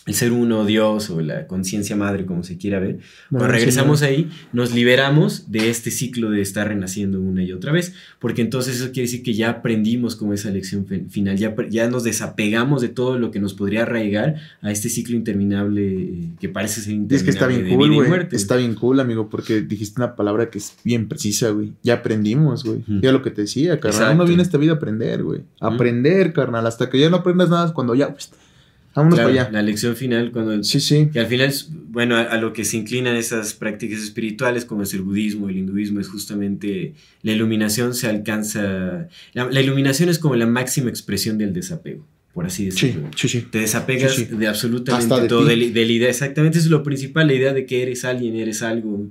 el 0.06 0.14
ser 0.14 0.32
uno, 0.32 0.64
Dios 0.64 1.10
o 1.10 1.20
la 1.20 1.46
conciencia 1.46 1.94
madre, 1.94 2.26
como 2.26 2.42
se 2.42 2.58
quiera 2.58 2.80
ver. 2.80 2.98
Cuando 3.30 3.46
Bueno, 3.46 3.52
regresamos 3.52 4.00
sí, 4.00 4.04
ahí, 4.04 4.30
nos 4.52 4.74
liberamos 4.74 5.50
de 5.52 5.70
este 5.70 5.90
ciclo 5.90 6.30
de 6.30 6.40
estar 6.40 6.66
renaciendo 6.66 7.20
una 7.20 7.44
y 7.44 7.52
otra 7.52 7.70
vez, 7.70 7.94
porque 8.18 8.42
entonces 8.42 8.76
eso 8.76 8.86
quiere 8.86 9.02
decir 9.02 9.22
que 9.22 9.34
ya 9.34 9.50
aprendimos 9.50 10.16
como 10.16 10.32
esa 10.32 10.50
lección 10.50 10.86
final, 11.08 11.36
ya, 11.36 11.54
ya 11.70 11.88
nos 11.88 12.02
desapegamos 12.02 12.82
de 12.82 12.88
todo 12.88 13.18
lo 13.18 13.30
que 13.30 13.38
nos 13.38 13.54
podría 13.54 13.82
arraigar 13.82 14.36
a 14.60 14.72
este 14.72 14.88
ciclo 14.88 15.14
interminable 15.14 15.86
eh, 15.86 16.28
que 16.40 16.48
parece 16.48 16.80
ser 16.80 16.94
interminable 16.94 17.16
es 17.16 17.22
que 17.22 17.30
está 17.30 17.46
bien 17.46 17.76
cool, 17.76 17.94
güey. 17.94 18.26
Está 18.32 18.56
bien 18.56 18.74
cool, 18.74 19.00
amigo, 19.00 19.28
porque 19.28 19.60
dijiste 19.60 20.00
una 20.00 20.16
palabra 20.16 20.50
que 20.50 20.58
es 20.58 20.76
bien 20.84 21.08
precisa, 21.08 21.50
güey. 21.50 21.72
Ya 21.82 21.94
aprendimos, 21.94 22.64
güey. 22.64 22.84
Ya 23.00 23.12
lo 23.12 23.22
que 23.22 23.30
te 23.30 23.42
decía, 23.42 23.78
carnal. 23.80 23.92
Exacto. 23.92 24.14
Uno 24.14 24.24
viene 24.26 24.42
a 24.42 24.44
esta 24.44 24.58
vida 24.58 24.72
a 24.72 24.76
aprender, 24.76 25.22
güey. 25.22 25.42
Aprender, 25.60 26.32
carnal. 26.32 26.66
Hasta 26.66 26.90
que 26.90 26.98
ya 26.98 27.10
no 27.10 27.18
aprendas 27.18 27.50
nada, 27.50 27.72
cuando 27.72 27.94
ya, 27.94 28.12
pues, 28.12 28.30
vámonos 28.94 29.18
Claro, 29.18 29.30
para 29.30 29.42
allá. 29.42 29.52
La 29.52 29.62
lección 29.62 29.96
final, 29.96 30.30
cuando 30.32 30.62
Sí, 30.64 30.80
sí. 30.80 31.08
Que 31.12 31.20
al 31.20 31.26
final, 31.26 31.52
bueno, 31.88 32.16
a, 32.16 32.22
a 32.22 32.36
lo 32.38 32.52
que 32.52 32.64
se 32.64 32.76
inclinan 32.76 33.16
esas 33.16 33.54
prácticas 33.54 34.00
espirituales, 34.00 34.64
como 34.64 34.82
es 34.82 34.94
el 34.94 35.02
budismo, 35.02 35.48
el 35.48 35.58
hinduismo, 35.58 36.00
es 36.00 36.08
justamente 36.08 36.94
la 37.22 37.32
iluminación 37.32 37.94
se 37.94 38.06
alcanza. 38.08 39.08
La, 39.34 39.50
la 39.50 39.60
iluminación 39.60 40.08
es 40.08 40.18
como 40.18 40.36
la 40.36 40.46
máxima 40.46 40.90
expresión 40.90 41.38
del 41.38 41.52
desapego, 41.52 42.06
por 42.34 42.46
así 42.46 42.70
Sí, 42.70 42.86
decirlo. 42.88 43.10
sí, 43.16 43.28
sí. 43.28 43.46
Te 43.50 43.58
desapegas 43.58 44.14
Sí, 44.14 44.26
sí. 44.30 44.36
de 44.36 44.46
absolutamente 44.48 45.20
de 45.22 45.28
todo, 45.28 45.44
de, 45.44 45.56
de 45.70 45.84
la 45.86 45.92
idea. 45.92 46.08
Exactamente, 46.08 46.58
eso 46.58 46.66
es 46.66 46.70
lo 46.70 46.82
principal, 46.82 47.26
la 47.26 47.34
idea 47.34 47.52
de 47.52 47.66
que 47.66 47.82
eres 47.82 48.04
alguien, 48.04 48.36
eres 48.36 48.62
algo. 48.62 49.10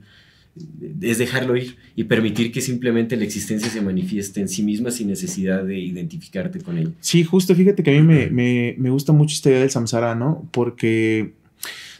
Es 1.01 1.17
dejarlo 1.17 1.55
ir 1.55 1.77
y 1.95 2.03
permitir 2.03 2.51
que 2.51 2.59
simplemente 2.59 3.15
la 3.15 3.23
existencia 3.23 3.69
se 3.69 3.81
manifieste 3.81 4.41
en 4.41 4.49
sí 4.49 4.63
misma 4.63 4.91
sin 4.91 5.07
necesidad 5.07 5.63
de 5.63 5.79
identificarte 5.79 6.59
con 6.59 6.77
ella. 6.77 6.91
Sí, 6.99 7.23
justo, 7.23 7.55
fíjate 7.55 7.83
que 7.83 7.91
a 7.91 8.01
mí 8.01 8.05
me, 8.05 8.27
me, 8.29 8.75
me 8.77 8.89
gusta 8.89 9.13
mucho 9.13 9.33
esta 9.33 9.49
idea 9.49 9.61
del 9.61 9.69
samsara, 9.69 10.13
¿no? 10.13 10.47
Porque, 10.51 11.31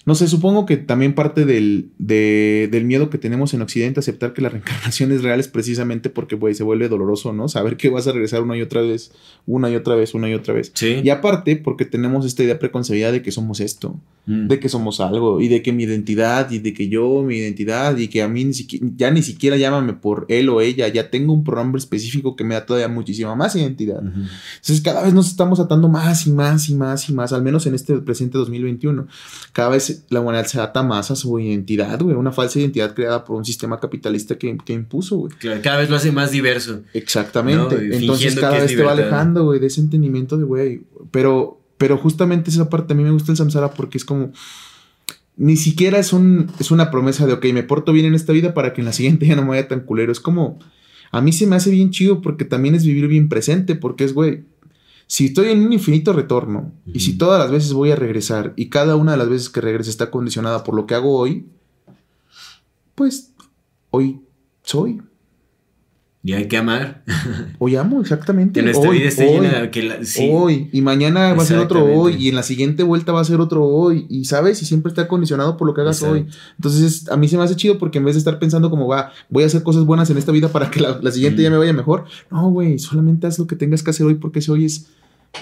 no 0.06 0.16
sé, 0.16 0.28
supongo 0.28 0.66
que 0.66 0.78
también 0.78 1.14
parte 1.14 1.46
del, 1.46 1.90
de- 2.00 2.68
del 2.72 2.86
miedo 2.86 3.10
que 3.10 3.18
tenemos 3.20 3.54
en 3.54 3.62
Occidente 3.62 4.00
a 4.00 4.02
aceptar 4.02 4.34
que 4.34 4.42
la 4.42 4.50
reencarnación 4.56 5.12
es 5.12 5.22
real 5.22 5.40
es 5.40 5.48
precisamente 5.48 6.10
porque, 6.10 6.36
güey, 6.36 6.56
se 6.56 6.64
vuelve 6.64 6.90
doloroso, 6.90 7.34
¿no? 7.34 7.48
Saber 7.48 7.78
que 7.78 7.90
vas 7.90 8.08
a 8.08 8.12
regresar 8.12 8.42
una 8.42 8.58
y 8.58 8.62
otra 8.62 8.82
vez, 8.82 9.12
una 9.46 9.70
y 9.70 9.76
otra 9.76 9.96
vez, 9.96 10.14
una 10.14 10.30
y 10.30 10.34
otra 10.34 10.54
vez. 10.56 10.72
Sí. 10.74 11.02
Y 11.04 11.10
aparte, 11.10 11.56
porque 11.56 11.86
tenemos 11.86 12.26
esta 12.26 12.44
idea 12.44 12.58
preconcebida 12.58 13.12
de 13.12 13.22
que 13.22 13.32
somos 13.32 13.60
esto, 13.60 14.00
Mm. 14.28 14.50
de 14.50 14.60
que 14.60 14.70
somos 14.70 15.00
algo, 15.00 15.42
y 15.42 15.48
de 15.48 15.64
que 15.64 15.74
mi 15.74 15.82
identidad, 15.84 16.52
y 16.52 16.60
de 16.60 16.76
que 16.76 16.88
yo, 16.88 17.24
mi 17.24 17.38
identidad, 17.38 17.98
y 17.98 18.08
que 18.08 18.22
a 18.22 18.28
mí 18.28 18.46
ni 18.46 18.54
siquiera, 18.54 18.86
ya 18.96 19.10
ni 19.10 19.24
siquiera 19.24 19.58
llámame 19.58 19.94
por 19.94 20.28
él 20.30 20.48
o 20.50 20.62
ella, 20.62 20.88
ya 20.90 21.10
tengo 21.10 21.34
un 21.34 21.44
pronombre 21.44 21.80
específico 21.80 22.36
que 22.36 22.44
me 22.44 22.54
da 22.54 22.64
todavía 22.68 22.88
muchísima 22.88 23.34
más 23.36 23.56
identidad. 23.56 24.00
Entonces 24.04 24.82
cada 24.82 25.02
vez 25.02 25.16
nos 25.16 25.28
estamos 25.28 25.60
atando 25.60 25.90
más 25.90 26.28
y 26.28 26.32
más 26.32 26.70
y 26.70 26.76
más 26.76 27.10
y 27.10 27.14
más, 27.14 27.34
al 27.34 27.42
menos 27.42 27.66
en 27.66 27.74
este 27.74 27.98
presente 27.98 28.38
2021. 28.38 29.08
Cada 29.54 29.70
vez 29.70 29.91
la 30.10 30.20
humanidad 30.20 30.46
se 30.46 30.60
ata 30.60 30.84
más 30.84 31.12
a 31.12 31.16
su 31.16 31.40
identidad, 31.40 32.00
güey, 32.02 32.16
una 32.16 32.32
falsa 32.32 32.60
identidad 32.60 32.94
creada 32.94 33.24
por 33.24 33.38
un 33.38 33.46
sistema 33.46 33.80
capitalista 33.80 34.38
que, 34.38 34.58
que 34.64 34.74
impuso, 34.74 35.18
güey. 35.18 35.34
Claro, 35.34 35.62
cada 35.64 35.78
vez 35.78 35.90
lo 35.90 35.96
hace 35.96 36.12
más 36.12 36.32
diverso. 36.32 36.82
Exactamente. 36.94 37.76
No, 37.76 37.96
Entonces 37.96 38.36
cada 38.36 38.60
vez 38.60 38.76
te 38.76 38.84
va 38.84 38.92
alejando, 38.92 39.46
güey, 39.46 39.60
de 39.60 39.68
ese 39.68 39.82
entendimiento 39.82 40.38
de, 40.38 40.44
güey. 40.44 40.82
Pero, 41.12 41.62
pero 41.78 41.98
justamente 41.98 42.50
esa 42.50 42.70
parte 42.70 42.94
a 42.94 42.96
mí 42.96 43.04
me 43.04 43.12
gusta 43.12 43.32
el 43.32 43.38
samsara 43.38 43.74
porque 43.74 43.98
es 43.98 44.06
como... 44.06 44.32
Ni 45.38 45.56
siquiera 45.56 45.98
es, 45.98 46.14
un, 46.14 46.52
es 46.60 46.72
una 46.72 46.92
promesa 46.92 47.26
de, 47.26 47.34
ok, 47.34 47.46
me 47.54 47.64
porto 47.64 47.94
bien 47.94 48.06
en 48.06 48.14
esta 48.14 48.34
vida 48.34 48.54
para 48.54 48.74
que 48.74 48.82
en 48.82 48.86
la 48.86 48.94
siguiente 48.94 49.26
ya 49.28 49.36
no 49.36 49.44
me 49.44 49.50
vaya 49.50 49.68
tan 49.68 49.82
culero. 49.82 50.12
Es 50.12 50.20
como... 50.20 50.60
A 51.14 51.20
mí 51.20 51.34
se 51.34 51.46
me 51.46 51.58
hace 51.58 51.72
bien 51.72 51.92
chido 51.92 52.22
porque 52.22 52.46
también 52.46 52.74
es 52.74 52.86
vivir 52.86 53.08
bien 53.08 53.28
presente, 53.28 53.76
porque 53.76 54.06
es, 54.06 54.14
güey, 54.14 54.46
si 55.14 55.26
estoy 55.26 55.50
en 55.50 55.66
un 55.66 55.74
infinito 55.74 56.14
retorno 56.14 56.72
y 56.86 57.02
si 57.02 57.18
todas 57.18 57.38
las 57.38 57.52
veces 57.52 57.74
voy 57.74 57.92
a 57.92 57.98
regresar 57.98 58.54
y 58.56 58.70
cada 58.70 58.96
una 58.96 59.12
de 59.12 59.18
las 59.18 59.28
veces 59.28 59.50
que 59.50 59.60
regrese 59.60 59.90
está 59.90 60.10
condicionada 60.10 60.64
por 60.64 60.74
lo 60.74 60.86
que 60.88 60.96
hago 60.96 61.18
hoy, 61.18 61.48
pues 62.96 63.34
hoy 63.90 64.22
soy. 64.64 65.02
Y 66.24 66.32
hay 66.34 66.48
que 66.48 66.56
amar. 66.56 67.04
Hoy 67.58 67.76
amo, 67.76 68.00
exactamente. 68.00 68.60
Que 68.60 68.64
nuestra 68.64 68.90
hoy, 68.90 69.00
vida 69.00 69.10
esté 69.10 69.26
hoy, 69.28 69.34
llena 69.48 69.62
de 69.64 69.70
que 69.72 69.84
la- 69.84 70.06
sí. 70.06 70.30
hoy. 70.32 70.70
Y 70.72 70.82
mañana 70.82 71.34
va 71.34 71.42
a 71.44 71.46
ser 71.46 71.58
otro 71.58 71.84
hoy. 71.84 72.16
Y 72.18 72.30
en 72.30 72.36
la 72.36 72.44
siguiente 72.44 72.84
vuelta 72.84 73.12
va 73.12 73.20
a 73.20 73.26
ser 73.26 73.42
otro 73.42 73.66
hoy. 73.66 74.06
Y 74.08 74.24
sabes, 74.26 74.62
y 74.62 74.66
siempre 74.66 74.92
está 74.92 75.08
condicionado 75.10 75.58
por 75.58 75.68
lo 75.68 75.74
que 75.74 75.82
hagas 75.82 75.98
Exacto. 75.98 76.14
hoy. 76.14 76.28
Entonces, 76.58 77.10
a 77.10 77.18
mí 77.18 77.28
se 77.28 77.38
me 77.38 77.44
hace 77.44 77.56
chido 77.58 77.78
porque 77.80 77.98
en 77.98 78.06
vez 78.06 78.16
de 78.16 78.20
estar 78.20 78.38
pensando 78.40 78.70
como 78.70 78.88
va, 78.88 79.12
voy 79.30 79.44
a 79.44 79.48
hacer 79.48 79.64
cosas 79.64 79.84
buenas 79.84 80.10
en 80.12 80.18
esta 80.20 80.32
vida 80.32 80.48
para 80.50 80.70
que 80.72 80.80
la, 80.80 81.00
la 81.02 81.12
siguiente 81.12 81.42
Mm. 81.42 81.44
ya 81.44 81.50
me 81.50 81.58
vaya 81.58 81.74
mejor. 81.74 82.06
No, 82.30 82.50
güey, 82.52 82.78
solamente 82.78 83.26
haz 83.26 83.40
lo 83.40 83.48
que 83.48 83.56
tengas 83.56 83.82
que 83.84 83.90
hacer 83.90 84.06
hoy 84.06 84.14
porque 84.16 84.40
ese 84.40 84.52
hoy 84.52 84.66
es 84.66 84.88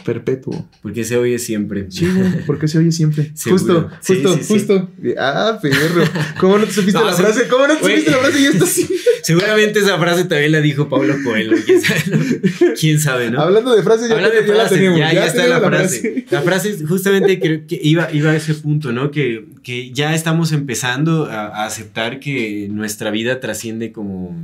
perpetuo. 0.05 0.67
Porque 0.81 1.03
se 1.03 1.17
oye 1.17 1.39
siempre. 1.39 1.87
Sí, 1.89 2.07
porque 2.45 2.67
se 2.67 2.77
oye 2.77 2.91
siempre. 2.91 3.31
Seguro. 3.35 3.89
Justo, 3.89 3.89
Sí, 4.01 4.13
justo, 4.15 4.37
sí, 4.37 4.43
sí. 4.43 4.53
justo. 4.53 4.89
Ah, 5.17 5.59
perro. 5.61 6.03
¿Cómo 6.39 6.57
no 6.57 6.65
te 6.65 6.71
supiste 6.73 6.99
No, 6.99 7.05
la 7.07 7.13
sí. 7.13 7.21
frase? 7.23 7.47
¿Cómo 7.47 7.67
no 7.67 7.75
te 7.75 7.83
supiste 7.83 8.11
la 8.11 8.17
frase? 8.17 8.41
Y 8.41 8.45
esto 8.45 8.65
sí. 8.65 8.87
Seguramente 9.23 9.79
esa 9.79 9.97
frase 9.99 10.25
también 10.25 10.53
la 10.53 10.61
dijo 10.61 10.87
Pablo 10.89 11.15
Coelho. 11.23 11.55
¿Quién 11.65 11.81
sabe, 11.81 12.01
no? 12.07 12.73
¿Quién 12.79 12.99
sabe, 12.99 13.31
no? 13.31 13.41
Hablando 13.41 13.75
de 13.75 13.83
frases, 13.83 14.07
ya, 14.09 14.15
Hablando 14.15 14.35
de 14.35 14.41
ya 14.41 14.47
la 14.47 14.55
frases, 14.55 14.77
tenemos. 14.77 14.99
ya, 14.99 15.13
ya 15.13 15.25
está 15.25 15.41
tenemos 15.43 15.61
la 15.61 15.67
frase. 15.69 16.25
La 16.29 16.41
frase 16.41 16.77
justamente 16.87 17.39
creo 17.39 17.67
que 17.67 17.79
iba, 17.83 18.09
iba 18.13 18.31
a 18.31 18.35
ese 18.35 18.53
punto, 18.55 18.91
¿no? 18.93 19.11
Que, 19.11 19.45
que 19.61 19.91
ya 19.91 20.15
estamos 20.15 20.51
empezando 20.53 21.25
a, 21.25 21.47
a 21.47 21.65
aceptar 21.65 22.19
que 22.19 22.67
nuestra 22.71 23.11
vida 23.11 23.39
trasciende 23.39 23.91
como 23.91 24.35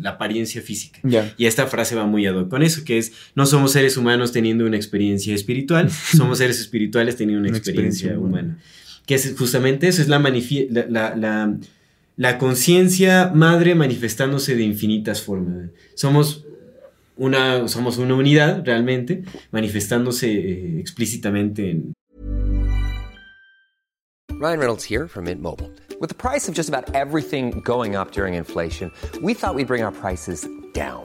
la 0.00 0.10
apariencia 0.10 0.62
física. 0.62 0.98
Ya. 1.02 1.32
Y 1.36 1.44
esta 1.46 1.66
frase 1.66 1.94
va 1.94 2.06
muy 2.06 2.26
ad 2.26 2.34
hoc 2.34 2.48
con 2.48 2.62
eso, 2.62 2.84
que 2.84 2.98
es, 2.98 3.12
no 3.34 3.44
somos 3.46 3.72
seres 3.72 3.96
humanos 3.98 4.32
teniendo 4.32 4.64
una 4.64 4.76
experiencia 4.76 4.91
espiritual, 5.00 5.90
somos 6.16 6.38
seres 6.38 6.60
espirituales 6.60 7.16
teniendo 7.16 7.40
una, 7.40 7.48
Una 7.48 7.58
experiencia, 7.58 8.08
experiencia 8.10 8.18
humana. 8.28 8.48
humana. 8.48 8.62
Que 9.06 9.14
es 9.16 9.34
justamente 9.36 9.88
eso, 9.88 10.00
es 10.02 10.08
la, 10.08 10.18
la, 10.18 10.86
la, 10.88 11.16
la- 11.16 11.56
la 12.16 12.38
conciencia 12.38 13.32
madre 13.34 13.74
manifestándose 13.74 14.54
de 14.54 14.62
infinitas 14.62 15.22
formas. 15.22 15.70
Somos 15.94 16.44
una, 17.16 17.66
somos 17.68 17.98
una 17.98 18.14
unidad 18.14 18.62
realmente, 18.64 19.24
manifestándose 19.50 20.30
eh, 20.30 20.78
explícitamente 20.80 21.70
en, 21.70 21.92
Ryan 24.38 24.58
Reynolds 24.58 24.84
here 24.84 25.06
from 25.08 25.24
Mint 25.24 25.40
Mobile. 25.40 25.70
With 26.00 26.08
the 26.08 26.16
price 26.16 26.48
of 26.48 26.54
just 26.54 26.68
about 26.68 26.94
everything 26.94 27.60
going 27.64 27.94
up 27.94 28.10
during 28.12 28.34
inflation, 28.34 28.90
we 29.22 29.34
thought 29.34 29.54
we'd 29.54 29.68
bring 29.68 29.82
our 29.84 29.92
prices 29.92 30.46
down. 30.74 31.04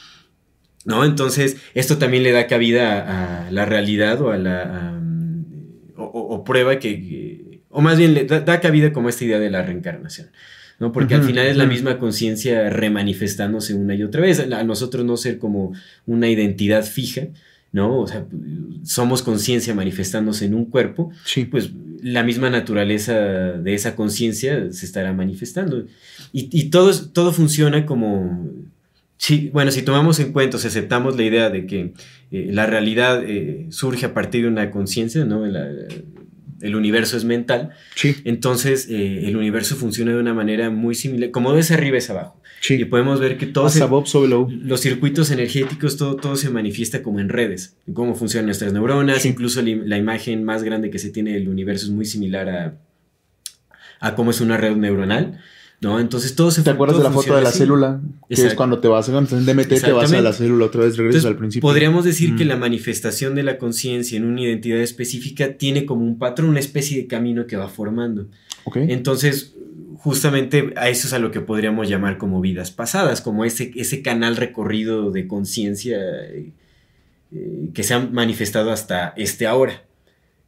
¿No? 0.85 1.05
Entonces, 1.05 1.57
esto 1.73 1.97
también 1.97 2.23
le 2.23 2.31
da 2.31 2.47
cabida 2.47 3.01
a, 3.01 3.47
a 3.47 3.51
la 3.51 3.65
realidad 3.65 4.21
o 4.21 4.31
a 4.31 4.37
la... 4.37 4.61
A, 4.63 5.01
o, 5.97 6.03
o, 6.03 6.43
prueba 6.43 6.79
que, 6.79 6.99
que... 6.99 7.61
O 7.69 7.81
más 7.81 7.97
bien, 7.97 8.13
le 8.13 8.25
da, 8.25 8.41
da 8.41 8.59
cabida 8.59 8.91
como 8.91 9.07
esta 9.09 9.23
idea 9.23 9.39
de 9.39 9.49
la 9.49 9.61
reencarnación. 9.61 10.29
¿no? 10.79 10.91
Porque 10.91 11.13
uh 11.13 11.17
-huh, 11.17 11.21
al 11.21 11.27
final 11.27 11.45
es 11.45 11.57
la 11.57 11.67
misma 11.67 11.99
conciencia 11.99 12.69
remanifestándose 12.71 13.75
una 13.75 13.93
y 13.93 14.01
otra 14.01 14.21
vez. 14.21 14.39
A 14.39 14.63
nosotros 14.63 15.05
no 15.05 15.15
ser 15.15 15.37
como 15.37 15.73
una 16.07 16.27
identidad 16.27 16.83
fija, 16.83 17.27
¿no? 17.71 17.99
O 17.99 18.07
sea, 18.07 18.25
somos 18.83 19.21
conciencia 19.21 19.75
manifestándose 19.75 20.45
en 20.45 20.55
un 20.55 20.65
cuerpo, 20.65 21.11
sí. 21.23 21.45
pues 21.45 21.69
la 22.01 22.23
misma 22.23 22.49
naturaleza 22.49 23.13
de 23.13 23.75
esa 23.75 23.95
conciencia 23.95 24.71
se 24.71 24.87
estará 24.87 25.13
manifestando. 25.13 25.85
Y, 26.33 26.49
y 26.51 26.71
todo, 26.71 26.91
todo 27.13 27.31
funciona 27.31 27.85
como... 27.85 28.49
Sí, 29.21 29.51
bueno, 29.53 29.69
si 29.69 29.83
tomamos 29.83 30.19
en 30.19 30.33
cuenta, 30.33 30.57
si 30.57 30.65
aceptamos 30.65 31.15
la 31.15 31.21
idea 31.21 31.51
de 31.51 31.67
que 31.67 31.93
eh, 32.31 32.47
la 32.49 32.65
realidad 32.65 33.23
eh, 33.23 33.67
surge 33.69 34.07
a 34.07 34.15
partir 34.15 34.41
de 34.41 34.47
una 34.47 34.71
conciencia, 34.71 35.25
¿no? 35.25 35.45
La, 35.45 35.69
el 36.59 36.75
universo 36.75 37.17
es 37.17 37.23
mental, 37.23 37.69
sí. 37.93 38.15
entonces 38.25 38.87
eh, 38.89 39.27
el 39.27 39.37
universo 39.37 39.75
funciona 39.75 40.11
de 40.11 40.17
una 40.17 40.33
manera 40.33 40.71
muy 40.71 40.95
similar, 40.95 41.29
como 41.29 41.53
ese 41.53 41.75
arriba 41.75 41.99
es 41.99 42.09
abajo. 42.09 42.41
Sí. 42.61 42.73
Y 42.81 42.85
podemos 42.85 43.19
ver 43.19 43.37
que 43.37 43.45
todos 43.45 43.73
so 43.73 44.25
los 44.25 44.81
circuitos 44.81 45.29
energéticos, 45.29 45.97
todo, 45.97 46.15
todo 46.15 46.35
se 46.35 46.49
manifiesta 46.49 47.03
como 47.03 47.19
en 47.19 47.29
redes, 47.29 47.77
cómo 47.93 48.15
funcionan 48.15 48.47
nuestras 48.47 48.73
neuronas, 48.73 49.21
sí. 49.21 49.29
incluso 49.29 49.61
la, 49.61 49.75
la, 49.85 49.97
imagen 49.99 50.43
más 50.43 50.63
grande 50.63 50.89
que 50.89 50.97
se 50.97 51.11
tiene 51.11 51.33
del 51.33 51.47
universo 51.47 51.85
es 51.85 51.91
muy 51.91 52.05
similar 52.05 52.49
a, 52.49 52.73
a 53.99 54.15
cómo 54.15 54.31
es 54.31 54.41
una 54.41 54.57
red 54.57 54.75
neuronal. 54.77 55.39
¿No? 55.81 55.99
Entonces 55.99 56.35
todo 56.35 56.51
se 56.51 56.61
¿Te 56.61 56.69
acuerdas 56.69 56.97
de 56.99 57.03
la 57.03 57.11
foto 57.11 57.35
de 57.35 57.41
la 57.41 57.49
así? 57.49 57.59
célula? 57.59 57.99
Que 58.27 58.35
Exacto. 58.35 58.51
es 58.51 58.55
cuando 58.55 58.79
te 58.79 58.87
vas, 58.87 59.09
en 59.09 59.15
DMT 59.15 59.81
te 59.81 59.91
vas 59.91 60.13
a 60.13 60.21
la 60.21 60.31
célula 60.31 60.65
otra 60.65 60.81
vez, 60.85 60.95
regresas 60.95 61.17
Entonces, 61.17 61.25
al 61.25 61.37
principio. 61.37 61.67
Podríamos 61.67 62.05
decir 62.05 62.33
Mm. 62.33 62.37
que 62.37 62.45
la 62.45 62.55
manifestación 62.55 63.33
de 63.35 63.43
la 63.43 63.57
conciencia 63.57 64.15
en 64.17 64.25
una 64.25 64.41
identidad 64.41 64.79
específica 64.79 65.57
tiene 65.57 65.85
como 65.85 66.05
un 66.05 66.17
patrón, 66.19 66.49
una 66.49 66.59
especie 66.59 66.97
de 66.97 67.07
camino 67.07 67.47
que 67.47 67.57
va 67.57 67.67
formando. 67.67 68.27
Entonces, 68.75 69.55
justamente 69.97 70.73
a 70.77 70.89
eso 70.89 71.07
es 71.07 71.13
a 71.13 71.19
lo 71.19 71.31
que 71.31 71.41
podríamos 71.41 71.89
llamar 71.89 72.17
como 72.17 72.41
vidas 72.41 72.71
pasadas, 72.71 73.21
como 73.21 73.43
ese, 73.45 73.71
ese 73.75 74.01
canal 74.01 74.35
recorrido 74.35 75.11
de 75.11 75.27
conciencia 75.27 75.97
eh, 75.99 76.51
eh, 77.33 77.69
que 77.73 77.83
se 77.83 77.93
ha 77.95 77.99
manifestado 77.99 78.71
hasta 78.71 79.13
este 79.17 79.47
ahora. 79.47 79.83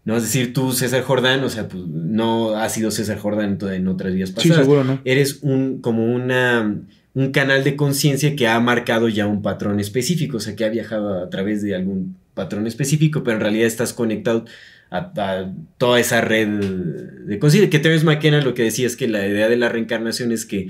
¿No? 0.05 0.17
Es 0.17 0.23
decir, 0.23 0.53
tú, 0.53 0.71
César 0.73 1.03
Jordán, 1.03 1.43
o 1.43 1.49
sea, 1.49 1.67
pues, 1.67 1.83
no 1.87 2.55
has 2.55 2.73
sido 2.73 2.91
César 2.91 3.17
Jordán 3.17 3.57
en, 3.71 3.87
otras 3.87 4.13
vidas 4.13 4.29
Sí, 4.29 4.35
pasadas. 4.35 4.57
seguro, 4.59 4.83
¿no? 4.83 4.99
Eres 5.05 5.39
un, 5.41 5.79
como 5.81 6.05
una, 6.13 6.81
un 7.13 7.31
canal 7.31 7.63
de 7.63 7.75
conciencia 7.75 8.35
que 8.35 8.47
ha 8.47 8.59
marcado 8.59 9.07
ya 9.09 9.27
un 9.27 9.41
patrón 9.41 9.79
específico, 9.79 10.37
o 10.37 10.39
sea, 10.39 10.55
que 10.55 10.65
ha 10.65 10.69
viajado 10.69 11.23
a 11.23 11.29
través 11.29 11.61
de 11.61 11.75
algún 11.75 12.17
patrón 12.33 12.67
específico, 12.67 13.23
pero 13.23 13.37
en 13.37 13.41
realidad 13.41 13.67
estás 13.67 13.93
conectado 13.93 14.45
a, 14.89 15.11
a 15.15 15.51
toda 15.77 15.99
esa 15.99 16.21
red 16.21 16.47
de 16.47 17.39
conciencia. 17.39 17.69
Que 17.69 17.79
Terence 17.79 18.05
McKenna 18.05 18.41
lo 18.41 18.53
que 18.53 18.63
decía 18.63 18.87
es 18.87 18.95
que 18.97 19.07
la 19.07 19.25
idea 19.27 19.47
de 19.49 19.55
la 19.57 19.69
reencarnación 19.69 20.31
es 20.31 20.45
que 20.45 20.69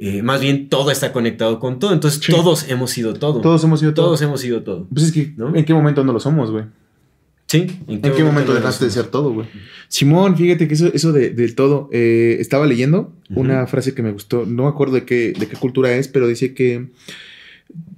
eh, 0.00 0.22
más 0.22 0.40
bien 0.40 0.68
todo 0.68 0.92
está 0.92 1.12
conectado 1.12 1.58
con 1.58 1.80
todo, 1.80 1.92
entonces 1.92 2.20
Sí. 2.24 2.30
todos 2.32 2.68
hemos 2.68 2.92
sido 2.92 3.14
todo. 3.14 3.40
Todos 3.40 3.64
hemos 3.64 3.80
sido 3.80 3.94
todo. 3.94 4.06
Todos 4.06 4.22
hemos 4.22 4.40
sido 4.40 4.62
todo. 4.62 4.86
Pues 4.92 5.06
es 5.06 5.12
que, 5.12 5.32
¿No? 5.36 5.54
¿en 5.54 5.64
qué 5.64 5.74
momento 5.74 6.04
no 6.04 6.12
lo 6.12 6.20
somos, 6.20 6.50
güey? 6.52 6.64
¿Sí? 7.48 7.66
¿En 7.86 8.02
qué, 8.02 8.22
momento 8.22 8.52
dejaste 8.52 8.84
de 8.84 8.90
ser 8.90 9.06
todo, 9.06 9.32
güey? 9.32 9.48
Simón, 9.88 10.36
fíjate 10.36 10.68
que 10.68 10.74
eso, 10.74 10.90
eso 10.92 11.12
de, 11.12 11.30
del 11.30 11.54
todo. 11.54 11.88
eh, 11.92 12.36
estaba 12.40 12.66
leyendo 12.66 13.14
una 13.30 13.66
frase 13.66 13.94
que 13.94 14.02
me 14.02 14.12
gustó. 14.12 14.44
No 14.44 14.64
me 14.64 14.68
acuerdo 14.68 14.96
de 14.96 15.04
qué, 15.04 15.32
de 15.32 15.48
qué 15.48 15.56
cultura 15.56 15.94
es, 15.96 16.08
pero 16.08 16.28
dice 16.28 16.52
que 16.52 16.90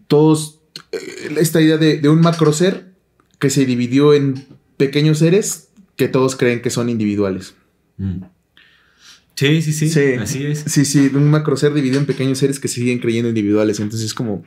todos. 0.06 0.60
eh, 0.92 0.98
esta 1.38 1.60
idea 1.60 1.78
de, 1.78 1.98
de 1.98 2.08
un 2.08 2.20
macro 2.20 2.52
ser 2.52 2.92
que 3.40 3.50
se 3.50 3.66
dividió 3.66 4.14
en 4.14 4.46
pequeños 4.76 5.18
seres 5.18 5.68
que 5.96 6.06
todos 6.06 6.36
creen 6.36 6.62
que 6.62 6.70
son 6.70 6.88
individuales. 6.88 7.54
Mm. 7.98 8.22
Sí, 9.34 9.62
sí, 9.62 9.72
sí, 9.72 9.88
Sí. 9.88 10.00
Así 10.20 10.44
es. 10.46 10.64
Sí, 10.66 10.84
sí, 10.84 11.08
de 11.08 11.16
un 11.16 11.30
macro 11.30 11.56
ser 11.56 11.72
dividido 11.74 11.98
en 11.98 12.06
pequeños 12.06 12.38
seres 12.38 12.60
que 12.60 12.68
siguen 12.68 12.98
creyendo 12.98 13.28
individuales. 13.30 13.80
Entonces 13.80 14.06
es 14.06 14.14
como. 14.14 14.44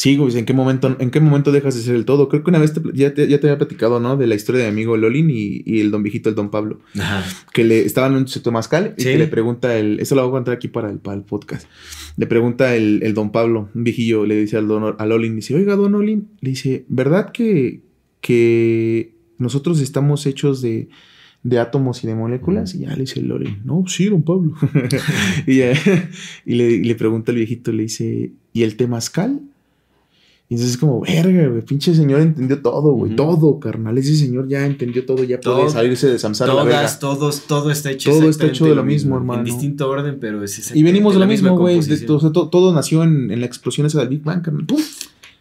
Sí, 0.00 0.16
güey, 0.16 0.38
¿en 0.38 0.44
qué 0.44 0.52
momento, 0.52 0.94
en 1.00 1.10
qué 1.10 1.18
momento 1.18 1.50
dejas 1.50 1.74
de 1.74 1.82
ser 1.82 1.96
el 1.96 2.04
todo? 2.04 2.28
Creo 2.28 2.44
que 2.44 2.50
una 2.50 2.60
vez 2.60 2.72
te- 2.72 2.80
ya, 2.94 3.12
te, 3.14 3.26
ya 3.26 3.40
te 3.40 3.48
había 3.48 3.58
platicado, 3.58 3.98
¿no? 3.98 4.16
De 4.16 4.28
la 4.28 4.36
historia 4.36 4.60
de 4.62 4.68
mi 4.68 4.74
amigo 4.82 4.96
Lolin 4.96 5.28
y, 5.28 5.62
y 5.66 5.80
el 5.80 5.90
don 5.90 6.04
viejito, 6.04 6.28
el 6.28 6.36
don 6.36 6.50
Pablo. 6.52 6.78
Ajá. 6.96 7.24
Que 7.52 7.64
le 7.64 7.80
estaban 7.84 8.12
en 8.12 8.18
un 8.18 8.52
Mascal 8.52 8.94
y 8.96 9.02
Sí. 9.02 9.08
que 9.08 9.18
le 9.18 9.26
pregunta 9.26 9.76
el. 9.76 9.98
Eso 9.98 10.14
lo 10.14 10.22
voy 10.22 10.28
a 10.30 10.32
contar 10.34 10.54
aquí 10.54 10.68
para 10.68 10.88
el, 10.88 10.98
para 11.00 11.16
el 11.16 11.24
podcast. 11.24 11.66
Le 12.16 12.28
pregunta 12.28 12.76
el, 12.76 13.00
el 13.02 13.12
don 13.12 13.32
Pablo, 13.32 13.70
un 13.74 13.82
viejillo, 13.82 14.24
le 14.24 14.36
dice 14.36 14.56
al 14.56 14.68
don 14.68 14.94
a 14.96 15.04
Lolin, 15.04 15.34
dice, 15.34 15.56
oiga, 15.56 15.74
don 15.74 15.90
Lolin, 15.90 16.28
le 16.42 16.50
dice, 16.50 16.84
¿verdad 16.88 17.32
que, 17.32 17.80
que 18.20 19.14
nosotros 19.38 19.80
estamos 19.80 20.26
hechos 20.26 20.62
de, 20.62 20.88
de 21.42 21.58
átomos 21.58 22.04
y 22.04 22.06
de 22.06 22.14
moléculas? 22.14 22.74
Y 22.74 22.80
ya 22.80 22.90
le 22.94 23.00
dice 23.00 23.20
Lolin, 23.20 23.62
no, 23.64 23.82
sí, 23.88 24.04
don 24.06 24.22
Pablo. 24.22 24.54
y, 25.46 25.56
ya- 25.58 25.72
y 26.46 26.54
le, 26.54 26.70
y 26.70 26.84
le 26.84 26.94
pregunta 26.94 27.32
el 27.32 27.38
viejito, 27.38 27.72
le 27.72 27.82
dice, 27.84 28.30
¿y 28.52 28.62
el 28.62 28.76
temazcal? 28.76 29.40
Y 30.50 30.54
entonces 30.54 30.76
es 30.76 30.80
como, 30.80 31.00
verga, 31.02 31.46
güey, 31.48 31.60
pinche 31.60 31.94
señor 31.94 32.22
entendió 32.22 32.62
todo, 32.62 32.92
güey, 32.92 33.12
Ujú. 33.12 33.16
todo, 33.16 33.60
carnal. 33.60 33.98
Ese 33.98 34.16
señor 34.16 34.48
ya 34.48 34.64
entendió 34.64 35.04
todo, 35.04 35.22
ya 35.22 35.38
puede 35.38 35.56
Todo- 35.58 35.68
salirse 35.68 36.08
de 36.08 36.18
Samsara 36.18 36.52
a 36.52 36.54
la 36.54 36.64
verga. 36.64 36.78
Todas, 36.80 36.98
todos, 36.98 37.40
todo 37.46 37.70
está 37.70 37.90
hecho 37.90 38.10
Todo 38.10 38.30
está 38.30 38.46
hecho 38.46 38.64
de 38.64 38.74
lo 38.74 38.82
mismo, 38.82 39.16
hermano. 39.16 39.40
En 39.40 39.44
distinto 39.44 39.86
orden, 39.90 40.16
pero 40.18 40.42
es 40.42 40.74
Y 40.74 40.82
venimos 40.82 41.12
de 41.12 41.20
lo 41.20 41.26
mismo, 41.26 41.54
güey. 41.58 41.78
o 41.78 41.82
sea, 41.82 42.32
to- 42.32 42.48
todo 42.48 42.72
nació 42.72 43.02
en, 43.02 43.30
en 43.30 43.40
la 43.40 43.46
explosión 43.46 43.86
esa 43.86 43.98
del 44.00 44.08
Big 44.08 44.22
Bang, 44.22 44.40
carnal. 44.42 44.64
¡Pum! 44.64 44.80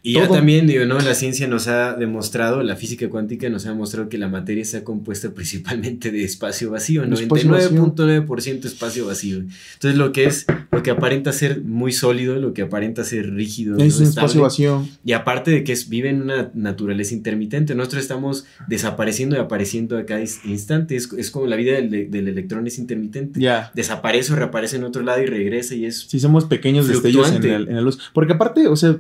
Y 0.10 0.14
ya 0.14 0.26
todo. 0.28 0.38
también, 0.38 0.68
digo, 0.68 0.86
¿no? 0.86 1.00
La 1.00 1.14
ciencia 1.16 1.48
nos 1.48 1.68
ha 1.68 1.94
demostrado, 1.94 2.64
la 2.64 2.76
física 2.76 3.10
cuántica 3.10 3.50
nos 3.50 3.66
ha 3.66 3.70
demostrado 3.70 4.10
que 4.10 4.18
la 4.18 4.28
materia 4.28 4.62
está 4.62 4.84
compuesta 4.84 5.32
principalmente 5.32 6.12
de 6.12 6.24
espacio 6.24 6.72
vacío, 6.72 7.06
De 7.06 7.14
espacio 7.14 7.50
vacío. 7.52 7.86
99.9% 7.96 8.66
espacio 8.66 9.06
vacío. 9.08 9.38
Entonces, 9.74 9.98
lo 9.98 10.12
que 10.12 10.26
es, 10.26 10.46
lo 10.72 10.84
que 10.84 10.92
aparenta 10.92 11.32
ser 11.34 11.62
muy 11.62 11.92
sólido, 11.92 12.38
lo 12.38 12.54
que 12.54 12.62
aparenta 12.64 13.04
ser 13.04 13.34
rígido, 13.34 13.78
Es 13.78 14.00
¿no? 14.00 14.06
espacio 14.08 14.42
vacío. 14.42 14.88
Y 15.04 15.12
aparte 15.14 15.52
de 15.52 15.64
que 15.64 15.74
es, 15.74 15.90
vive 15.90 16.10
en 16.10 16.22
una 16.22 16.52
naturaleza 16.54 17.14
intermitente, 17.14 17.76
nosotros 17.76 18.02
estamos 18.02 18.46
desapareciendo 18.68 19.36
y 19.36 19.40
apareciendo 19.40 19.98
a 19.98 20.06
cada 20.06 20.22
instante. 20.46 20.96
Es, 20.96 21.12
es 21.18 21.32
como 21.32 21.48
la 21.48 21.56
vida 21.56 21.74
del, 21.76 22.10
del 22.12 22.28
electrón 22.28 22.66
es 22.68 22.78
intermitente. 22.80 23.40
Ya. 23.40 23.72
Desaparece 23.76 24.34
o 24.34 24.36
reaparece 24.36 24.78
en 24.78 24.84
otro 24.84 25.04
lado 25.04 25.22
y 25.22 25.26
regresa 25.26 25.76
y 25.76 25.86
es... 25.86 26.06
Si 26.08 26.20
somos 26.20 26.46
pequeños 26.46 26.88
destellos 26.88 27.28
en, 27.28 27.34
Fluctuante. 27.42 27.56
el- 27.56 27.68
en 27.70 27.76
la 27.76 27.82
luz. 27.82 28.00
Porque 28.14 28.34
aparte, 28.34 28.68
o 28.68 28.76
sea, 28.76 28.98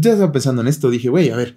ya 0.00 0.16
pensando 0.36 0.60
en 0.62 0.68
esto. 0.68 0.90
Dije, 0.90 1.08
güey, 1.08 1.30
a 1.30 1.36
ver. 1.36 1.56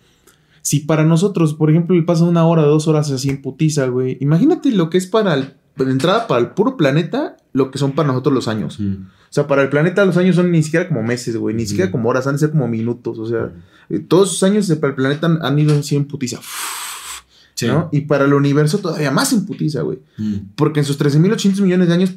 Si 0.61 0.79
para 0.81 1.03
nosotros, 1.03 1.53
por 1.53 1.69
ejemplo, 1.69 1.95
le 1.95 2.03
pasa 2.03 2.23
una 2.23 2.45
hora, 2.45 2.63
dos 2.63 2.87
horas 2.87 3.09
así 3.11 3.29
en 3.29 3.41
putiza, 3.41 3.87
güey. 3.87 4.17
Imagínate 4.21 4.71
lo 4.71 4.89
que 4.89 4.97
es 4.97 5.07
para 5.07 5.33
el. 5.33 5.53
De 5.77 5.89
entrada, 5.91 6.27
para 6.27 6.41
el 6.41 6.49
puro 6.51 6.75
planeta, 6.75 7.37
lo 7.53 7.71
que 7.71 7.77
son 7.77 7.93
para 7.93 8.07
nosotros 8.09 8.33
los 8.35 8.47
años. 8.49 8.79
Mm. 8.79 8.93
O 8.93 9.31
sea, 9.31 9.47
para 9.47 9.61
el 9.61 9.69
planeta 9.69 10.03
los 10.05 10.17
años 10.17 10.35
son 10.35 10.51
ni 10.51 10.61
siquiera 10.63 10.87
como 10.87 11.03
meses, 11.03 11.37
güey. 11.37 11.55
Ni 11.55 11.65
siquiera 11.65 11.89
como 11.91 12.09
horas, 12.09 12.27
han 12.27 12.33
de 12.35 12.39
ser 12.39 12.51
como 12.51 12.67
minutos. 12.67 13.17
O 13.19 13.25
sea, 13.25 13.51
eh, 13.89 13.99
todos 13.99 14.29
esos 14.29 14.43
años 14.43 14.67
de- 14.67 14.75
para 14.75 14.89
el 14.91 14.95
planeta 14.95 15.27
han, 15.27 15.39
han 15.43 15.57
ido 15.59 15.77
así 15.77 15.95
en 15.95 16.05
putiza. 16.05 16.39
Sí. 17.55 17.67
¿no? 17.67 17.89
Y 17.91 18.01
para 18.01 18.25
el 18.25 18.33
universo 18.33 18.77
todavía 18.79 19.11
más 19.11 19.31
en 19.33 19.45
putiza, 19.45 19.81
güey. 19.81 19.99
Mm. 20.17 20.35
Porque 20.55 20.79
en 20.81 20.85
sus 20.85 20.97
13.800 20.97 21.61
millones 21.61 21.87
de 21.89 21.93
años, 21.93 22.11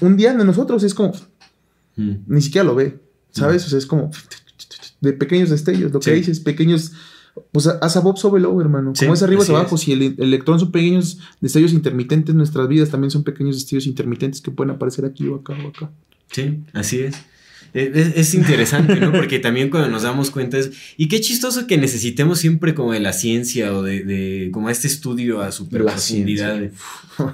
un 0.00 0.16
día 0.16 0.34
de 0.34 0.44
nosotros 0.44 0.82
es 0.82 0.94
como, 0.94 1.12
Mm. 1.96 2.12
ni 2.26 2.42
siquiera 2.42 2.64
lo 2.66 2.74
ve, 2.74 2.98
¿sabes? 3.30 3.64
O 3.66 3.68
sea, 3.70 3.78
es 3.78 3.86
como 3.86 4.10
de 5.04 5.12
pequeños 5.12 5.50
destellos, 5.50 5.92
lo 5.92 6.00
que 6.00 6.10
Sí. 6.10 6.16
dices, 6.16 6.40
pequeños, 6.40 6.92
pues 7.52 7.66
haz 7.66 7.96
a 7.96 8.00
Bob 8.00 8.18
sobre 8.18 8.40
hermano. 8.60 8.92
Sí, 8.94 9.04
como 9.04 9.14
es 9.14 9.22
arriba 9.22 9.42
es 9.42 9.50
abajo, 9.50 9.76
si 9.76 9.92
el, 9.92 10.02
el 10.02 10.14
electrón 10.18 10.58
son 10.58 10.72
pequeños 10.72 11.18
destellos 11.40 11.72
intermitentes, 11.72 12.34
nuestras 12.34 12.66
vidas 12.68 12.90
también 12.90 13.10
son 13.10 13.22
pequeños 13.24 13.56
destellos 13.56 13.86
intermitentes 13.86 14.40
que 14.40 14.50
pueden 14.50 14.74
aparecer 14.74 15.04
aquí 15.04 15.26
o 15.28 15.36
acá 15.36 15.54
o 15.64 15.68
acá. 15.68 15.90
Sí, 16.32 16.60
así 16.72 17.00
es. 17.00 17.16
Eh, 17.74 17.90
Es, 17.94 18.12
es 18.16 18.34
interesante, 18.34 18.96
¿no? 19.00 19.12
Porque 19.12 19.38
también 19.40 19.68
cuando 19.68 19.88
nos 19.90 20.02
damos 20.04 20.30
cuenta 20.30 20.58
es... 20.58 20.70
Y 20.96 21.08
qué 21.08 21.20
chistoso 21.20 21.66
que 21.66 21.76
necesitemos 21.76 22.38
siempre 22.38 22.72
como 22.74 22.92
de 22.92 23.00
la 23.00 23.12
ciencia 23.12 23.74
o 23.74 23.82
de, 23.82 24.04
de 24.04 24.50
como 24.52 24.70
este 24.70 24.86
estudio 24.86 25.42
a 25.42 25.50
super 25.52 25.82
profundidad. 25.82 26.60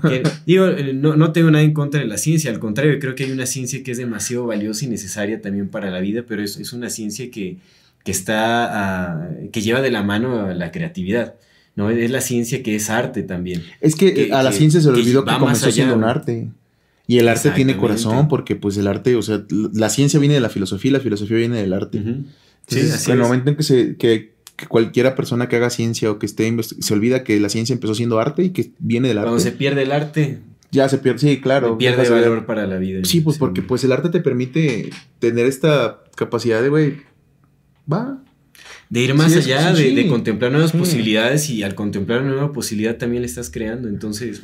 Que, 0.03 0.22
digo, 0.47 0.66
eh, 0.66 0.93
no, 0.93 1.16
no 1.16 1.32
tengo 1.32 1.51
nada 1.51 1.64
en 1.64 1.72
contra 1.72 2.01
de 2.01 2.07
la 2.07 2.18
ciencia, 2.18 2.51
al 2.51 2.59
contrario, 2.59 2.99
creo 3.01 3.14
que 3.14 3.24
hay 3.24 3.30
una 3.32 3.47
ciencia 3.47 3.82
que 3.82 3.93
es 3.93 3.97
demasiado 3.99 4.45
valiosa 4.47 4.84
y 4.84 4.88
necesaria 4.88 5.41
también 5.41 5.68
para 5.68 5.91
la 5.91 6.01
vida, 6.01 6.24
pero 6.28 6.43
es, 6.43 6.59
es 6.59 6.74
una 6.74 6.91
ciencia 6.91 7.30
que, 7.30 7.57
que 8.05 8.11
está, 8.12 9.30
que 9.53 9.62
lleva 9.62 9.80
de 9.80 9.91
la 9.91 10.03
mano 10.03 10.47
a 10.47 10.55
la 10.55 10.70
creatividad. 10.70 11.34
¿no? 11.76 11.88
Es 11.88 12.11
la 12.11 12.20
ciencia 12.20 12.62
que 12.62 12.76
es 12.76 12.91
arte 12.91 13.22
también. 13.22 13.62
Es 13.80 13.95
que, 13.95 14.12
Que- 14.12 14.32
a 14.34 14.43
la 14.43 14.51
que- 14.51 14.57
ciencia 14.59 14.80
se 14.82 14.91
le 14.93 14.99
olvidó 14.99 15.24
que 15.24 15.34
comenzó 15.38 15.70
siendo 15.70 15.95
un 15.97 16.05
arte. 16.05 16.49
Y 17.11 17.19
el 17.19 17.29
arte 17.29 17.51
tiene 17.51 17.77
corazón 17.77 18.29
porque 18.29 18.55
pues 18.55 18.77
el 18.77 18.87
arte, 18.87 19.17
o 19.17 19.23
sea, 19.23 19.45
la 19.73 19.89
ciencia 19.91 20.21
viene 20.21 20.35
de 20.35 20.41
la 20.41 20.49
filosofía 20.49 20.91
y 20.91 20.93
la 20.93 21.01
filosofía 21.01 21.39
viene 21.39 21.61
del 21.61 21.73
arte. 21.73 21.99
Ujú. 21.99 22.09
Sí, 22.69 22.77
Entonces, 22.77 22.95
así 22.95 23.11
en 23.11 23.17
el 23.19 23.23
momento 23.25 23.51
en 23.51 23.57
que, 23.57 23.63
se, 23.65 23.97
que, 23.97 24.35
que 24.55 24.67
cualquiera 24.67 25.17
persona 25.17 25.49
que 25.49 25.57
haga 25.57 25.71
ciencia 25.71 26.09
o 26.11 26.21
que 26.21 26.27
esté 26.27 26.55
se 26.63 26.95
olvida 26.95 27.25
que 27.25 27.41
la 27.41 27.49
ciencia 27.49 27.73
empezó 27.73 27.97
siendo 27.97 28.21
arte 28.21 28.45
y 28.45 28.51
que 28.51 28.71
viene 28.79 29.09
del 29.09 29.19
arte, 29.19 29.27
Cuando 29.29 29.43
se 29.43 29.51
pierde 29.51 29.83
el 29.83 29.91
arte, 29.91 30.39
ya 30.71 30.89
se 30.89 30.99
pierde. 30.99 31.19
Sí, 31.19 31.41
claro. 31.41 31.77
pierde 31.79 32.05
de 32.05 32.11
valor 32.11 32.47
para 32.47 32.67
la 32.69 32.77
vida. 32.77 33.01
Sí, 33.03 33.21
pues 33.23 33.39
porque 33.39 33.61
pues 33.63 33.83
el 33.83 33.91
arte 33.91 34.09
te 34.11 34.21
permite 34.21 34.91
tener 35.19 35.47
esta 35.47 36.03
capacidad 36.15 36.63
de, 36.63 36.69
güey, 36.69 36.99
va. 37.93 38.23
De 38.89 39.01
ir 39.01 39.15
más 39.15 39.33
Sí, 39.33 39.39
es- 39.41 39.47
allá, 39.47 39.73
de, 39.73 39.83
sí. 39.89 39.95
de 39.97 40.07
contemplar 40.07 40.53
nuevas 40.53 40.71
posibilidades 40.71 41.51
y 41.51 41.65
al 41.65 41.75
contemplar 41.75 42.21
una 42.23 42.31
nueva 42.33 42.53
posibilidad 42.53 42.97
también 42.99 43.23
le 43.23 43.27
estás 43.27 43.51
creando. 43.51 43.89
Entonces, 43.89 44.43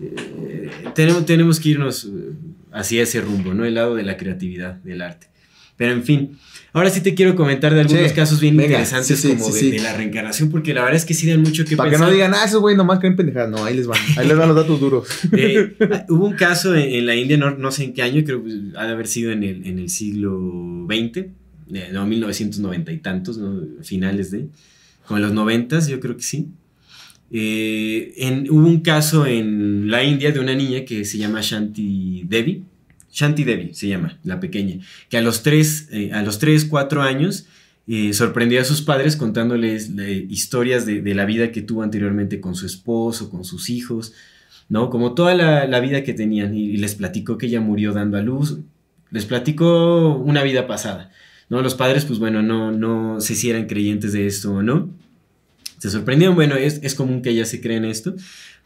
eh, 0.00 0.70
tenemos, 0.94 1.26
tenemos 1.26 1.60
que 1.60 1.68
irnos 1.70 2.04
eh, 2.04 2.32
hacia 2.72 3.02
ese 3.02 3.20
rumbo, 3.20 3.54
¿no? 3.54 3.64
El 3.64 3.74
lado 3.74 3.94
de 3.94 4.02
la 4.02 4.16
creatividad, 4.16 4.74
del 4.76 5.02
arte. 5.02 5.28
Pero 5.76 5.90
en 5.92 6.04
fin, 6.04 6.38
ahora 6.72 6.88
sí 6.88 7.00
te 7.00 7.14
quiero 7.14 7.34
comentar 7.34 7.74
de 7.74 7.80
algunos 7.80 8.08
Sí, 8.08 8.14
casos 8.14 8.40
bien 8.40 8.56
venga, 8.56 8.68
interesantes 8.74 9.18
sí, 9.18 9.30
sí, 9.30 9.36
como 9.36 9.52
de, 9.52 9.70
de 9.72 9.78
la 9.80 9.96
reencarnación, 9.96 10.48
porque 10.48 10.72
la 10.72 10.82
verdad 10.82 10.96
es 10.96 11.04
que 11.04 11.14
sí 11.14 11.28
dan 11.28 11.42
mucho 11.42 11.64
que 11.64 11.76
Para 11.76 11.90
que 11.90 11.94
pensar. 11.94 12.08
no 12.08 12.14
digan, 12.14 12.32
ah, 12.32 12.44
esos 12.44 12.60
güey 12.60 12.76
nomás 12.76 13.00
creen 13.00 13.16
pendejadas. 13.16 13.50
No, 13.50 13.64
ahí 13.64 13.74
les 13.74 13.88
van. 13.88 13.98
Ahí 14.16 14.28
les 14.28 14.36
van 14.36 14.46
los 14.48 14.56
datos 14.56 14.78
duros. 14.78 15.08
Eh, 15.32 15.74
hubo 16.10 16.26
un 16.26 16.34
caso 16.34 16.76
en, 16.76 16.82
en 16.92 17.06
la 17.06 17.16
India, 17.16 17.36
no, 17.36 17.50
no 17.56 17.72
sé 17.72 17.84
en 17.84 17.92
qué 17.92 18.02
año, 18.02 18.22
creo 18.24 18.44
que 18.44 18.50
ha 18.76 18.86
de 18.86 18.92
haber 18.92 19.08
sido 19.08 19.32
en 19.32 19.42
el, 19.42 19.66
en 19.66 19.80
el 19.80 19.90
siglo 19.90 20.86
XX, 20.88 21.16
eh, 21.72 21.88
no, 21.92 22.06
1990 22.06 22.92
y 22.92 22.98
tantos, 22.98 23.38
¿no? 23.38 23.60
finales 23.82 24.30
de, 24.30 24.46
como 25.06 25.18
en 25.18 25.24
los 25.24 25.32
90, 25.32 25.80
yo 25.88 25.98
creo 25.98 26.16
que 26.16 26.22
sí. 26.22 26.50
Eh, 27.30 28.12
en- 28.18 28.50
hubo 28.50 28.66
un 28.66 28.80
caso 28.80 29.26
en 29.26 29.90
la 29.90 30.04
India 30.04 30.30
de 30.30 30.40
una 30.40 30.54
niña 30.54 30.84
que 30.84 31.04
se 31.04 31.18
llama 31.18 31.40
Shanti 31.42 32.24
Devi, 32.28 32.62
Shanti 33.12 33.44
Devi 33.44 33.74
se 33.74 33.88
llama, 33.88 34.18
la 34.24 34.40
pequeña, 34.40 34.80
que 35.08 35.16
a 35.16 35.20
los 35.22 35.42
3, 35.42 35.88
a 36.12 36.22
los 36.22 36.38
3 36.38 36.64
4 36.64 37.02
años 37.02 37.46
eh, 37.86 38.12
sorprendió 38.12 38.60
a 38.60 38.64
sus 38.64 38.82
padres 38.82 39.16
contándoles 39.16 39.90
eh, 39.98 40.26
historias 40.28 40.86
de, 40.86 41.14
la 41.14 41.24
vida 41.24 41.52
que 41.52 41.62
tuvo 41.62 41.82
anteriormente 41.82 42.40
con 42.40 42.54
su 42.54 42.66
esposo, 42.66 43.30
con 43.30 43.44
sus 43.44 43.70
hijos, 43.70 44.14
¿no? 44.68 44.90
Como 44.90 45.14
toda 45.14 45.34
la, 45.34 45.80
vida 45.80 46.02
que 46.02 46.14
tenían 46.14 46.54
y, 46.54 46.64
y 46.64 46.76
les 46.78 46.94
platicó 46.94 47.38
que 47.38 47.46
ella 47.46 47.60
murió 47.60 47.92
dando 47.92 48.16
a 48.16 48.22
luz, 48.22 48.58
les 49.10 49.26
platicó 49.26 50.16
una 50.16 50.42
vida 50.42 50.66
pasada, 50.66 51.12
¿no? 51.48 51.62
Los 51.62 51.74
padres, 51.74 52.04
pues 52.04 52.18
bueno, 52.18 52.42
no, 52.42 52.72
no 52.72 53.20
sé 53.20 53.34
si 53.34 53.50
eran 53.50 53.66
creyentes 53.66 54.12
de 54.12 54.26
esto 54.26 54.54
o 54.54 54.62
no. 54.62 54.90
Se 55.84 55.90
sorprendieron, 55.90 56.34
bueno, 56.34 56.56
es, 56.56 56.80
es 56.82 56.94
común 56.94 57.20
que 57.20 57.28
ella 57.28 57.44
se 57.44 57.60
cree 57.60 57.76
en 57.76 57.84
esto, 57.84 58.14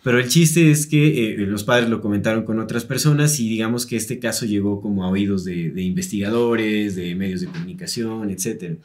pero 0.05 0.21
el 0.21 0.29
chiste 0.29 0.71
es 0.71 0.87
que 0.87 1.33
eh, 1.33 1.37
los 1.39 1.64
padres 1.64 1.89
lo 1.89 2.01
comentaron 2.01 2.45
con 2.45 2.61
otras 2.61 2.85
personas 2.85 3.41
y 3.41 3.49
digamos 3.49 3.87
que 3.87 3.97
este 3.97 4.21
caso 4.21 4.47
llegó 4.47 4.81
como 4.81 5.03
a 5.03 5.09
oídos 5.09 5.45
de, 5.45 5.83
investigadores, 5.83 6.95
de 6.95 7.16
medios 7.16 7.41
de 7.41 7.49
comunicación, 7.49 8.31
etc. 8.31 8.77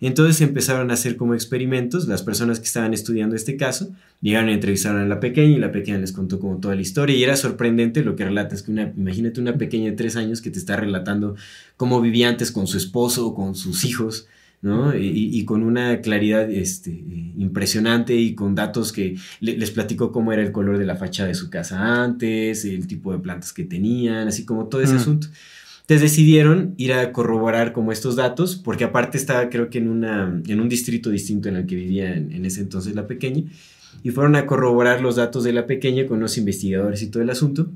Entonces 0.00 0.40
empezaron 0.40 0.90
a 0.90 0.94
hacer 0.94 1.16
como 1.16 1.34
experimentos, 1.34 2.08
las 2.08 2.24
personas 2.24 2.58
que 2.58 2.66
estaban 2.66 2.92
estudiando 2.92 3.36
este 3.36 3.56
caso 3.56 3.94
llegaron 4.20 4.48
a 4.48 4.54
entrevistar 4.54 4.96
a 4.96 5.06
la 5.06 5.20
pequeña 5.20 5.56
y 5.56 5.60
la 5.60 5.70
pequeña 5.70 5.98
les 5.98 6.10
contó 6.10 6.40
como 6.40 6.58
toda 6.58 6.74
la 6.74 6.82
historia. 6.82 7.14
Y 7.14 7.22
era 7.22 7.36
sorprendente 7.36 8.02
lo 8.02 8.16
que 8.16 8.24
relata, 8.24 8.56
es 8.56 8.64
que 8.64 8.72
una, 8.72 8.92
imagínate 8.96 9.40
una 9.40 9.56
pequeña 9.56 9.90
de 9.90 9.96
tres 9.96 10.16
años 10.16 10.42
que 10.42 10.50
te 10.50 10.58
está 10.58 10.74
relatando 10.74 11.36
cómo 11.76 12.00
vivía 12.00 12.28
antes 12.28 12.50
con 12.50 12.66
su 12.66 12.78
esposo 12.78 13.28
o 13.28 13.34
con 13.36 13.54
sus 13.54 13.84
hijos, 13.84 14.26
¿no? 14.62 14.96
Y, 14.96 15.30
y 15.38 15.44
con 15.44 15.62
una 15.62 16.00
claridad 16.00 16.50
este, 16.50 16.90
impresionante 17.36 18.14
y 18.16 18.34
con 18.34 18.54
datos 18.54 18.92
que 18.92 19.16
le- 19.40 19.56
les 19.56 19.70
platicó 19.70 20.10
cómo 20.12 20.32
era 20.32 20.42
el 20.42 20.52
color 20.52 20.78
de 20.78 20.86
la 20.86 20.96
fachada 20.96 21.28
de 21.28 21.34
su 21.34 21.50
casa 21.50 22.02
antes, 22.04 22.64
el 22.64 22.86
tipo 22.86 23.12
de 23.12 23.18
plantas 23.18 23.52
que 23.52 23.64
tenían, 23.64 24.28
así 24.28 24.44
como 24.44 24.66
todo 24.66 24.80
ese 24.82 24.94
Mm. 24.94 24.98
asunto. 24.98 25.26
Entonces 25.82 26.02
decidieron 26.10 26.74
ir 26.78 26.92
a 26.94 27.12
corroborar 27.12 27.72
como 27.72 27.92
estos 27.92 28.16
datos, 28.16 28.56
porque 28.56 28.82
aparte 28.82 29.18
estaba 29.18 29.48
creo 29.50 29.70
que 29.70 29.78
en, 29.78 29.88
una, 29.88 30.42
en 30.46 30.60
un 30.60 30.68
distrito 30.68 31.10
distinto 31.10 31.48
en 31.48 31.56
el 31.56 31.66
que 31.66 31.76
vivía 31.76 32.12
en, 32.16 32.32
en 32.32 32.44
ese 32.44 32.60
entonces 32.60 32.94
la 32.96 33.06
pequeña, 33.06 33.44
y 34.02 34.10
fueron 34.10 34.34
a 34.34 34.46
corroborar 34.46 35.00
los 35.00 35.14
datos 35.16 35.44
de 35.44 35.52
la 35.52 35.66
pequeña 35.66 36.06
con 36.06 36.18
los 36.18 36.38
investigadores 36.38 37.02
y 37.02 37.06
todo 37.08 37.22
el 37.22 37.30
asunto. 37.30 37.70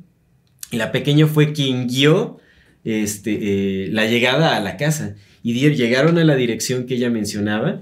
Y 0.73 0.77
la 0.77 0.91
pequeña 0.93 1.27
fue 1.29 1.53
quien 1.53 1.87
guió 1.87 2.39
este, 2.85 3.39
eh, 3.87 3.89
la 3.93 4.07
llegada 4.07 4.57
a 4.57 4.61
la 4.61 4.77
casa. 4.77 5.15
Y 5.43 5.53
di- 5.53 5.75
llegaron 5.75 6.19
a 6.19 6.25
la 6.25 6.37
dirección 6.37 6.87
que 6.87 6.95
ella 6.95 7.11
mencionaba, 7.11 7.81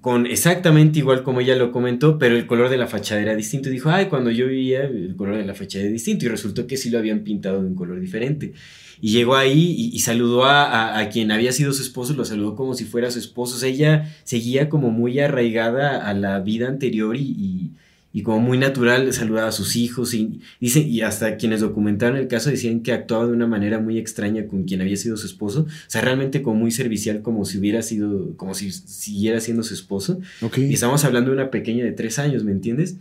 con 0.00 0.26
exactamente 0.26 1.00
igual 1.00 1.22
como 1.24 1.40
ella 1.40 1.56
lo 1.56 1.72
comentó, 1.72 2.18
pero 2.18 2.36
el 2.36 2.46
color 2.46 2.70
de 2.70 2.76
la 2.78 2.86
fachada 2.86 3.20
era 3.20 3.34
distinto. 3.34 3.68
Dijo, 3.68 3.90
ay, 3.90 4.06
cuando 4.06 4.30
yo 4.30 4.46
vivía, 4.46 4.82
el 4.84 5.14
color 5.16 5.36
de 5.38 5.44
la 5.44 5.54
fachada 5.54 5.84
era 5.84 5.92
distinto. 5.92 6.24
Y 6.24 6.28
resultó 6.28 6.66
que 6.66 6.76
sí 6.76 6.88
lo 6.88 6.98
habían 6.98 7.20
pintado 7.20 7.60
de 7.60 7.66
un 7.68 7.74
color 7.74 8.00
diferente. 8.00 8.52
Y 9.00 9.10
llegó 9.10 9.36
ahí 9.36 9.90
y, 9.92 9.98
saludó 9.98 10.44
a, 10.44 10.98
a- 10.98 11.08
quien 11.08 11.30
había 11.32 11.52
sido 11.52 11.72
su 11.72 11.82
esposo, 11.82 12.14
lo 12.14 12.24
saludó 12.24 12.54
como 12.54 12.74
si 12.74 12.84
fuera 12.84 13.10
su 13.10 13.18
esposo. 13.18 13.56
O 13.56 13.58
sea, 13.58 13.68
ella 13.68 14.14
seguía 14.24 14.68
como 14.68 14.90
muy 14.90 15.18
arraigada 15.18 16.08
a 16.08 16.14
la 16.14 16.38
vida 16.40 16.68
anterior 16.68 17.16
y- 17.16 17.72
y 18.12 18.22
como 18.22 18.40
muy 18.40 18.56
natural 18.58 19.12
saludaba 19.12 19.48
a 19.48 19.52
sus 19.52 19.76
hijos. 19.76 20.14
Y, 20.14 20.40
dicen, 20.60 20.88
y 20.88 21.02
hasta 21.02 21.36
quienes 21.36 21.60
documentaron 21.60 22.16
el 22.16 22.26
caso 22.26 22.48
decían 22.50 22.80
que 22.80 22.92
actuaba 22.92 23.26
de 23.26 23.32
una 23.32 23.46
manera 23.46 23.78
muy 23.80 23.98
extraña 23.98 24.46
con 24.46 24.64
quien 24.64 24.80
había 24.80 24.96
sido 24.96 25.16
su 25.16 25.26
esposo. 25.26 25.62
O 25.62 25.90
sea, 25.90 26.00
realmente 26.00 26.40
como 26.42 26.58
muy 26.60 26.70
servicial, 26.70 27.20
como 27.22 27.44
si 27.44 27.58
hubiera 27.58 27.82
sido, 27.82 28.34
como 28.36 28.54
si 28.54 28.70
siguiera 28.72 29.40
siendo 29.40 29.62
su 29.62 29.74
esposo. 29.74 30.20
Ok. 30.40 30.58
Y 30.58 30.74
estamos 30.74 31.04
hablando 31.04 31.30
de 31.30 31.36
una 31.36 31.50
pequeña 31.50 31.84
de 31.84 31.92
tres 31.92 32.18
años, 32.18 32.44
¿me 32.44 32.52
entiendes? 32.52 32.96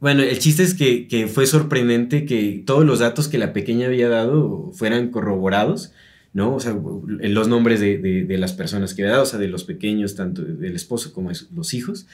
Bueno, 0.00 0.22
el 0.22 0.38
chiste 0.40 0.64
es 0.64 0.74
que, 0.74 1.06
que 1.06 1.28
fue 1.28 1.46
sorprendente 1.46 2.24
que 2.24 2.62
todos 2.66 2.84
los 2.84 2.98
datos 2.98 3.28
que 3.28 3.38
la 3.38 3.52
pequeña 3.52 3.86
había 3.86 4.08
dado 4.08 4.72
fueran 4.74 5.10
corroborados, 5.10 5.92
¿no? 6.32 6.56
O 6.56 6.60
sea, 6.60 6.76
los 7.06 7.46
nombres 7.46 7.78
de, 7.78 7.98
de- 7.98 8.24
de 8.24 8.38
las 8.38 8.52
personas 8.52 8.94
que 8.94 9.02
había 9.02 9.12
dado, 9.12 9.22
o 9.24 9.26
sea, 9.26 9.38
de 9.38 9.46
los 9.48 9.62
pequeños, 9.62 10.16
tanto 10.16 10.42
del 10.42 10.74
esposo 10.74 11.12
como 11.12 11.30
de 11.30 11.36
los 11.54 11.72
hijos. 11.74 12.06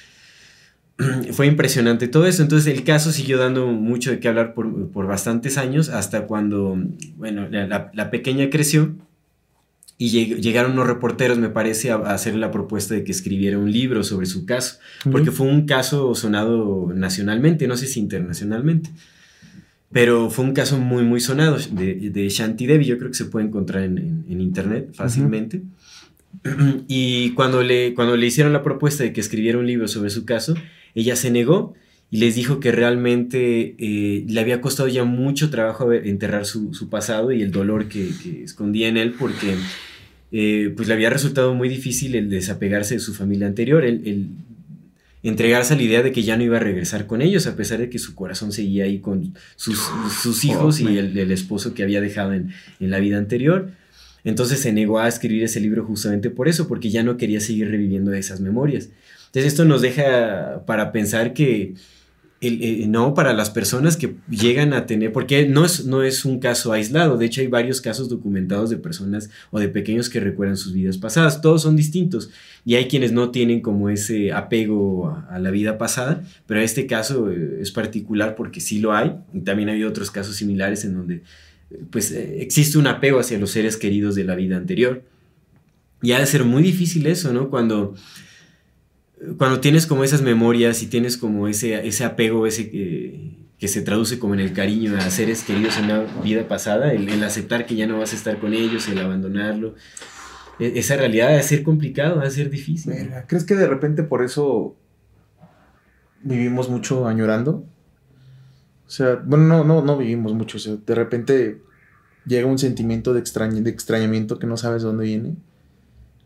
Fue 1.32 1.46
impresionante 1.46 2.08
todo 2.08 2.26
eso. 2.26 2.42
Entonces 2.42 2.76
el 2.76 2.84
caso 2.84 3.12
siguió 3.12 3.38
dando 3.38 3.66
mucho 3.68 4.10
de 4.10 4.18
qué 4.20 4.28
hablar 4.28 4.54
por, 4.54 4.90
por 4.90 5.06
bastantes 5.06 5.56
años, 5.58 5.88
hasta 5.88 6.26
cuando, 6.26 6.76
bueno, 7.16 7.48
la, 7.48 7.90
la- 7.94 8.10
pequeña 8.10 8.50
creció 8.50 8.94
y 9.96 10.10
lleg- 10.10 10.40
llegaron 10.40 10.72
unos 10.72 10.86
reporteros, 10.86 11.38
me 11.38 11.48
parece, 11.50 11.90
a, 11.90 11.96
a 11.96 12.14
hacer 12.14 12.34
la 12.36 12.50
propuesta 12.50 12.94
de 12.94 13.04
que 13.04 13.12
escribiera 13.12 13.58
un 13.58 13.70
libro 13.72 14.02
sobre 14.04 14.26
su 14.26 14.44
caso, 14.46 14.78
porque 15.10 15.30
fue 15.32 15.46
un 15.48 15.66
caso 15.66 16.14
sonado 16.14 16.92
nacionalmente, 16.94 17.66
no 17.68 17.76
sé 17.76 17.86
si 17.86 17.98
internacionalmente, 18.00 18.90
pero 19.90 20.30
fue 20.30 20.44
un 20.44 20.52
caso 20.52 20.78
muy, 20.78 21.02
muy 21.02 21.20
sonado 21.20 21.56
de, 21.72 22.10
de 22.10 22.28
Shanti 22.28 22.66
Devi, 22.66 22.84
yo 22.84 22.98
creo 22.98 23.10
que 23.10 23.16
se 23.16 23.24
puede 23.24 23.46
encontrar 23.46 23.84
en, 23.84 23.98
en- 23.98 24.24
en 24.28 24.40
internet 24.40 24.90
fácilmente. 24.94 25.62
Y 26.88 27.30
cuando 27.30 27.62
le, 27.62 27.94
cuando 27.94 28.16
le 28.16 28.26
hicieron 28.26 28.52
la 28.52 28.62
propuesta 28.62 29.02
de 29.02 29.12
que 29.12 29.20
escribiera 29.20 29.58
un 29.58 29.66
libro 29.66 29.88
sobre 29.88 30.10
su 30.10 30.24
caso, 30.24 30.54
ella 30.94 31.16
se 31.16 31.30
negó 31.30 31.74
y 32.10 32.18
les 32.18 32.34
dijo 32.34 32.58
que 32.58 32.72
realmente 32.72 33.74
eh, 33.78 34.24
le 34.26 34.40
había 34.40 34.60
costado 34.60 34.88
ya 34.88 35.04
mucho 35.04 35.50
trabajo 35.50 35.86
ver- 35.86 36.06
enterrar 36.06 36.46
su, 36.46 36.70
pasado 36.88 37.32
y 37.32 37.42
el 37.42 37.50
dolor 37.50 37.88
que, 37.88 38.10
escondía 38.42 38.88
en 38.88 38.96
él 38.96 39.14
porque 39.18 39.56
eh, 40.32 40.72
pues 40.74 40.88
le 40.88 40.94
había 40.94 41.10
resultado 41.10 41.54
muy 41.54 41.68
difícil 41.68 42.14
el 42.14 42.30
desapegarse 42.30 42.94
de 42.94 43.00
su 43.00 43.14
familia 43.14 43.46
anterior, 43.46 43.84
el, 43.84 44.28
entregarse 45.22 45.74
a 45.74 45.76
la 45.76 45.82
idea 45.82 46.02
de 46.02 46.12
que 46.12 46.22
ya 46.22 46.36
no 46.36 46.44
iba 46.44 46.56
a 46.56 46.60
regresar 46.60 47.06
con 47.06 47.20
ellos, 47.20 47.46
a 47.46 47.56
pesar 47.56 47.80
de 47.80 47.90
que 47.90 47.98
su 47.98 48.14
corazón 48.14 48.52
seguía 48.52 48.84
ahí 48.84 49.00
con 49.00 49.34
sus, 49.56 50.44
hijos 50.44 50.80
y 50.80 50.86
el, 50.96 51.18
el 51.18 51.30
esposo 51.32 51.74
que 51.74 51.82
había 51.82 52.00
dejado 52.00 52.32
en, 52.32 52.52
en 52.80 52.90
la 52.90 53.00
vida 53.00 53.18
anterior. 53.18 53.70
Entonces 54.24 54.60
se 54.60 54.72
negó 54.72 55.00
a 55.00 55.08
escribir 55.08 55.42
ese 55.42 55.60
libro 55.60 55.84
justamente 55.84 56.30
por 56.30 56.48
eso, 56.48 56.68
porque 56.68 56.90
ya 56.90 57.02
no 57.02 57.16
quería 57.16 57.40
seguir 57.40 57.70
reviviendo 57.70 58.12
esas 58.12 58.40
memorias. 58.40 58.90
Entonces 59.28 59.52
esto 59.52 59.64
nos 59.64 59.82
deja 59.82 60.64
para 60.66 60.92
pensar 60.92 61.32
que 61.32 61.74
eh, 62.40 62.86
no 62.88 63.14
para 63.14 63.32
las 63.32 63.50
personas 63.50 63.96
que 63.96 64.14
llegan 64.30 64.72
a 64.72 64.86
tener, 64.86 65.12
porque 65.12 65.48
no 65.48 65.64
es, 65.64 65.86
no 65.86 66.04
es 66.04 66.24
un 66.24 66.38
caso 66.38 66.72
aislado, 66.72 67.16
de 67.16 67.26
hecho 67.26 67.40
hay 67.40 67.48
varios 67.48 67.80
casos 67.80 68.08
documentados 68.08 68.70
de 68.70 68.76
personas 68.76 69.28
o 69.50 69.58
de 69.58 69.68
pequeños 69.68 70.08
que 70.08 70.20
recuerdan 70.20 70.56
sus 70.56 70.72
vidas 70.72 70.98
pasadas, 70.98 71.40
todos 71.40 71.62
son 71.62 71.74
distintos 71.74 72.30
y 72.64 72.76
hay 72.76 72.86
quienes 72.86 73.10
no 73.10 73.32
tienen 73.32 73.60
como 73.60 73.90
ese 73.90 74.32
apego 74.32 75.08
a, 75.28 75.40
la 75.40 75.50
vida 75.50 75.78
pasada, 75.78 76.22
pero 76.46 76.60
este 76.60 76.86
caso 76.86 77.28
eh, 77.28 77.58
es 77.60 77.72
particular 77.72 78.36
porque 78.36 78.60
sí 78.60 78.78
lo 78.78 78.92
hay 78.92 79.16
y 79.34 79.40
también 79.40 79.68
ha 79.68 79.72
habido 79.72 79.88
otros 79.88 80.12
casos 80.12 80.36
similares 80.36 80.84
en 80.84 80.94
donde 80.94 81.22
pues 81.90 82.12
eh, 82.12 82.40
existe 82.40 82.78
un 82.78 82.86
apego 82.86 83.18
hacia 83.18 83.38
los 83.38 83.50
seres 83.50 83.76
queridos 83.76 84.14
de 84.14 84.24
la 84.24 84.34
vida 84.34 84.56
anterior. 84.56 85.02
Y 86.00 86.12
ha 86.12 86.20
de 86.20 86.26
ser 86.26 86.44
muy 86.44 86.62
difícil 86.62 87.06
eso, 87.06 87.32
¿no? 87.32 87.50
Cuando, 87.50 87.94
cuando 89.36 89.60
tienes 89.60 89.86
como 89.86 90.04
esas 90.04 90.22
memorias 90.22 90.82
y 90.82 90.86
tienes 90.86 91.16
como 91.16 91.48
ese, 91.48 91.86
ese 91.86 92.04
apego, 92.04 92.46
ese 92.46 92.70
eh, 92.72 93.34
que 93.58 93.66
se 93.68 93.82
traduce 93.82 94.18
como 94.18 94.34
en 94.34 94.40
el 94.40 94.52
cariño 94.52 94.96
a 94.96 95.10
seres 95.10 95.42
queridos 95.42 95.76
en 95.78 95.84
una 95.86 96.04
vida 96.22 96.46
pasada, 96.46 96.92
el, 96.92 97.08
el 97.08 97.22
aceptar 97.24 97.66
que 97.66 97.74
ya 97.74 97.86
no 97.86 97.98
vas 97.98 98.12
a 98.12 98.16
estar 98.16 98.38
con 98.38 98.54
ellos, 98.54 98.88
el 98.88 98.98
abandonarlo. 98.98 99.74
E- 100.60 100.74
Esa 100.78 100.96
realidad 100.96 101.28
ha 101.30 101.36
de 101.36 101.42
ser 101.42 101.62
complicado, 101.64 102.20
ha 102.20 102.24
de 102.24 102.30
ser 102.30 102.50
difícil. 102.50 102.92
Verga, 102.92 103.26
¿Crees 103.26 103.44
que 103.44 103.54
de 103.56 103.66
repente 103.66 104.02
por 104.04 104.22
eso 104.22 104.76
vivimos 106.22 106.68
mucho 106.68 107.06
añorando. 107.06 107.64
O 108.86 108.90
sea, 108.90 109.16
bueno, 109.24 109.44
no, 109.46 109.64
no, 109.64 109.82
no 109.82 109.96
vivimos 109.98 110.32
mucho. 110.34 110.56
O 110.56 110.60
sea, 110.60 110.76
de 110.76 110.94
repente 110.94 111.60
llega 112.26 112.46
un 112.46 112.58
sentimiento 112.58 113.12
de, 113.12 113.20
extrañ 113.20 113.62
de 113.62 113.70
extrañamiento 113.70 114.38
que 114.38 114.46
no 114.46 114.56
sabes 114.56 114.82
dónde 114.82 115.04
viene. 115.04 115.34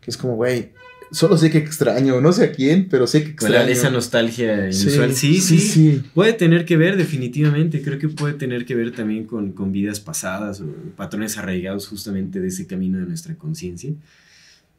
Que 0.01 0.11
es 0.11 0.17
como, 0.17 0.35
güey, 0.35 0.73
solo 1.13 1.37
sé 1.37 1.49
que 1.51 1.59
extraño, 1.59 2.19
no 2.19 2.33
sé 2.33 2.45
a 2.45 2.51
quién, 2.51 2.89
pero 2.89 3.07
sé 3.07 3.23
que 3.23 3.31
extraño. 3.31 3.69
esa 3.69 3.89
nostalgia 3.89 4.65
inusual. 4.65 5.13
Sí 5.13 5.39
sí, 5.39 5.59
sí, 5.59 6.03
Puede 6.13 6.33
tener 6.33 6.65
que 6.65 6.75
ver, 6.75 6.97
definitivamente. 6.97 7.81
Creo 7.81 7.99
que 7.99 8.09
puede 8.09 8.33
tener 8.33 8.65
que 8.65 8.75
ver 8.75 8.91
también 8.91 9.25
con, 9.25 9.51
con 9.51 9.71
vidas 9.71 9.99
pasadas 9.99 10.59
o 10.61 10.65
patrones 10.97 11.37
arraigados 11.37 11.87
justamente 11.87 12.39
de 12.39 12.47
ese 12.47 12.67
camino 12.67 12.99
de 12.99 13.05
nuestra 13.05 13.35
conciencia. 13.35 13.93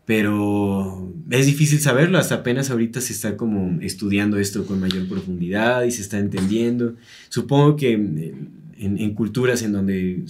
Pero 0.05 1.15
es 1.31 1.47
difícil 1.47 1.81
saberlo, 1.81 2.19
hasta 2.19 2.37
apenas 2.37 2.71
ahorita 2.71 3.01
se 3.01 3.15
está 3.15 3.39
como 3.39 3.81
estudiando 3.81 4.39
esto 4.39 4.67
con 4.67 4.79
mayor 4.79 5.09
profundidad 5.09 5.85
y 5.85 5.93
se 5.93 6.03
está 6.03 6.19
entendiendo. 6.19 6.97
Supongo 7.31 7.77
que 7.77 7.93
en, 7.93 8.51
en 8.77 9.15
culturas 9.15 9.63
en 9.63 9.73
donde 9.73 10.25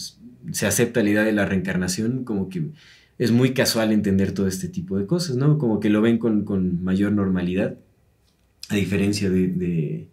se 0.53 0.67
acepta 0.67 1.03
la 1.03 1.11
idea 1.11 1.25
de 1.25 1.33
la 1.33 1.47
reencarnación, 1.47 2.25
como 2.25 2.49
que 2.49 2.63
es 3.19 3.31
muy 3.31 3.55
casual 3.55 3.93
entender 3.93 4.33
todo 4.33 4.47
este 4.49 4.69
tipo 4.69 4.99
de 4.99 5.07
cosas, 5.07 5.37
¿no? 5.37 5.59
Como 5.59 5.81
que 5.81 5.89
lo 5.89 6.01
ven 6.01 6.19
con, 6.19 6.83
mayor 6.83 7.13
normalidad, 7.13 7.77
a 8.69 8.77
diferencia 8.77 9.31
de, 9.31 10.09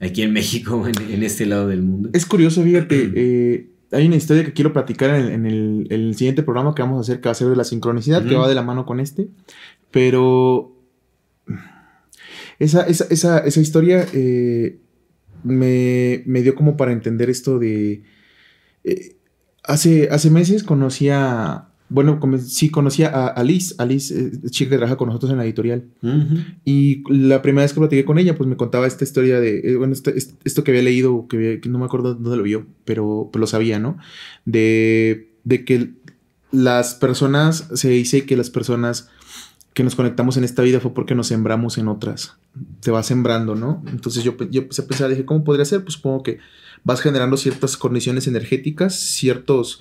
aquí 0.00 0.22
en 0.22 0.32
México, 0.32 0.86
en, 1.10 1.22
este 1.22 1.46
lado 1.46 1.68
del 1.68 1.82
mundo. 1.82 2.10
Es 2.12 2.26
curioso, 2.26 2.62
fíjate, 2.62 3.12
eh, 3.14 3.70
hay 3.92 4.06
una 4.06 4.16
historia 4.16 4.44
que 4.44 4.52
quiero 4.52 4.72
platicar 4.72 5.10
en, 5.10 5.46
el, 5.46 6.14
siguiente 6.14 6.42
programa 6.42 6.74
que 6.74 6.82
vamos 6.82 6.98
a 6.98 7.00
hacer, 7.00 7.20
que 7.20 7.28
va 7.28 7.32
a 7.32 7.36
ser 7.36 7.48
de 7.48 7.56
la 7.56 7.64
sincronicidad, 7.64 8.24
que 8.24 8.34
va 8.34 8.48
de 8.48 8.54
la 8.54 8.62
mano 8.62 8.86
con 8.86 9.00
este, 9.00 9.28
pero 9.90 10.76
esa, 12.58 12.86
esa, 12.86 13.60
historia 13.60 14.06
eh, 14.12 14.78
me, 15.42 16.42
dio 16.42 16.54
como 16.54 16.76
para 16.76 16.92
entender 16.92 17.30
esto 17.30 17.58
de... 17.58 18.02
Eh, 18.84 19.16
hace, 19.62 20.08
hace 20.10 20.30
meses 20.30 20.62
conocí 20.62 21.08
a 21.08 21.68
bueno, 21.94 22.18
sí 22.44 22.70
conocía 22.70 23.08
a 23.08 23.28
Alice, 23.28 23.76
Alice, 23.78 24.12
eh, 24.18 24.50
chica 24.50 24.70
que 24.70 24.76
trabaja 24.78 24.96
con 24.96 25.06
nosotros 25.06 25.30
en 25.30 25.38
la 25.38 25.44
editorial. 25.44 25.84
Y 26.64 27.04
la 27.08 27.40
primera 27.40 27.62
vez 27.62 27.72
que 27.72 27.78
platiqué 27.78 28.04
con 28.04 28.18
ella, 28.18 28.36
pues 28.36 28.48
me 28.48 28.56
contaba 28.56 28.88
esta 28.88 29.04
historia 29.04 29.38
de, 29.38 29.60
eh, 29.60 29.76
bueno, 29.76 29.92
esto, 29.92 30.10
esto, 30.10 30.64
que 30.64 30.72
había 30.72 30.82
leído, 30.82 31.28
que, 31.28 31.60
no 31.68 31.78
me 31.78 31.84
acuerdo 31.84 32.14
dónde 32.14 32.36
lo 32.36 32.42
vio, 32.42 32.66
pero, 32.84 33.30
lo 33.32 33.46
sabía, 33.46 33.78
¿no? 33.78 33.96
De, 34.44 35.30
de 35.44 35.64
que 35.64 35.92
las 36.50 36.96
personas, 36.96 37.68
se 37.74 37.90
dice 37.90 38.26
que 38.26 38.36
las 38.36 38.50
personas 38.50 39.08
que 39.72 39.84
nos 39.84 39.94
conectamos 39.94 40.36
en 40.36 40.42
esta 40.42 40.62
vida 40.62 40.80
fue 40.80 40.94
porque 40.94 41.14
nos 41.14 41.28
sembramos 41.28 41.78
en 41.78 41.86
otras. 41.86 42.34
Te 42.80 42.90
vas 42.90 43.06
sembrando, 43.06 43.54
¿no? 43.54 43.84
Entonces 43.86 44.24
yo, 44.24 44.36
yo 44.50 44.62
empecé 44.62 44.82
a 44.82 44.86
pensar, 44.86 45.10
dije, 45.10 45.24
¿cómo 45.24 45.44
podría 45.44 45.64
ser? 45.64 45.84
Pues 45.84 45.94
supongo 45.94 46.24
que 46.24 46.38
vas 46.82 47.00
generando 47.00 47.36
ciertas 47.36 47.76
condiciones 47.76 48.26
energéticas, 48.26 48.96
ciertos 48.96 49.80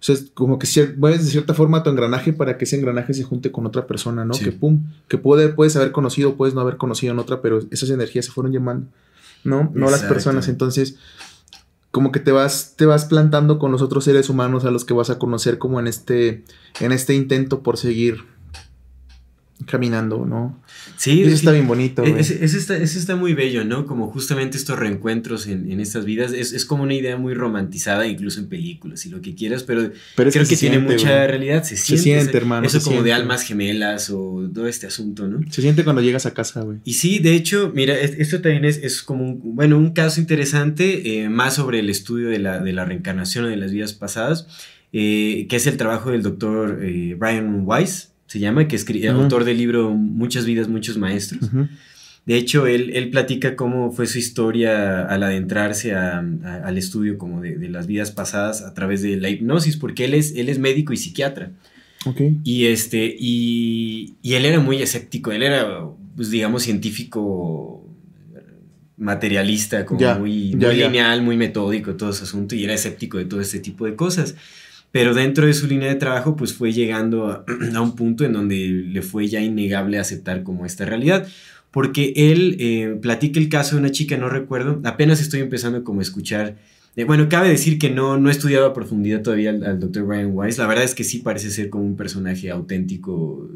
o 0.00 0.02
sea, 0.02 0.14
es 0.14 0.30
como 0.32 0.58
que 0.58 0.66
mueves 0.96 1.26
de 1.26 1.30
cierta 1.30 1.52
forma 1.52 1.82
tu 1.82 1.90
engranaje 1.90 2.32
para 2.32 2.56
que 2.56 2.64
ese 2.64 2.76
engranaje 2.76 3.12
se 3.12 3.22
junte 3.22 3.52
con 3.52 3.66
otra 3.66 3.86
persona, 3.86 4.24
¿no? 4.24 4.32
Que 4.32 4.50
pum, 4.50 4.84
que 5.08 5.18
puede, 5.18 5.50
puedes 5.50 5.76
haber 5.76 5.92
conocido, 5.92 6.36
puedes 6.36 6.54
no 6.54 6.62
haber 6.62 6.78
conocido 6.78 7.12
en 7.12 7.18
otra, 7.18 7.42
pero 7.42 7.60
esas 7.70 7.90
energías 7.90 8.24
se 8.24 8.32
fueron 8.32 8.50
llamando, 8.50 8.86
¿no? 9.44 9.70
No 9.74 9.90
las 9.90 10.02
personas. 10.04 10.48
Entonces, 10.48 10.96
como 11.90 12.12
que 12.12 12.20
te 12.20 12.32
vas, 12.32 12.76
te 12.76 12.86
vas 12.86 13.04
plantando 13.04 13.58
con 13.58 13.72
los 13.72 13.82
otros 13.82 14.04
seres 14.04 14.30
humanos 14.30 14.64
a 14.64 14.70
los 14.70 14.86
que 14.86 14.94
vas 14.94 15.10
a 15.10 15.18
conocer 15.18 15.58
como 15.58 15.78
en 15.80 15.86
este, 15.86 16.44
en 16.80 16.92
este 16.92 17.14
intento 17.14 17.62
por 17.62 17.76
seguir 17.76 18.24
caminando, 19.66 20.26
¿no? 20.26 20.60
Sí, 20.96 21.22
eso 21.22 21.34
está 21.34 21.52
bien 21.52 21.66
bonito. 21.66 22.04
Eso 22.04 22.34
está, 22.44 22.76
está, 22.76 23.16
muy 23.16 23.34
bello, 23.34 23.64
¿no? 23.64 23.86
Como 23.86 24.10
justamente 24.10 24.56
estos 24.56 24.78
reencuentros 24.78 25.46
en, 25.46 25.80
estas 25.80 26.04
vidas. 26.04 26.32
Es, 26.32 26.64
como 26.64 26.82
una 26.82 26.94
idea 26.94 27.16
muy 27.16 27.34
romantizada, 27.34 28.06
incluso 28.06 28.40
en 28.40 28.48
películas 28.48 29.04
y 29.06 29.10
lo 29.10 29.20
que 29.20 29.34
quieras, 29.34 29.62
pero, 29.62 29.90
creo 30.16 30.30
que, 30.30 30.56
tiene 30.56 30.78
mucha 30.78 31.26
realidad. 31.26 31.62
Se 31.64 31.76
siente, 31.76 31.96
se 31.96 32.02
siente 32.02 32.36
hermano. 32.36 32.66
Eso 32.66 32.80
como 32.82 33.02
de 33.02 33.12
almas 33.12 33.42
gemelas 33.42 34.10
o 34.10 34.48
todo 34.52 34.66
este 34.66 34.86
asunto, 34.86 35.26
¿no? 35.26 35.40
Se 35.50 35.62
siente 35.62 35.84
cuando 35.84 36.02
llegas 36.02 36.26
a 36.26 36.34
casa, 36.34 36.62
güey. 36.62 36.78
Y 36.84 36.94
sí, 36.94 37.18
de 37.18 37.34
hecho, 37.34 37.72
mira, 37.74 37.98
esto 37.98 38.40
también 38.40 38.64
es, 38.64 39.02
como, 39.02 39.24
un, 39.24 39.56
bueno, 39.56 39.78
un 39.78 39.92
caso 39.92 40.20
interesante, 40.20 41.22
eh, 41.22 41.28
más 41.28 41.54
sobre 41.54 41.80
el 41.80 41.90
estudio 41.90 42.28
de 42.28 42.38
la, 42.38 42.60
de 42.60 42.72
la 42.72 42.84
reencarnación 42.84 43.44
o 43.44 43.48
de 43.48 43.56
las 43.56 43.72
vidas 43.72 43.92
pasadas, 43.92 44.46
eh, 44.92 45.46
que 45.48 45.56
es 45.56 45.66
el 45.66 45.76
trabajo 45.76 46.10
del 46.10 46.22
doctor 46.22 46.80
eh, 46.82 47.14
Brian 47.16 47.62
Weiss 47.64 48.09
se 48.30 48.38
llama, 48.38 48.68
que 48.68 48.76
es 48.76 48.86
autor 49.08 49.42
del 49.42 49.58
libro 49.58 49.90
Muchas 49.90 50.44
vidas, 50.44 50.68
muchos 50.68 50.96
maestros. 50.96 51.50
De 52.24 52.36
hecho, 52.36 52.68
él, 52.68 52.92
él, 52.94 53.10
platica 53.10 53.56
cómo 53.56 53.90
fue 53.90 54.06
su 54.06 54.18
historia 54.18 55.04
al 55.04 55.24
adentrarse 55.24 55.94
al 55.94 56.78
estudio 56.78 57.18
como 57.18 57.40
de, 57.40 57.68
las 57.68 57.88
vidas 57.88 58.12
pasadas 58.12 58.62
a 58.62 58.72
través 58.72 59.02
de 59.02 59.16
la 59.16 59.30
hipnosis, 59.30 59.76
porque 59.76 60.04
él 60.04 60.14
es, 60.14 60.36
él 60.36 60.48
es 60.48 60.60
médico 60.60 60.92
y 60.92 60.96
psiquiatra. 60.96 61.50
Y, 62.44 62.66
este, 62.66 63.16
y, 63.18 64.14
él 64.22 64.44
era 64.44 64.60
muy 64.60 64.80
escéptico, 64.80 65.32
él 65.32 65.42
era, 65.42 65.66
pues 66.14 66.30
digamos, 66.30 66.62
científico 66.62 67.84
materialista, 68.96 69.84
como 69.84 70.20
muy, 70.20 70.52
lineal, 70.52 71.22
muy 71.22 71.36
metódico, 71.36 71.96
todo 71.96 72.10
ese 72.10 72.22
asunto, 72.22 72.54
y 72.54 72.62
era 72.62 72.74
escéptico 72.74 73.18
de 73.18 73.24
todo 73.24 73.40
este 73.40 73.58
tipo 73.58 73.86
de 73.86 73.96
cosas. 73.96 74.36
Pero 74.92 75.14
dentro 75.14 75.46
de 75.46 75.54
su 75.54 75.66
línea 75.66 75.88
de 75.88 75.94
trabajo, 75.94 76.36
pues 76.36 76.52
fue 76.52 76.72
llegando 76.72 77.44
a, 77.74 77.80
un 77.80 77.94
punto 77.96 78.24
en 78.24 78.32
donde 78.32 78.56
le 78.66 79.02
fue 79.02 79.28
ya 79.28 79.40
innegable 79.40 79.98
aceptar 79.98 80.42
como 80.42 80.66
esta 80.66 80.84
realidad. 80.84 81.26
Porque 81.70 82.12
él 82.16 82.56
eh, 82.58 82.98
platica 83.00 83.38
el 83.38 83.48
caso 83.48 83.76
de 83.76 83.82
una 83.82 83.92
chica, 83.92 84.16
no 84.16 84.28
recuerdo, 84.28 84.80
apenas 84.84 85.20
estoy 85.20 85.40
empezando 85.40 85.84
como 85.84 86.00
a 86.00 86.02
escuchar. 86.02 86.56
Eh, 86.96 87.04
bueno, 87.04 87.28
cabe 87.28 87.48
decir 87.48 87.78
que 87.78 87.90
no, 87.90 88.18
no 88.18 88.28
he 88.28 88.32
estudiado 88.32 88.66
a 88.66 88.74
profundidad 88.74 89.22
todavía 89.22 89.50
al, 89.50 89.62
al 89.64 89.78
Dr. 89.78 90.04
Brian 90.04 90.30
Weiss. 90.34 90.58
La 90.58 90.66
verdad 90.66 90.84
es 90.84 90.96
que 90.96 91.04
sí 91.04 91.20
parece 91.20 91.50
ser 91.50 91.70
como 91.70 91.84
un 91.84 91.96
personaje 91.96 92.50
auténtico 92.50 93.48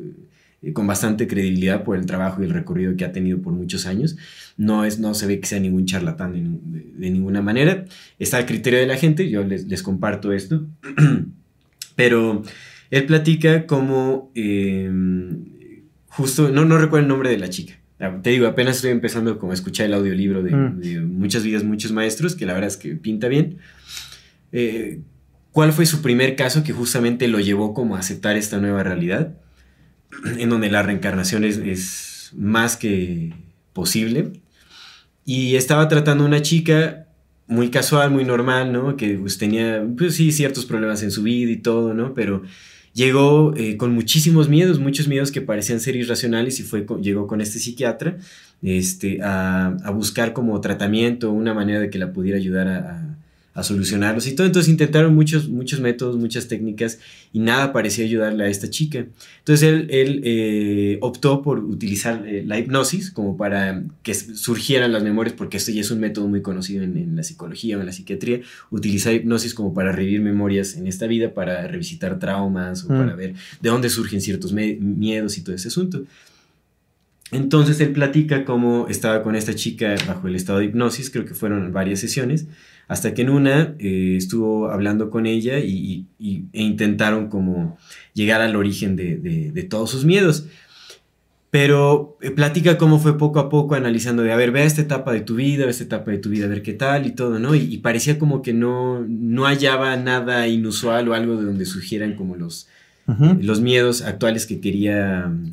con 0.72 0.86
bastante 0.86 1.26
credibilidad 1.26 1.84
por 1.84 1.96
el 1.96 2.06
trabajo 2.06 2.42
y 2.42 2.46
el 2.46 2.52
recorrido 2.52 2.96
que 2.96 3.04
ha 3.04 3.12
tenido 3.12 3.40
por 3.42 3.52
muchos 3.52 3.86
años. 3.86 4.16
No, 4.56 4.84
es, 4.84 4.98
no 4.98 5.14
se 5.14 5.26
ve 5.26 5.40
que 5.40 5.46
sea 5.46 5.60
ningún 5.60 5.86
charlatán 5.86 6.60
de, 6.64 7.10
ninguna 7.10 7.42
manera. 7.42 7.84
Está 8.18 8.38
al 8.38 8.46
criterio 8.46 8.78
de 8.78 8.86
la 8.86 8.96
gente, 8.96 9.28
yo 9.28 9.44
les, 9.44 9.82
comparto 9.82 10.32
esto. 10.32 10.66
Pero 11.96 12.42
él 12.90 13.06
platica 13.06 13.66
como 13.66 14.30
em, 14.34 15.44
justo, 16.06 16.50
no, 16.50 16.64
no 16.64 16.78
recuerdo 16.78 17.04
el 17.04 17.08
nombre 17.08 17.30
de 17.30 17.38
la 17.38 17.50
chica. 17.50 17.74
Ah, 18.00 18.18
te 18.22 18.30
digo, 18.30 18.46
apenas 18.46 18.76
estoy 18.76 18.90
empezando 18.90 19.38
como 19.38 19.52
a 19.52 19.54
escuchar 19.54 19.86
el 19.86 19.94
audiolibro 19.94 20.42
de, 20.42 20.54
mm. 20.54 20.80
de 20.80 21.00
Muchas 21.00 21.44
vidas, 21.44 21.64
muchos 21.64 21.92
maestros, 21.92 22.34
que 22.34 22.46
la 22.46 22.52
verdad 22.54 22.68
es 22.68 22.76
que 22.76 22.96
pinta 22.96 23.28
bien. 23.28 23.58
Eh, 24.52 25.00
¿Cuál 25.52 25.72
fue 25.72 25.86
su 25.86 26.02
primer 26.02 26.34
caso 26.34 26.64
que 26.64 26.72
justamente 26.72 27.28
lo 27.28 27.38
llevó 27.38 27.74
como 27.74 27.94
a 27.94 28.00
aceptar 28.00 28.36
esta 28.36 28.58
nueva 28.58 28.82
realidad? 28.82 29.34
en 30.38 30.48
donde 30.48 30.70
la 30.70 30.82
reencarnación 30.82 31.44
es, 31.44 32.32
más 32.34 32.76
que 32.76 33.32
posible. 33.72 34.32
Y 35.24 35.56
estaba 35.56 35.88
tratando 35.88 36.24
a 36.24 36.26
una 36.26 36.42
chica 36.42 37.06
muy 37.46 37.70
casual, 37.70 38.10
muy 38.10 38.24
normal, 38.24 38.72
¿no? 38.72 38.96
Que 38.96 39.14
pues, 39.14 39.38
tenía, 39.38 39.86
pues 39.96 40.16
sí, 40.16 40.32
ciertos 40.32 40.66
problemas 40.66 41.02
en 41.02 41.10
su 41.10 41.22
vida 41.22 41.50
y 41.50 41.56
todo, 41.56 41.94
¿no? 41.94 42.14
Pero 42.14 42.42
llegó 42.92 43.54
eh, 43.56 43.76
con 43.76 43.92
muchísimos 43.92 44.48
miedos, 44.48 44.78
muchos 44.80 45.08
miedos 45.08 45.30
que 45.30 45.40
parecían 45.40 45.80
ser 45.80 45.96
irracionales 45.96 46.60
y 46.60 46.62
fue, 46.62 46.86
llegó 47.00 47.26
con 47.26 47.40
este 47.40 47.58
psiquiatra 47.58 48.18
este, 48.62 49.22
a, 49.22 49.76
a 49.84 49.90
buscar 49.90 50.32
como 50.32 50.60
tratamiento, 50.60 51.30
una 51.30 51.54
manera 51.54 51.80
de 51.80 51.90
que 51.90 51.98
la 51.98 52.12
pudiera 52.12 52.38
ayudar 52.38 52.68
a 52.68 53.16
a 53.54 53.62
solucionarlos 53.62 54.26
y 54.26 54.34
todo. 54.34 54.46
Entonces 54.46 54.70
intentaron 54.70 55.14
muchos, 55.14 55.48
muchos 55.48 55.80
métodos, 55.80 56.16
muchas 56.16 56.48
técnicas 56.48 56.98
y 57.32 57.38
nada 57.38 57.72
parecía 57.72 58.04
ayudarle 58.04 58.44
a 58.44 58.48
esta 58.48 58.68
chica. 58.68 59.06
Entonces 59.38 59.62
él, 59.62 59.86
él 59.90 60.20
eh, 60.24 60.98
optó 61.00 61.40
por 61.40 61.60
utilizar 61.60 62.26
eh, 62.26 62.42
la 62.44 62.58
hipnosis 62.58 63.12
como 63.12 63.36
para 63.36 63.84
que 64.02 64.14
surgieran 64.14 64.92
las 64.92 65.04
memorias, 65.04 65.34
porque 65.36 65.56
esto 65.56 65.70
ya 65.70 65.80
es 65.80 65.90
un 65.92 66.00
método 66.00 66.26
muy 66.26 66.42
conocido 66.42 66.82
en, 66.82 67.14
la 67.14 67.22
psicología 67.22 67.78
o 67.78 67.80
en 67.80 67.86
la 67.86 67.92
psiquiatría, 67.92 68.40
utilizar 68.70 69.14
hipnosis 69.14 69.54
como 69.54 69.72
para 69.72 69.92
revivir 69.92 70.20
memorias 70.20 70.76
en 70.76 70.88
esta 70.88 71.06
vida, 71.06 71.32
para 71.32 71.66
revisitar 71.68 72.18
traumas 72.18 72.84
o 72.84 72.88
para 72.88 73.14
mm. 73.14 73.16
ver 73.16 73.34
de 73.60 73.70
dónde 73.70 73.88
surgen 73.88 74.20
ciertos 74.20 74.52
miedos 74.52 75.38
y 75.38 75.42
todo 75.42 75.54
ese 75.54 75.68
asunto. 75.68 76.04
Entonces 77.30 77.80
él 77.80 77.92
platica 77.92 78.44
cómo 78.44 78.86
estaba 78.88 79.22
con 79.22 79.34
esta 79.34 79.54
chica 79.54 79.94
bajo 80.06 80.28
el 80.28 80.36
estado 80.36 80.58
de 80.58 80.66
hipnosis, 80.66 81.10
creo 81.10 81.24
que 81.24 81.34
fueron 81.34 81.72
varias 81.72 82.00
sesiones, 82.00 82.46
hasta 82.88 83.14
que 83.14 83.22
en 83.22 83.30
una 83.30 83.74
eh, 83.78 84.14
estuvo 84.16 84.68
hablando 84.70 85.10
con 85.10 85.26
ella 85.26 85.58
y, 85.58 86.06
e 86.18 86.62
intentaron 86.62 87.28
como 87.28 87.78
llegar 88.12 88.40
al 88.40 88.56
origen 88.56 88.96
de, 88.96 89.66
todos 89.68 89.90
sus 89.90 90.04
miedos. 90.04 90.46
Pero 91.50 92.18
eh, 92.20 92.30
platica 92.32 92.78
cómo 92.78 92.98
fue 92.98 93.16
poco 93.16 93.38
a 93.38 93.48
poco 93.48 93.76
analizando 93.76 94.22
de, 94.22 94.32
a 94.32 94.36
ver, 94.36 94.50
ve 94.50 94.64
esta 94.64 94.82
etapa 94.82 95.12
de 95.12 95.20
tu 95.20 95.36
vida, 95.36 95.64
ve 95.64 95.70
esta 95.70 95.84
etapa 95.84 96.10
de 96.10 96.18
tu 96.18 96.28
vida, 96.28 96.46
a 96.46 96.48
ver 96.48 96.62
qué 96.62 96.72
tal 96.72 97.06
y 97.06 97.12
todo, 97.12 97.38
¿no? 97.38 97.54
Y, 97.54 97.78
parecía 97.78 98.18
como 98.18 98.42
que 98.42 98.52
no, 98.52 99.04
no 99.08 99.44
hallaba 99.44 99.96
nada 99.96 100.48
inusual 100.48 101.08
o 101.08 101.14
algo 101.14 101.36
de 101.36 101.44
donde 101.44 101.64
surgieran 101.64 102.16
como 102.16 102.34
los, 102.34 102.68
los 103.40 103.60
miedos 103.60 104.02
actuales 104.02 104.46
que 104.46 104.60
quería 104.60 105.28
mm, 105.28 105.52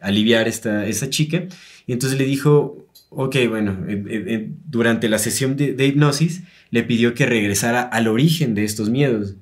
aliviar 0.00 0.48
esta, 0.48 0.86
esa 0.86 1.10
chica. 1.10 1.44
Y 1.86 1.92
entonces 1.92 2.18
le 2.18 2.24
dijo, 2.24 2.87
ok, 3.10 3.36
bueno, 3.48 3.84
eh, 3.88 4.02
eh, 4.08 4.24
eh, 4.26 4.50
durante 4.66 5.08
la 5.08 5.18
sesión 5.18 5.56
de, 5.56 5.72
de 5.74 5.86
hipnosis 5.86 6.42
le 6.70 6.82
pidió 6.82 7.14
que 7.14 7.26
regresara 7.26 7.82
al 7.82 8.08
origen 8.08 8.54
de 8.54 8.64
estos 8.64 8.90
miedos. 8.90 9.34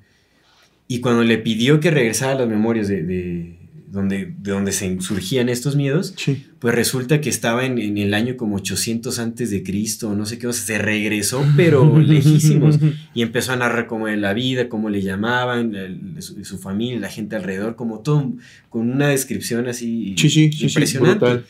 Y 0.88 1.00
cuando 1.00 1.24
le 1.24 1.38
pidió 1.38 1.80
que 1.80 1.90
regresara 1.90 2.32
a 2.32 2.34
las 2.36 2.48
memorias 2.48 2.86
de, 2.86 3.02
de 3.02 3.56
donde, 3.90 4.32
de 4.38 4.50
donde 4.52 4.70
se 4.72 5.00
surgían 5.00 5.48
estos 5.48 5.74
miedos, 5.74 6.14
Sí. 6.16 6.44
pues 6.60 6.74
resulta 6.74 7.20
que 7.20 7.28
estaba 7.28 7.64
en, 7.66 7.78
en 7.78 7.98
el 7.98 8.14
año 8.14 8.36
como 8.36 8.56
800 8.56 9.18
antes 9.18 9.50
de 9.50 9.62
Cristo, 9.64 10.14
no 10.14 10.26
sé 10.26 10.38
qué, 10.38 10.46
o 10.46 10.52
sea, 10.52 10.76
se 10.76 10.78
regresó, 10.82 11.44
pero 11.56 11.98
lejísimos, 12.00 12.78
y 13.14 13.22
empezó 13.22 13.52
a 13.52 13.56
narrar 13.56 13.86
cómo 13.88 14.06
era 14.06 14.16
la 14.16 14.34
vida, 14.34 14.68
cómo 14.68 14.90
le 14.90 15.02
llamaban, 15.02 15.72
su, 16.20 16.44
su 16.44 16.58
familia, 16.58 17.00
la 17.00 17.08
gente 17.10 17.34
alrededor, 17.36 17.74
como 17.74 18.00
todo, 18.00 18.32
con 18.68 18.90
una 18.90 19.08
descripción 19.08 19.66
así 19.66 20.14
Sí, 20.18 20.28
sí, 20.30 20.52
sí, 20.52 20.58
sí, 20.58 20.64
impresionante. 20.66 21.42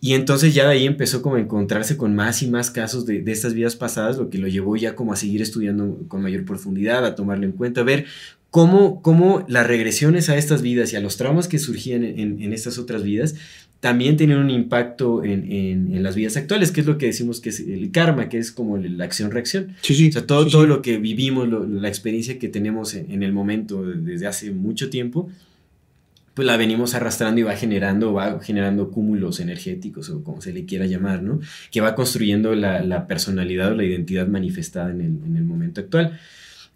Y 0.00 0.14
entonces 0.14 0.54
ya 0.54 0.64
de 0.68 0.74
ahí 0.74 0.86
empezó 0.86 1.22
como 1.22 1.36
a 1.36 1.40
encontrarse 1.40 1.96
con 1.96 2.14
más 2.14 2.42
y 2.42 2.48
más 2.48 2.70
casos 2.70 3.04
de, 3.04 3.20
de 3.20 3.32
estas 3.32 3.54
vidas 3.54 3.74
pasadas, 3.74 4.16
lo 4.16 4.30
que 4.30 4.38
lo 4.38 4.46
llevó 4.46 4.76
ya 4.76 4.94
como 4.94 5.12
a 5.12 5.16
seguir 5.16 5.42
estudiando 5.42 5.98
con 6.08 6.22
mayor 6.22 6.44
profundidad, 6.44 7.04
a 7.04 7.14
tomarlo 7.16 7.44
en 7.46 7.52
cuenta, 7.52 7.80
a 7.80 7.84
ver 7.84 8.04
cómo, 8.50 9.02
cómo 9.02 9.44
las 9.48 9.66
regresiones 9.66 10.28
a 10.28 10.36
estas 10.36 10.62
vidas 10.62 10.92
y 10.92 10.96
a 10.96 11.00
los 11.00 11.16
traumas 11.16 11.48
que 11.48 11.58
surgían 11.58 12.04
en, 12.04 12.18
en- 12.20 12.42
en 12.42 12.52
estas 12.52 12.78
otras 12.78 13.02
vidas 13.02 13.34
también 13.80 14.16
tienen 14.16 14.38
un 14.38 14.50
impacto 14.50 15.22
en, 15.24 15.50
en- 15.52 15.94
en 15.94 16.02
las 16.02 16.14
vidas 16.16 16.36
actuales, 16.36 16.70
que 16.72 16.80
es 16.80 16.86
lo 16.86 16.96
que 16.98 17.06
decimos 17.06 17.40
que 17.40 17.50
es 17.50 17.60
el 17.60 17.90
karma, 17.92 18.28
que 18.28 18.38
es 18.38 18.50
como 18.52 18.76
la 18.76 19.04
acción-reacción. 19.04 19.74
Sí, 19.82 19.94
sí. 19.94 20.08
O 20.08 20.12
sea, 20.12 20.26
todo, 20.26 20.44
sí, 20.44 20.50
todo 20.52 20.66
lo 20.66 20.80
que 20.82 20.98
vivimos, 20.98 21.48
lo- 21.48 21.64
la 21.66 21.88
experiencia 21.88 22.38
que 22.38 22.48
tenemos 22.48 22.94
en, 22.94 23.10
en 23.10 23.22
el 23.24 23.32
momento 23.32 23.84
desde 23.84 24.26
hace 24.28 24.50
mucho 24.52 24.90
tiempo, 24.90 25.28
pues 26.38 26.46
la 26.46 26.56
venimos 26.56 26.94
arrastrando 26.94 27.40
y 27.40 27.42
va 27.42 27.56
generando, 27.56 28.12
va 28.12 28.38
generando 28.40 28.92
cúmulos 28.92 29.40
energéticos 29.40 30.08
o 30.08 30.22
como 30.22 30.40
se 30.40 30.52
le 30.52 30.66
quiera 30.66 30.86
llamar, 30.86 31.20
¿no? 31.20 31.40
Que 31.72 31.80
va 31.80 31.96
construyendo 31.96 32.54
la, 32.54 33.08
personalidad 33.08 33.72
o 33.72 33.74
la 33.74 33.82
identidad 33.82 34.28
manifestada 34.28 34.92
en 34.92 35.00
el 35.36 35.44
momento 35.44 35.80
actual. 35.80 36.20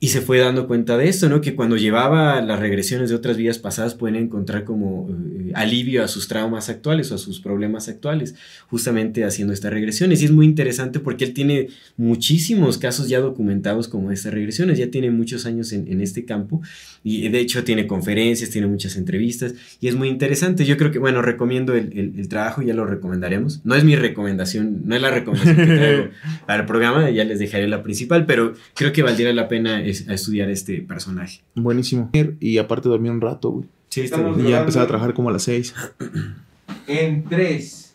Y 0.04 0.08
se 0.08 0.20
fue 0.20 0.38
dando 0.38 0.66
cuenta 0.66 0.96
de 0.98 1.08
esto, 1.08 1.28
¿no? 1.28 1.40
Que 1.40 1.54
cuando 1.54 1.76
llevaba 1.76 2.40
las 2.42 2.58
regresiones 2.58 3.08
de 3.08 3.14
otras 3.14 3.36
vidas 3.36 3.58
pasadas 3.60 3.94
pueden 3.94 4.16
encontrar 4.16 4.64
como 4.64 5.08
eh, 5.08 5.52
alivio 5.54 6.02
a 6.02 6.08
sus 6.08 6.26
traumas 6.26 6.68
actuales 6.68 7.12
o 7.12 7.14
a 7.14 7.18
sus 7.18 7.38
problemas 7.40 7.88
actuales, 7.88 8.34
justamente 8.66 9.22
haciendo 9.24 9.52
estas 9.52 9.72
regresiones. 9.72 10.20
Y 10.20 10.24
es 10.24 10.32
muy 10.32 10.44
interesante 10.46 10.98
porque 10.98 11.24
él 11.24 11.34
tiene 11.34 11.68
muchísimos 11.96 12.78
casos 12.78 13.08
ya 13.08 13.20
documentados 13.20 13.86
como 13.86 14.10
estas 14.10 14.34
regresiones, 14.34 14.76
ya 14.76 14.90
tiene 14.90 15.12
muchos 15.12 15.46
años 15.46 15.72
en, 15.72 15.86
en 15.86 16.00
este 16.00 16.24
campo 16.24 16.60
y 17.04 17.28
de 17.28 17.38
hecho 17.38 17.62
tiene 17.62 17.86
conferencias, 17.86 18.50
tiene 18.50 18.66
muchas 18.66 18.96
entrevistas 18.96 19.54
y 19.80 19.86
es 19.86 19.94
muy 19.94 20.08
interesante. 20.08 20.64
Yo 20.64 20.76
creo 20.76 20.90
que, 20.90 20.98
bueno, 20.98 21.22
recomiendo 21.22 21.74
el, 21.76 21.96
el- 21.96 22.12
el 22.18 22.28
trabajo, 22.28 22.60
ya 22.62 22.74
lo 22.74 22.86
recomendaremos. 22.86 23.60
No 23.64 23.76
es 23.76 23.84
mi 23.84 23.94
recomendación, 23.96 24.82
no 24.84 24.96
es 24.96 25.02
la 25.02 25.10
recomendación 25.12 25.56
que 25.56 25.76
traigo 25.76 26.04
para 26.46 26.60
el 26.62 26.66
programa, 26.66 27.08
ya 27.10 27.22
les 27.24 27.38
dejaré 27.38 27.68
la 27.68 27.84
principal, 27.84 28.26
pero 28.26 28.54
creo 28.74 28.92
que 28.92 29.02
valdría 29.04 29.32
la 29.32 29.46
pena 29.48 29.84
es- 29.92 30.08
a 30.08 30.14
estudiar 30.14 30.50
este 30.50 30.80
personaje. 30.82 31.40
Buenísimo. 31.54 32.10
Y 32.40 32.58
aparte 32.58 32.88
dormí 32.88 33.08
un 33.08 33.20
rato, 33.20 33.50
güey. 33.50 33.68
Sí, 33.88 34.00
está 34.00 34.16
Estamos. 34.16 34.38
Y 34.40 34.50
ya 34.50 34.60
empezaba 34.60 34.84
a 34.84 34.88
trabajar 34.88 35.14
como 35.14 35.28
a 35.28 35.32
las 35.32 35.42
seis. 35.44 35.74
En 36.88 37.24
3, 37.24 37.94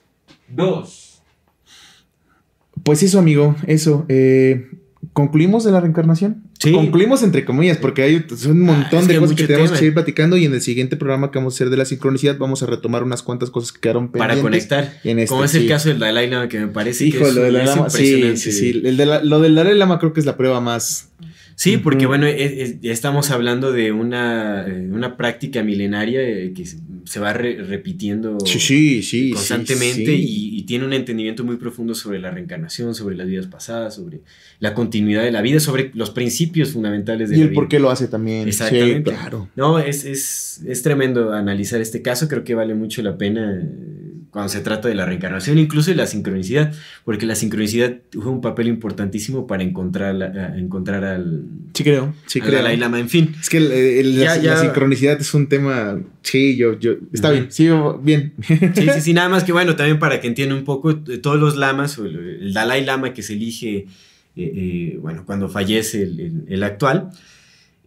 2, 0.56 1.22
Pues 2.84 3.04
eso, 3.04 3.20
amigo, 3.20 3.56
eso. 3.66 4.06
Eh, 4.08 4.70
¿Concluimos 5.14 5.64
de 5.64 5.72
la 5.72 5.80
reencarnación? 5.82 6.43
Sí. 6.60 6.72
Concluimos 6.72 7.24
entre 7.24 7.43
comillas, 7.43 7.78
porque 7.78 8.04
hay 8.04 8.26
un 8.48 8.62
montón 8.62 9.00
Ah, 9.00 9.02
es 9.02 9.08
de 9.08 9.14
que 9.16 9.20
cosas 9.20 9.36
que 9.36 9.43
tenemos 9.48 9.66
tema. 9.70 9.74
que 9.76 9.80
seguir 9.80 9.93
platicando 9.93 10.38
y 10.38 10.45
en 10.45 10.54
el 10.54 10.62
siguiente 10.62 10.95
programa 10.95 11.32
que 11.32 11.39
vamos 11.39 11.54
a 11.54 11.56
hacer 11.56 11.70
de 11.70 11.78
la 11.78 11.86
sincronicidad 11.86 12.38
vamos 12.38 12.62
a 12.64 12.66
retomar 12.68 13.04
unas 13.04 13.24
cuantas 13.24 13.50
cosas 13.50 13.72
que 13.72 13.80
quedaron 13.82 14.10
para 14.12 14.36
pendientes. 14.36 14.68
conectar. 14.68 15.00
en 15.04 15.20
este, 15.20 15.30
como 15.30 15.43
es 15.43 15.56
el 15.56 15.64
sí. 15.64 15.68
caso 15.68 15.89
del 15.89 16.00
Dalai 16.00 16.30
Lama, 16.30 16.48
que 16.50 16.60
me 16.60 16.68
parece 16.68 17.04
que 17.06 17.18
Hijo, 17.18 17.28
es, 17.28 17.36
lo 17.36 17.41
del 17.43 17.54
Dalai 17.54 17.68
Lama. 17.76 17.89
Sí, 17.89 18.38
sí, 18.38 18.52
sí. 18.52 18.82
El 18.84 18.95
de 18.98 19.06
la- 19.06 19.24
lo 19.24 19.39
del 19.39 19.56
Dalai 19.56 19.76
Lama 19.78 19.98
creo 20.00 20.14
que 20.14 20.20
es 20.20 20.26
la 20.26 20.38
prueba 20.38 20.62
más. 20.62 21.10
Sí, 21.60 21.78
porque 21.78 22.05
bueno, 22.05 22.28
es- 22.28 22.76
estamos 22.84 23.32
hablando 23.32 23.72
de 23.72 23.91
una, 23.91 24.68
eh, 24.68 24.89
una 24.91 25.18
práctica 25.18 25.64
milenaria 25.64 26.22
eh, 26.22 26.53
que 26.55 26.64
se- 26.68 27.20
va 27.20 27.34
re- 27.34 27.64
repitiendo 27.64 28.38
Sí, 28.45 28.60
sí, 28.60 29.01
sí. 29.01 29.32
constantemente. 29.32 30.14
Y, 30.14 30.55
y 30.60 30.64
tiene 30.68 30.86
un 30.86 30.93
entendimiento 30.93 31.43
muy 31.43 31.55
profundo 31.55 31.95
sobre 31.95 32.20
la 32.20 32.30
reencarnación, 32.30 32.93
sobre 32.93 33.16
las 33.16 33.26
vidas 33.28 33.47
pasadas, 33.47 33.95
sobre 33.95 34.20
la 34.60 34.76
continuidad 34.76 35.24
de 35.24 35.32
la 35.32 35.41
vida, 35.41 35.60
sobre 35.60 35.89
los 35.95 36.12
principios 36.12 36.74
fundamentales 36.74 37.30
de 37.32 37.38
Y 37.38 37.39
la 37.39 37.43
el 37.45 37.49
vida. 37.49 37.55
por 37.60 37.68
qué 37.70 37.80
lo 37.80 37.89
hace 37.89 38.08
también. 38.08 38.47
Exactamente. 38.47 39.10
Claro. 39.10 39.49
No, 39.55 39.80
es, 39.80 40.05
es, 40.05 40.62
es 40.68 40.84
tremendo 40.84 41.34
analizar 41.34 41.82
este 41.82 42.03
caso, 42.03 42.28
creo 42.28 42.43
que 42.43 42.53
vale 42.53 42.76
mucho 42.76 43.01
la 43.01 43.18
pena 43.18 43.60
eh, 43.60 44.07
cuando 44.38 44.49
se 44.53 44.59
trata 44.59 44.88
de 44.88 44.93
la 44.93 45.03
reencarnación, 45.03 45.57
incluso 45.57 45.89
de 45.89 45.95
la 45.97 46.05
sincronicidad, 46.05 46.71
porque 47.03 47.25
la 47.25 47.33
sincronicidad 47.33 47.97
juega 48.13 48.29
un 48.29 48.41
papel 48.41 48.67
importantísimo 48.67 49.47
para 49.47 49.63
encontrar, 49.63 50.13
la- 50.13 50.27
a- 50.27 50.57
encontrar 50.59 51.03
al, 51.03 51.41
Sí 51.73 51.83
creo, 51.83 52.13
sí 52.27 52.39
al 52.39 52.45
creo. 52.45 52.59
Dalai 52.59 52.77
Lama, 52.77 52.99
en 52.99 53.09
fin. 53.09 53.33
Es 53.41 53.49
que 53.49 53.57
el- 53.57 53.71
el- 53.71 54.13
Ya, 54.15 54.35
la, 54.35 54.38
ya. 54.38 54.53
la 54.53 54.61
sincronicidad 54.61 55.19
es 55.19 55.33
un 55.33 55.47
tema. 55.49 55.99
Sí, 56.21 56.55
yo, 56.55 56.77
yo. 56.79 56.91
Está 57.11 57.31
bien, 57.31 57.47
sí, 57.49 57.67
bien. 58.03 58.33
Sí, 58.75 58.88
sí, 58.93 59.01
sí, 59.01 59.13
nada 59.15 59.27
más 59.27 59.43
que 59.43 59.53
bueno, 59.53 59.75
también 59.75 59.97
para 59.97 60.21
que 60.21 60.27
entiendan 60.27 60.59
un 60.59 60.65
poco, 60.65 60.91
eh, 60.91 61.17
todos 61.17 61.39
los 61.39 61.57
lamas, 61.57 61.97
o 61.97 62.05
el, 62.05 62.53
Dalai 62.53 62.85
Lama 62.85 63.13
que 63.15 63.23
se 63.23 63.33
elige, 63.33 63.75
eh, 63.77 63.85
eh, 64.35 64.97
bueno, 65.01 65.23
cuando 65.25 65.49
fallece 65.49 66.03
el 66.03 66.61
actual, 66.61 67.09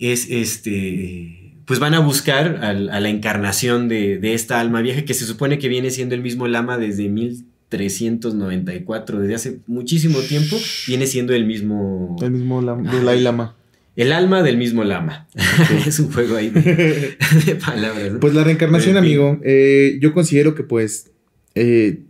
es 0.00 0.26
este, 0.30 1.39
pues 1.70 1.78
van 1.78 1.94
a 1.94 2.00
buscar 2.00 2.58
al- 2.64 2.90
a, 2.90 2.98
la 2.98 3.08
encarnación 3.10 3.88
de, 3.88 4.18
de 4.18 4.34
esta 4.34 4.58
alma 4.58 4.82
vieja 4.82 5.04
que 5.04 5.14
se 5.14 5.24
supone 5.24 5.60
que 5.60 5.68
viene 5.68 5.92
siendo 5.92 6.16
el 6.16 6.20
mismo 6.20 6.48
lama 6.48 6.78
desde 6.78 7.08
1394, 7.08 9.20
desde 9.20 9.34
hace 9.36 9.58
muchísimo 9.68 10.18
tiempo, 10.18 10.56
viene 10.88 11.06
siendo 11.06 11.32
el 11.32 11.44
mismo, 11.46 12.16
el 12.22 12.32
mismo 12.32 12.60
Lam- 12.60 12.82
Dalai 12.90 13.20
Lama. 13.20 13.54
el 13.94 14.10
alma 14.12 14.42
del 14.42 14.56
mismo 14.56 14.82
lama. 14.82 15.28
es 15.86 16.00
un 16.00 16.10
juego 16.12 16.34
ahí 16.36 16.50
de, 16.50 17.16
de 17.46 17.54
palabras. 17.54 18.12
¿no? 18.14 18.18
Pues 18.20 18.34
la 18.34 18.42
reencarnación, 18.42 18.96
amigo, 18.96 19.38
eh, 19.44 19.96
yo 20.00 20.12
considero 20.12 20.56
que 20.56 20.64
pues, 20.64 21.12
eh, 21.54 22.00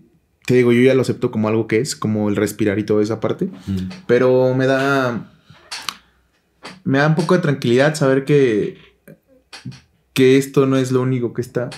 te 0.46 0.54
digo, 0.54 0.72
yo 0.72 0.80
ya 0.80 0.94
lo 0.94 1.02
acepto 1.02 1.30
como 1.30 1.48
algo 1.48 1.66
que 1.66 1.80
es, 1.80 1.94
como 1.94 2.30
el 2.30 2.36
respirar 2.36 2.78
y 2.78 2.84
toda 2.84 3.02
esa 3.02 3.20
parte, 3.20 3.44
Mm. 3.66 3.76
pero 4.06 4.54
me 4.54 4.66
da, 4.66 5.30
me 6.84 6.98
da 6.98 7.08
un 7.08 7.14
poco 7.14 7.34
de 7.36 7.42
tranquilidad 7.42 7.94
saber 7.94 8.24
que, 8.24 8.76
que 10.12 10.36
esto 10.36 10.66
no 10.66 10.76
es 10.76 10.92
lo 10.92 11.02
único 11.02 11.32
que 11.32 11.40
está 11.42 11.70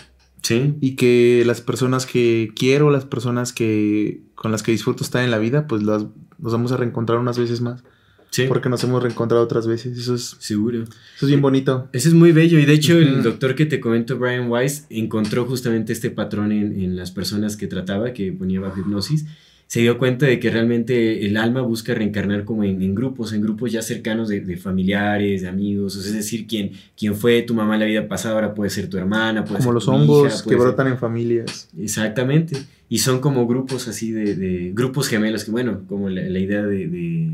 Sí. 0.43 0.75
y 0.81 0.97
que 0.97 1.45
las 1.47 1.61
personas 1.61 2.05
que 2.05 2.51
quiero, 2.57 2.91
las 2.91 3.05
personas 3.05 3.53
que 3.53 4.23
con 4.35 4.51
las 4.51 4.63
que 4.65 4.73
disfruto 4.73 5.05
estar 5.05 5.23
en 5.23 5.31
la 5.31 5.39
vida, 5.39 5.69
pues 5.69 5.85
las, 5.85 6.05
nos 6.39 6.53
vamos 6.53 6.73
a 6.73 6.77
reencontrar 6.77 7.19
unas 7.21 7.39
veces 7.39 7.61
más, 7.61 7.85
Sí. 8.31 8.47
porque 8.49 8.69
nos 8.69 8.83
hemos 8.83 9.01
reencontrado 9.03 9.45
otras 9.45 9.69
veces, 9.69 9.97
eso 9.97 10.15
es, 10.17 10.37
Seguro. 10.41 10.83
eso 10.83 10.91
es 11.21 11.29
bien 11.29 11.41
bonito. 11.43 11.89
Eso 11.93 12.09
es 12.09 12.15
muy 12.15 12.33
bello 12.33 12.59
y 12.59 12.65
de 12.65 12.73
hecho 12.73 12.99
el 12.99 13.23
doctor 13.23 13.55
que 13.55 13.67
te 13.67 13.79
comento, 13.79 14.19
Brian 14.19 14.51
Weiss, 14.51 14.87
encontró 14.91 15.45
justamente 15.45 15.93
este 15.93 16.11
patrón 16.11 16.51
en, 16.51 16.81
en 16.81 16.97
las 16.97 17.13
personas 17.13 17.57
que 17.57 17.69
trataba, 17.69 18.13
que 18.13 18.33
ponía 18.33 18.59
bajo 18.59 18.81
hipnosis. 18.81 19.27
Se 19.73 19.81
dio 19.81 19.97
cuenta 19.97 20.27
de 20.27 20.39
que 20.39 20.51
realmente 20.51 21.25
el 21.25 21.39
alma 21.39 21.63
busca 21.63 21.95
reencarnar 21.95 22.45
como 22.45 22.63
en, 22.63 22.83
en 22.83 22.95
grupos, 22.95 23.33
en 23.33 23.41
grupos 23.41 23.73
ya 23.73 23.81
cercanos 23.81 24.29
de, 24.29 24.41
de 24.41 24.59
familiares, 24.59 25.41
de 25.41 25.49
amigos. 25.49 25.97
O 25.97 26.01
sea, 26.03 26.11
es 26.11 26.15
decir, 26.15 26.47
quien, 26.47 26.73
quien 26.95 27.15
fue 27.15 27.41
tu 27.41 27.55
mamá 27.55 27.73
en 27.77 27.81
la 27.81 27.87
vida 27.87 28.07
pasada 28.07 28.35
ahora 28.35 28.53
puede 28.53 28.69
ser 28.69 28.91
tu 28.91 28.99
hermana, 28.99 29.47
puede 29.47 29.61
Como 29.61 29.71
ser 29.71 29.73
los 29.73 29.85
tu 29.87 29.91
hongos 29.93 30.27
hija, 30.35 30.43
que 30.45 30.51
ser- 30.51 30.59
brotan 30.59 30.89
en 30.89 30.99
familias. 30.99 31.71
Exactamente. 31.79 32.59
Y 32.91 32.99
son 32.99 33.21
como 33.21 33.47
grupos 33.47 33.89
así 33.89 34.13
de, 34.13 34.37
de- 34.37 34.73
grupos 34.75 35.09
gemelos, 35.09 35.43
que 35.45 35.51
bueno, 35.51 35.81
como 35.89 36.11
la, 36.11 36.21
la 36.21 36.39
idea 36.39 36.65
de... 36.67 36.89
de, 36.89 37.29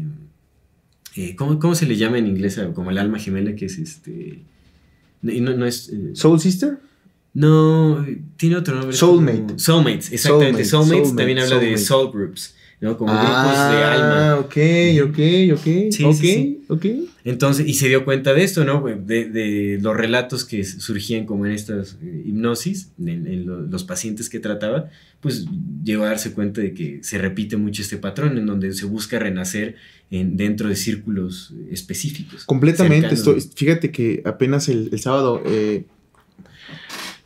eh, 1.17 1.35
¿cómo, 1.35 1.59
cómo 1.59 1.75
se 1.75 1.87
le 1.87 1.97
llama 1.97 2.19
en 2.19 2.29
inglés? 2.29 2.61
Como 2.73 2.93
el 2.93 2.99
alma 2.99 3.19
gemela, 3.19 3.57
que 3.57 3.65
es 3.65 3.79
este... 3.79 4.39
No, 5.23 5.33
y 5.33 5.41
no, 5.41 5.57
no 5.57 5.67
es... 5.67 5.89
eh, 5.89 6.11
Soul 6.13 6.39
Sister? 6.39 6.79
No, 7.35 8.05
tiene 8.37 8.57
otro 8.57 8.75
nombre. 8.77 8.97
Soulmate. 8.97 9.59
Soulmates, 9.59 10.13
exactamente. 10.13 10.65
Soulmate, 10.65 10.65
Soulmates, 10.65 11.09
soulmate, 11.09 11.17
también 11.17 11.39
habla 11.39 11.59
de 11.59 11.79
soul 11.79 12.11
groups, 12.13 12.55
¿no? 12.81 12.97
Como 12.99 13.13
grupos 13.13 13.71
de 13.71 13.85
alma. 13.85 14.31
Ah, 14.33 14.39
ok, 14.41 14.57
ok, 15.05 15.19
ok. 15.55 15.65
Sí, 15.93 16.05
ok, 16.05 16.15
sí, 16.15 16.17
sí. 16.17 16.61
ok. 16.69 16.87
Entonces, 17.25 17.67
y 17.69 17.75
se 17.75 17.89
dio 17.89 18.05
cuenta 18.05 18.33
de 18.33 18.43
esto, 18.43 18.65
¿no? 18.65 18.83
De, 18.83 19.29
de 19.29 19.79
los 19.83 19.95
relatos 19.97 20.45
que 20.45 20.65
surgían 20.65 21.27
como 21.27 21.45
en 21.47 21.53
estas 21.53 21.99
eh, 22.03 22.23
hipnosis, 22.27 22.91
en, 22.99 23.27
en 23.27 23.47
lo- 23.47 23.61
los 23.61 23.85
pacientes 23.85 24.29
que 24.31 24.41
trataba, 24.41 24.89
pues 25.21 25.45
llegó 25.85 26.05
a 26.05 26.09
darse 26.09 26.33
cuenta 26.33 26.61
de 26.63 26.73
que 26.73 27.01
se 27.03 27.19
repite 27.19 27.57
mucho 27.57 27.83
este 27.83 27.99
patrón 27.99 28.39
en 28.39 28.47
donde 28.47 28.73
se 28.73 28.87
busca 28.87 29.19
renacer 29.19 29.75
en, 30.11 30.37
dentro 30.39 30.69
de 30.71 30.77
círculos 30.77 31.53
específicos. 31.71 32.45
Completamente. 32.47 33.15
cercanos. 33.15 33.51
Fíjate 33.55 33.91
que 33.91 34.23
apenas 34.25 34.69
el, 34.71 34.89
el 34.93 35.01
sábado 35.01 35.43
eh, 35.45 35.85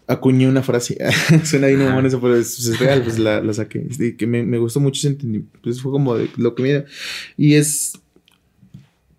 acuñé 0.07 0.49
una 0.49 0.63
frase. 0.63 0.99
Suena 1.45 1.69
bien 1.69 1.85
mamón 1.85 2.07
eso, 2.07 2.21
pero 2.21 2.37
es, 2.37 2.59
es 2.59 2.79
real, 2.79 3.03
pues 3.03 3.19
la, 3.19 3.43
la 3.43 3.53
saqué. 3.53 3.87
Que 4.17 4.27
me, 4.27 4.43
me 4.43 4.59
gustó 4.59 4.81
mucho 4.81 4.99
ese 4.99 5.09
entendimiento. 5.09 5.59
Pues 5.63 5.81
fue 5.81 5.93
como 5.93 6.17
de 6.17 6.29
lo 6.37 6.55
que 6.55 6.63
me... 6.63 6.85
Y 7.37 7.55
es... 7.55 7.99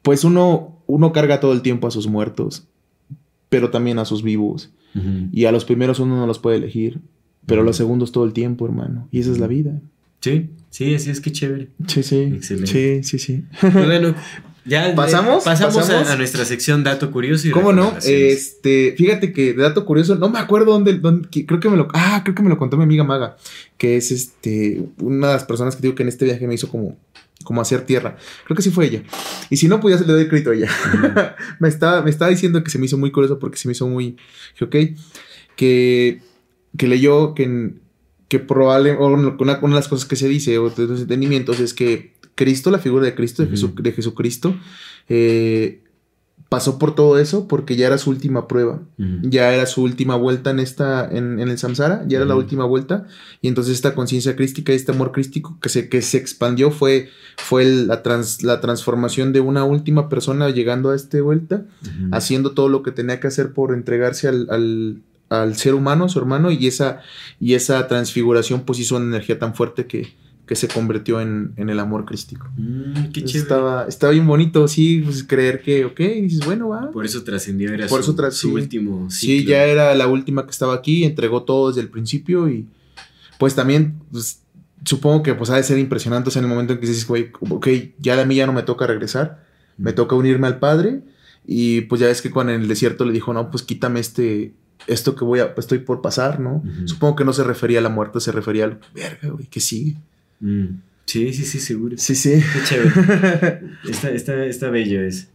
Pues 0.01 0.23
uno, 0.23 0.83
uno 0.85 1.13
carga 1.13 1.39
todo 1.39 1.53
el 1.53 1.61
tiempo 1.61 1.87
a 1.87 1.91
sus 1.91 2.07
muertos, 2.07 2.67
pero 3.49 3.69
también 3.69 3.99
a 3.99 4.05
sus 4.05 4.21
vivos. 4.23 4.71
Y 5.31 5.45
a 5.45 5.51
los 5.51 5.65
primeros 5.65 5.99
uno 5.99 6.17
no 6.17 6.27
los 6.27 6.37
puede 6.37 6.57
elegir, 6.57 6.99
pero 7.47 7.61
a 7.61 7.63
los 7.63 7.77
segundos 7.77 8.11
todo 8.11 8.25
el 8.25 8.33
tiempo, 8.33 8.65
hermano. 8.65 9.07
Y 9.11 9.21
esa 9.21 9.31
es 9.31 9.39
la 9.39 9.47
vida. 9.47 9.81
Sí, 10.19 10.51
sí, 10.69 10.93
así 10.93 11.09
es 11.09 11.19
que 11.19 11.31
chévere. 11.31 11.69
Sí, 11.87 12.03
sí. 12.03 12.19
Excelente. 12.21 13.03
Sí, 13.03 13.03
sí, 13.03 13.19
sí. 13.19 13.43
Pues 13.59 13.73
bueno, 13.73 14.13
ya 14.65 14.93
¿Pasamos? 14.95 15.43
pasamos, 15.43 15.75
a- 15.75 15.79
¿Pasamos? 15.81 16.09
A, 16.09 16.15
nuestra 16.15 16.45
sección 16.45 16.83
dato 16.83 17.11
curioso 17.11 17.47
y 17.47 17.51
¿Cómo 17.51 17.73
no? 17.73 17.95
Este, 18.05 18.93
fíjate 18.97 19.33
que 19.33 19.53
de 19.53 19.61
dato 19.63 19.85
curioso, 19.85 20.15
no 20.15 20.29
me 20.29 20.39
acuerdo 20.39 20.71
dónde, 20.73 20.93
dónde- 20.99 21.27
que- 21.29 21.45
creo 21.45 21.59
que 21.59 21.69
me 21.69 21.77
lo, 21.77 21.87
ah, 21.93 22.21
creo 22.23 22.35
que 22.35 22.43
me 22.43 22.49
lo 22.49 22.57
contó 22.57 22.77
mi 22.77 22.83
amiga 22.83 23.03
Maga, 23.03 23.35
que 23.77 23.97
es 23.97 24.11
este, 24.11 24.81
una 24.99 25.27
de 25.27 25.33
las 25.33 25.43
personas 25.45 25.75
que 25.75 25.81
digo 25.81 25.95
que 25.95 26.03
en 26.03 26.09
este 26.09 26.25
viaje 26.25 26.47
me 26.47 26.53
hizo 26.55 26.69
como, 26.69 26.97
como 27.43 27.61
hacer 27.61 27.81
tierra. 27.81 28.15
Creo 28.45 28.55
que 28.55 28.61
sí 28.63 28.69
fue 28.69 28.85
ella. 28.85 29.03
Y 29.49 29.57
si 29.57 29.67
no, 29.67 29.79
pues 29.81 29.95
ya 29.95 29.99
se 30.01 30.07
le 30.07 30.13
doy 30.13 30.27
crédito 30.29 30.51
a 30.51 30.55
ella. 30.55 30.69
me 31.59 31.67
estaba, 31.67 32.01
me 32.01 32.09
estaba 32.09 32.31
diciendo 32.31 32.63
que 32.63 32.71
se 32.71 32.79
me 32.79 32.85
hizo 32.85 32.97
muy 32.97 33.11
curioso 33.11 33.39
porque 33.39 33.57
se 33.57 33.67
me 33.67 33.73
hizo 33.73 33.87
muy, 33.87 34.15
ok, 34.61 34.75
que, 35.55 36.21
que 36.77 36.87
leyó 36.87 37.33
que, 37.35 37.73
que 38.29 38.39
probable, 38.39 38.91
o 38.93 39.07
una, 39.07 39.35
una 39.37 39.57
de 39.57 39.69
las 39.75 39.87
cosas 39.87 40.07
que 40.07 40.15
se 40.15 40.27
dice, 40.27 40.57
o 40.57 40.69
de 40.69 40.87
los 40.87 41.01
entendimientos, 41.01 41.59
es 41.59 41.73
que 41.73 42.13
Cristo, 42.35 42.71
la 42.71 42.79
figura 42.79 43.05
de 43.05 43.15
Cristo, 43.15 43.43
de, 43.43 43.47
Ujú. 43.53 43.55
Jesu- 43.57 43.81
de 43.81 43.91
Jesucristo, 43.91 44.55
eh, 45.09 45.79
pasó 46.49 46.77
por 46.77 46.93
todo 46.93 47.17
eso 47.17 47.47
porque 47.47 47.75
ya 47.75 47.87
era 47.87 47.97
su 47.97 48.11
última 48.11 48.47
prueba. 48.47 48.79
Ya 49.23 49.51
era 49.53 49.65
su 49.65 49.81
última 49.81 50.15
vuelta 50.15 50.51
en 50.51 50.59
esta, 50.59 51.07
en, 51.11 51.39
en 51.39 51.49
el 51.49 51.57
samsara, 51.57 52.03
ya 52.07 52.17
era 52.17 52.25
la 52.27 52.35
última 52.35 52.65
vuelta. 52.65 53.07
Y 53.41 53.47
entonces 53.47 53.73
esta 53.73 53.95
conciencia 53.95 54.35
crística, 54.35 54.71
este 54.71 54.91
amor 54.91 55.11
crístico 55.11 55.57
que 55.59 55.69
se, 55.69 55.89
que 55.89 56.03
se 56.03 56.17
expandió 56.17 56.69
fue, 56.69 57.09
fue 57.37 57.65
la, 57.65 58.03
trans- 58.03 58.43
la 58.43 58.61
transformación 58.61 59.33
de 59.33 59.39
una 59.39 59.63
última 59.63 60.09
persona 60.09 60.49
llegando 60.51 60.91
a 60.91 60.95
esta 60.95 61.19
vuelta, 61.23 61.65
haciendo 62.11 62.51
todo 62.51 62.69
lo 62.69 62.83
que 62.83 62.91
tenía 62.91 63.19
que 63.19 63.27
hacer 63.27 63.51
por 63.53 63.73
entregarse 63.73 64.27
al, 64.27 64.47
al- 64.51 65.01
al 65.29 65.55
ser 65.55 65.73
humano, 65.73 66.07
su 66.07 66.19
hermano, 66.19 66.51
y 66.51 66.67
esa, 66.67 66.99
y 67.39 67.55
esa 67.55 67.87
transfiguración 67.87 68.61
pues 68.61 68.77
hizo 68.77 68.95
una 68.97 69.05
energía 69.05 69.39
tan 69.39 69.55
fuerte 69.55 69.87
que, 69.87 70.13
que 70.45 70.55
se 70.55 70.67
convirtió 70.67 71.21
en, 71.21 71.53
en 71.55 71.69
el 71.69 71.79
amor 71.79 72.05
crístico. 72.05 72.49
Mm, 72.57 73.11
qué 73.13 73.23
chévere. 73.23 73.39
estaba, 73.39 73.85
estaba 73.87 74.11
bien 74.11 74.27
bonito, 74.27 74.67
sí, 74.67 75.01
pues 75.03 75.23
creer 75.23 75.61
que, 75.61 75.85
ok, 75.85 75.99
y 75.99 76.21
dices, 76.21 76.45
bueno, 76.45 76.69
va. 76.69 76.91
Por 76.91 77.05
eso 77.05 77.23
trascendió, 77.23 77.73
era 77.73 77.87
Por 77.87 78.03
su, 78.03 78.11
eso 78.11 78.31
su 78.31 78.47
sí. 78.49 78.53
último 78.53 79.09
Sí, 79.09 79.45
ya 79.45 79.63
era 79.63 79.95
la 79.95 80.07
última 80.07 80.45
que 80.45 80.51
estaba 80.51 80.73
aquí, 80.73 81.05
entregó 81.05 81.43
todo 81.43 81.69
desde 81.69 81.81
el 81.81 81.89
principio 81.89 82.49
y 82.49 82.67
pues 83.37 83.55
también 83.55 84.01
pues, 84.11 84.41
supongo 84.83 85.23
que 85.23 85.33
pues 85.33 85.49
ha 85.49 85.55
de 85.55 85.63
ser 85.63 85.77
impresionante 85.77 86.29
o 86.29 86.31
sea, 86.31 86.41
en 86.41 86.45
el 86.45 86.49
momento 86.49 86.73
en 86.73 86.79
que 86.79 86.87
dices, 86.87 87.07
güey, 87.07 87.31
ok, 87.49 87.67
ya 87.99 88.19
a 88.21 88.25
mí 88.25 88.35
ya 88.35 88.45
no 88.45 88.53
me 88.53 88.63
toca 88.63 88.85
regresar, 88.85 89.45
me 89.77 89.93
toca 89.93 90.15
unirme 90.15 90.47
al 90.47 90.59
Padre 90.59 91.03
y 91.45 91.81
pues 91.81 92.01
ya 92.01 92.07
ves 92.07 92.21
que 92.21 92.31
cuando 92.31 92.53
en 92.53 92.61
el 92.61 92.67
desierto 92.67 93.05
le 93.05 93.13
dijo, 93.13 93.33
no, 93.33 93.49
pues 93.49 93.63
quítame 93.63 94.01
este, 94.01 94.53
esto 94.87 95.15
que 95.15 95.23
voy 95.23 95.39
a, 95.39 95.53
estoy 95.57 95.79
por 95.79 96.01
pasar, 96.01 96.39
¿no? 96.39 96.63
Supongo 96.85 97.15
que 97.15 97.25
no 97.25 97.33
se 97.33 97.43
refería 97.43 97.79
a 97.79 97.81
la 97.81 97.89
muerte, 97.89 98.19
se 98.19 98.31
refería 98.31 98.65
al, 98.65 98.79
verga, 98.93 99.29
güey, 99.29 99.47
que 99.47 99.59
sigue. 99.59 99.97
Mm. 100.43 100.81
Sí, 101.05 101.33
sí, 101.33 101.43
sí, 101.45 101.59
seguro. 101.59 101.97
Sí, 101.97 102.15
sí. 102.15 102.31
Qué 102.31 102.59
chévere. 102.65 103.61
está, 103.89 104.09
está, 104.09 104.45
está 104.45 104.69
bello 104.69 105.01
eso. 105.01 105.27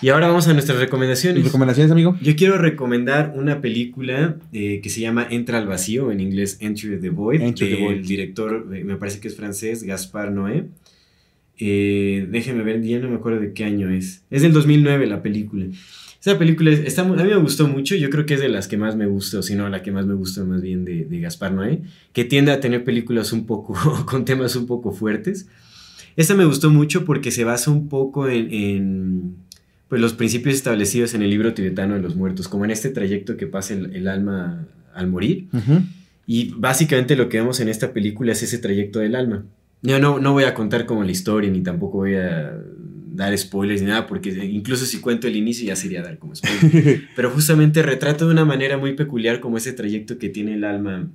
Y 0.00 0.10
ahora 0.10 0.28
vamos 0.28 0.46
a 0.46 0.52
nuestras 0.52 0.78
recomendaciones. 0.78 1.44
¿Recomendaciones, 1.44 1.90
amigo? 1.90 2.16
Yo 2.22 2.36
quiero 2.36 2.56
recomendar 2.58 3.32
una 3.34 3.60
película 3.60 4.36
eh, 4.52 4.80
que 4.80 4.90
se 4.90 5.00
llama 5.00 5.26
Entra 5.28 5.58
al 5.58 5.66
vacío, 5.66 6.12
en 6.12 6.20
inglés 6.20 6.58
Enter 6.60 7.00
the 7.00 7.10
Void. 7.10 7.40
Enter 7.40 7.68
the 7.68 7.74
del 7.74 7.84
Void. 7.84 8.06
director, 8.06 8.68
eh, 8.74 8.84
me 8.84 8.96
parece 8.96 9.18
que 9.18 9.28
es 9.28 9.36
francés, 9.36 9.82
Gaspar 9.82 10.30
Noé. 10.30 10.66
Eh, 11.58 12.28
déjenme 12.30 12.62
ver, 12.62 12.80
ya 12.82 13.00
no 13.00 13.08
me 13.08 13.16
acuerdo 13.16 13.40
de 13.40 13.52
qué 13.52 13.64
año 13.64 13.90
es. 13.90 14.22
Es 14.30 14.42
del 14.42 14.52
2009 14.52 15.06
la 15.06 15.22
película. 15.22 15.66
Esa 16.28 16.38
película 16.38 16.70
es- 16.70 16.80
está, 16.80 17.02
a 17.02 17.04
mí 17.06 17.14
me 17.22 17.36
gustó 17.36 17.66
mucho, 17.68 17.94
yo 17.96 18.10
creo 18.10 18.26
que 18.26 18.34
es 18.34 18.40
de 18.40 18.50
las 18.50 18.68
que 18.68 18.76
más 18.76 18.96
me 18.96 19.06
gusta, 19.06 19.38
o 19.38 19.42
si 19.42 19.54
no, 19.54 19.66
la 19.70 19.82
que 19.82 19.90
más 19.92 20.04
me 20.04 20.12
gusta 20.12 20.44
más 20.44 20.60
bien 20.60 20.84
de, 20.84 21.06
de 21.06 21.20
Gaspar 21.20 21.52
Noé, 21.52 21.80
que 22.12 22.24
tiende 22.26 22.52
a 22.52 22.60
tener 22.60 22.84
películas 22.84 23.32
un 23.32 23.46
poco, 23.46 23.74
con 24.06 24.26
temas 24.26 24.54
un 24.56 24.66
poco 24.66 24.92
fuertes. 24.92 25.48
Esta 26.16 26.34
me 26.34 26.44
gustó 26.44 26.68
mucho 26.70 27.06
porque 27.06 27.30
se 27.30 27.44
basa 27.44 27.70
un 27.70 27.88
poco 27.88 28.28
en, 28.28 28.52
en, 28.52 29.36
pues, 29.88 30.02
los 30.02 30.12
principios 30.12 30.54
establecidos 30.54 31.14
en 31.14 31.22
el 31.22 31.30
libro 31.30 31.54
tibetano 31.54 31.94
de 31.94 32.00
los 32.00 32.14
muertos, 32.14 32.46
como 32.48 32.66
en 32.66 32.72
este 32.72 32.90
trayecto 32.90 33.38
que 33.38 33.46
pasa 33.46 33.72
el, 33.72 33.96
el 33.96 34.06
alma 34.06 34.66
al 34.94 35.06
morir. 35.06 35.46
Ujú. 35.54 35.80
Y 36.26 36.52
básicamente 36.56 37.16
lo 37.16 37.30
que 37.30 37.38
vemos 37.38 37.58
en 37.60 37.68
esta 37.70 37.94
película 37.94 38.32
es 38.32 38.42
ese 38.42 38.58
trayecto 38.58 38.98
del 38.98 39.14
alma. 39.14 39.46
Yo 39.80 39.98
no, 39.98 40.18
no 40.18 40.32
voy 40.32 40.44
a 40.44 40.52
contar 40.54 40.84
como 40.84 41.04
la 41.04 41.10
historia, 41.12 41.50
ni 41.50 41.62
tampoco 41.62 41.98
voy 41.98 42.16
a 42.16 42.52
dar 43.18 43.36
spoilers 43.36 43.82
ni 43.82 43.88
nada, 43.88 44.06
porque 44.06 44.30
incluso 44.30 44.86
si 44.86 45.00
cuento 45.00 45.26
el 45.26 45.34
inicio 45.34 45.66
ya 45.66 45.74
sería 45.74 46.02
dar 46.02 46.18
como 46.18 46.34
spoiler. 46.36 47.02
Pero 47.16 47.30
justamente 47.30 47.82
retrata 47.82 48.24
de 48.24 48.30
una 48.30 48.44
manera 48.44 48.78
muy 48.78 48.94
peculiar 48.94 49.40
como 49.40 49.56
ese 49.56 49.72
trayecto 49.72 50.18
que 50.18 50.28
tiene 50.28 50.54
el 50.54 50.62
alma 50.62 51.10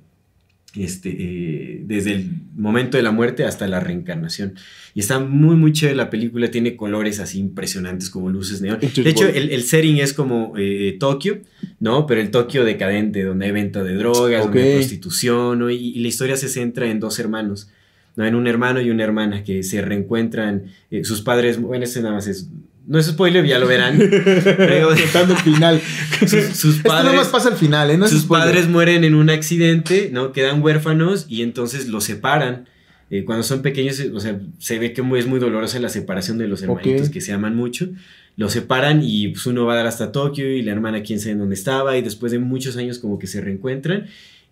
este, 0.76 1.08
eh, 1.08 1.80
desde 1.86 2.12
el 2.12 2.30
momento 2.54 2.98
de 2.98 3.02
la 3.02 3.10
muerte 3.10 3.46
hasta 3.46 3.66
la 3.66 3.80
reencarnación. 3.80 4.52
Y 4.92 5.00
está 5.00 5.18
muy, 5.18 5.56
muy 5.56 5.72
chévere 5.72 5.96
la 5.96 6.10
película, 6.10 6.50
tiene 6.50 6.76
colores 6.76 7.20
así 7.20 7.38
impresionantes 7.38 8.10
como 8.10 8.28
luces 8.28 8.60
neón. 8.60 8.80
De 8.80 9.08
hecho, 9.08 9.26
el, 9.26 9.48
el 9.48 9.62
setting 9.62 9.96
es 9.96 10.12
como 10.12 10.52
eh, 10.58 10.98
Tokio, 11.00 11.40
¿no? 11.80 12.06
Pero 12.06 12.20
el 12.20 12.30
Tokio 12.30 12.64
decadente, 12.64 13.22
donde 13.22 13.46
hay 13.46 13.52
venta 13.52 13.82
de 13.82 13.94
drogas, 13.94 14.44
donde 14.44 14.62
hay 14.62 14.74
prostitución, 14.74 15.58
¿no? 15.58 15.70
y, 15.70 15.76
y 15.76 16.00
la 16.00 16.08
historia 16.08 16.36
se 16.36 16.50
centra 16.50 16.90
en 16.90 17.00
dos 17.00 17.18
hermanos, 17.18 17.70
¿no? 18.16 18.24
En 18.24 18.34
un 18.34 18.46
hermano 18.46 18.80
y 18.80 18.90
una 18.90 19.04
hermana 19.04 19.44
que 19.44 19.62
se 19.62 19.82
reencuentran, 19.82 20.64
eh, 20.90 21.04
sus 21.04 21.22
padres, 21.22 21.60
bueno, 21.60 21.84
ese 21.84 22.00
nada 22.02 22.14
más 22.14 22.26
es... 22.26 22.48
No 22.86 22.98
es 22.98 23.06
spoiler, 23.06 23.46
ya 23.46 23.58
lo 23.58 23.66
verán. 23.66 23.96
Contando 23.98 25.34
el 25.34 25.40
final. 25.40 25.80
sus, 26.20 26.30
sus 26.56 26.76
Esto 26.76 26.88
padres, 26.88 27.12
nomás 27.12 27.28
pasa 27.28 27.48
al 27.48 27.56
final, 27.56 27.90
¿eh? 27.90 27.96
No 27.96 28.06
sus 28.08 28.22
spoiler. 28.22 28.48
padres 28.48 28.68
mueren 28.68 29.04
en 29.04 29.14
un 29.14 29.30
accidente, 29.30 30.10
¿no? 30.12 30.32
Quedan 30.32 30.62
huérfanos 30.62 31.26
y 31.28 31.42
entonces 31.42 31.88
los 31.88 32.04
separan. 32.04 32.68
Eh, 33.10 33.24
cuando 33.24 33.42
son 33.42 33.62
pequeños, 33.62 34.00
o 34.12 34.20
sea, 34.20 34.38
se 34.58 34.78
ve 34.78 34.92
que 34.92 35.02
es 35.18 35.26
muy 35.26 35.38
dolorosa 35.38 35.78
la 35.78 35.88
separación 35.88 36.36
de 36.38 36.48
los 36.48 36.62
hermanitos 36.62 37.08
Ok. 37.08 37.12
que 37.14 37.20
se 37.20 37.32
aman 37.32 37.54
mucho. 37.54 37.88
Los 38.36 38.52
separan 38.52 39.00
y 39.02 39.28
pues, 39.28 39.46
uno 39.46 39.64
va 39.66 39.74
a 39.74 39.76
dar 39.76 39.86
hasta 39.86 40.10
Tokio 40.10 40.50
y 40.50 40.62
la 40.62 40.72
hermana 40.72 41.02
quién 41.02 41.20
sabe 41.20 41.36
dónde 41.36 41.54
estaba 41.54 41.96
y 41.96 42.02
después 42.02 42.32
de 42.32 42.38
muchos 42.38 42.76
años 42.76 42.98
como 42.98 43.18
que 43.18 43.26
se 43.28 43.40
reencuentran 43.40 44.06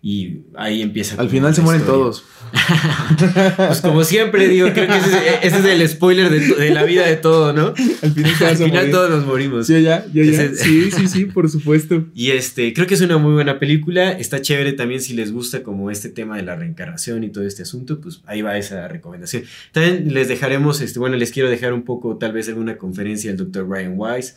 y 0.05 0.41
ahí 0.55 0.81
empieza. 0.81 1.15
Al 1.15 1.29
final 1.29 1.55
se 1.55 1.61
mueren 1.61 1.81
historia. 1.81 2.03
todos. 2.03 2.25
Pues 3.55 3.79
como 3.79 4.03
siempre 4.03 4.49
digo, 4.49 4.67
creo 4.73 4.85
que 4.85 4.97
ese 4.97 5.09
es, 5.09 5.53
ese 5.53 5.59
es 5.59 5.65
el 5.65 5.89
spoiler 5.89 6.29
de, 6.29 6.69
la 6.71 6.83
vida 6.83 7.07
de 7.07 7.15
todo, 7.15 7.53
¿no? 7.53 7.73
Al 8.01 8.11
final, 8.11 8.77
Al 8.77 8.91
todos 8.91 9.09
nos 9.09 9.25
morimos. 9.25 9.65
Sí, 9.65 9.81
ya, 9.81 10.05
ya, 10.13 10.23
ya. 10.23 10.43
Ese- 10.43 10.55
Sí, 10.57 10.91
sí, 10.91 11.07
sí, 11.07 11.25
por 11.25 11.49
supuesto. 11.49 12.03
Y 12.13 12.31
este, 12.31 12.73
creo 12.73 12.85
que 12.85 12.95
es 12.95 13.01
una 13.01 13.17
muy 13.17 13.31
buena 13.31 13.59
película. 13.59 14.11
Está 14.11 14.41
chévere 14.41 14.73
también 14.73 14.99
si 14.99 15.13
les 15.13 15.31
gusta 15.31 15.63
como 15.63 15.89
este 15.89 16.09
tema 16.09 16.35
de 16.35 16.43
la 16.43 16.57
reencarnación 16.57 17.23
y 17.23 17.29
todo 17.29 17.45
este 17.45 17.63
asunto, 17.63 18.01
pues 18.01 18.19
ahí 18.25 18.41
va 18.41 18.57
esa 18.57 18.89
recomendación. 18.89 19.43
También 19.71 20.13
les 20.13 20.27
dejaremos, 20.27 20.81
este, 20.81 20.99
bueno, 20.99 21.15
les 21.15 21.31
quiero 21.31 21.49
dejar 21.49 21.71
un 21.71 21.83
poco 21.83 22.17
tal 22.17 22.33
vez 22.33 22.49
alguna 22.49 22.75
conferencia 22.77 23.33
del 23.33 23.37
Dr. 23.37 23.69
Ryan 23.69 23.93
Weiss 23.95 24.35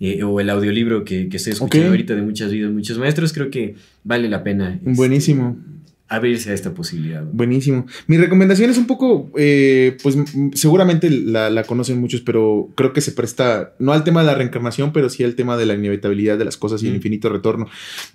eh, 0.00 0.22
o 0.22 0.40
el 0.40 0.50
audiolibro 0.50 1.04
que, 1.04 1.28
que 1.28 1.36
escuchando 1.36 1.86
Ok. 1.86 1.90
ahorita 1.90 2.14
de 2.14 2.22
muchas 2.22 2.50
vidas, 2.50 2.70
muchos 2.72 2.98
maestros. 2.98 3.32
Creo 3.32 3.50
que 3.50 3.74
vale 4.04 4.28
la 4.28 4.42
pena. 4.42 4.74
este, 4.74 4.90
Buenísimo. 4.92 5.56
Abrirse 6.08 6.52
a 6.52 6.54
esta 6.54 6.72
posibilidad. 6.72 7.24
Buenísimo. 7.24 7.84
Mi 8.06 8.16
recomendación 8.16 8.70
es 8.70 8.78
un 8.78 8.86
poco, 8.86 9.28
eh, 9.36 9.96
pues 10.04 10.16
seguramente 10.54 11.10
la, 11.10 11.50
la 11.50 11.64
conocen 11.64 11.98
muchos, 12.00 12.20
pero 12.20 12.68
creo 12.76 12.92
que 12.92 13.00
se 13.00 13.10
presta, 13.10 13.72
no 13.80 13.92
al 13.92 14.04
tema 14.04 14.20
de 14.20 14.26
la 14.26 14.34
reencarnación, 14.34 14.92
pero 14.92 15.08
sí 15.10 15.24
al 15.24 15.34
tema 15.34 15.56
de 15.56 15.66
la 15.66 15.74
inevitabilidad 15.74 16.38
de 16.38 16.44
las 16.44 16.56
cosas 16.56 16.80
y 16.84 16.86
el 16.86 16.92
Mm. 16.92 16.96
infinito 16.96 17.28
retorno. 17.28 17.66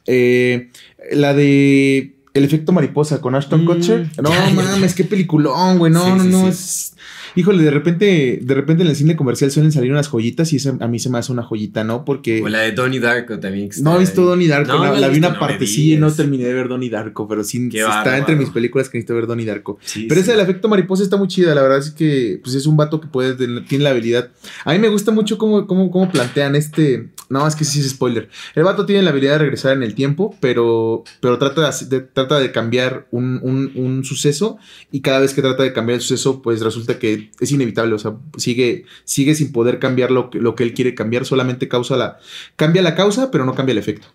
Eh, 0.08 0.70
la 1.12 1.34
de 1.34 2.14
El 2.34 2.46
efecto 2.46 2.72
mariposa 2.72 3.20
con 3.20 3.36
Ashton 3.36 3.64
Mm, 3.64 3.68
Kutcher. 3.68 4.08
No 4.24 4.30
mames, 4.56 4.96
qué 4.96 5.04
peliculón, 5.04 5.78
güey. 5.78 5.92
No, 5.92 6.06
Sí, 6.06 6.12
no, 6.12 6.24
sí, 6.24 6.30
no. 6.30 6.42
sí. 6.44 6.48
Es... 6.48 6.94
Híjole, 7.36 7.64
de 7.64 7.72
repente, 7.72 8.40
de 8.42 8.54
repente 8.54 8.84
en 8.84 8.90
el 8.90 8.96
cine 8.96 9.16
comercial 9.16 9.52
suelen 9.52 9.72
salir 9.72 9.92
unas 9.92 10.08
joyitas 10.10 10.52
y 10.54 10.58
esa 10.58 10.76
a 10.80 10.88
mí 10.88 11.00
se 11.00 11.10
me 11.10 11.18
hace 11.18 11.32
una 11.32 11.44
joyita, 11.44 11.84
¿no? 11.84 12.04
Porque 12.04 12.42
O 12.42 12.50
la 12.50 12.60
de 12.60 12.72
Donnie 12.74 13.00
Darko 13.00 13.40
también. 13.40 13.70
que 13.70 13.82
no 13.82 13.96
he 13.96 14.00
visto. 14.00 14.24
Donnie 14.26 14.48
Darko, 14.48 14.74
No, 14.74 14.84
la, 14.84 14.90
no 14.92 14.96
la 14.98 15.08
has 15.08 15.14
vi 15.14 15.20
una 15.20 15.40
partecilla 15.40 15.96
y 15.96 15.98
no 16.00 16.12
terminé 16.12 16.44
de 16.46 16.54
ver 16.54 16.68
Donnie 16.68 16.90
Darko, 16.90 17.28
pero 17.28 17.44
sí 17.44 17.70
Qué 17.70 17.80
está 17.80 18.18
entre 18.18 18.36
mis 18.36 18.50
películas 18.50 18.90
que 18.90 18.98
necesito 18.98 19.16
ver 19.16 19.28
Donnie 19.28 19.46
Darko. 19.46 19.78
Sí, 19.82 20.06
Pero 20.10 20.16
sí. 20.22 20.24
esa 20.24 20.32
del 20.34 20.42
efecto 20.42 20.68
mariposa 20.68 21.04
está 21.04 21.18
muy 21.18 21.28
chida, 21.28 21.56
la 21.56 21.62
verdad 21.62 21.80
es 21.80 21.92
que 21.92 22.40
pues 22.44 22.56
es 22.56 22.66
un 22.66 22.76
vato 22.78 23.00
que 23.00 23.08
puede, 23.08 23.36
tiene 23.62 23.84
la 23.84 23.92
habilidad. 23.92 24.30
A 24.66 24.74
mí 24.74 24.80
me 24.80 24.90
gusta 24.90 25.12
mucho 25.12 25.38
cómo, 25.38 25.68
cómo, 25.68 25.90
cómo 25.92 26.12
plantean 26.12 26.56
este, 26.56 27.10
no, 27.32 27.48
es 27.48 27.56
que 27.56 27.66
sí 27.66 27.80
es 27.80 27.90
spoiler. 27.90 28.30
El 28.54 28.64
vato 28.64 28.86
tiene 28.86 29.02
la 29.02 29.10
habilidad 29.10 29.34
de 29.34 29.40
regresar 29.40 29.74
en 29.74 29.82
el 29.84 29.96
tiempo, 29.96 30.36
pero, 30.40 31.04
pero 31.22 31.38
trata, 31.40 31.72
de, 31.72 31.86
de- 31.88 32.02
trata 32.02 32.40
de 32.40 32.52
cambiar 32.52 33.08
un, 33.12 33.40
un- 33.42 33.72
un 33.76 34.04
suceso 34.04 34.58
y 34.92 35.02
cada 35.02 35.20
vez 35.20 35.34
que 35.34 35.42
trata 35.42 35.64
de 35.64 35.74
cambiar 35.74 35.96
el 35.96 36.02
suceso, 36.02 36.42
pues 36.42 36.62
resulta 36.62 37.00
que 37.00 37.32
es 37.40 37.52
inevitable, 37.52 37.96
o 37.96 38.00
sea, 38.00 38.14
sigue, 38.38 38.86
sigue 39.06 39.34
sin 39.36 39.52
poder 39.52 39.80
cambiar 39.80 40.12
lo 40.12 40.30
que, 40.30 40.40
lo 40.40 40.56
que 40.56 40.64
él 40.64 40.74
quiere 40.74 40.94
cambiar, 40.94 41.26
solamente 41.26 41.68
causa 41.68 41.98
la, 41.98 42.20
cambia 42.56 42.82
la 42.82 42.96
causa, 42.96 43.32
pero 43.32 43.46
no 43.46 43.56
cambia 43.56 43.72
el 43.74 43.80
efecto. 43.80 44.08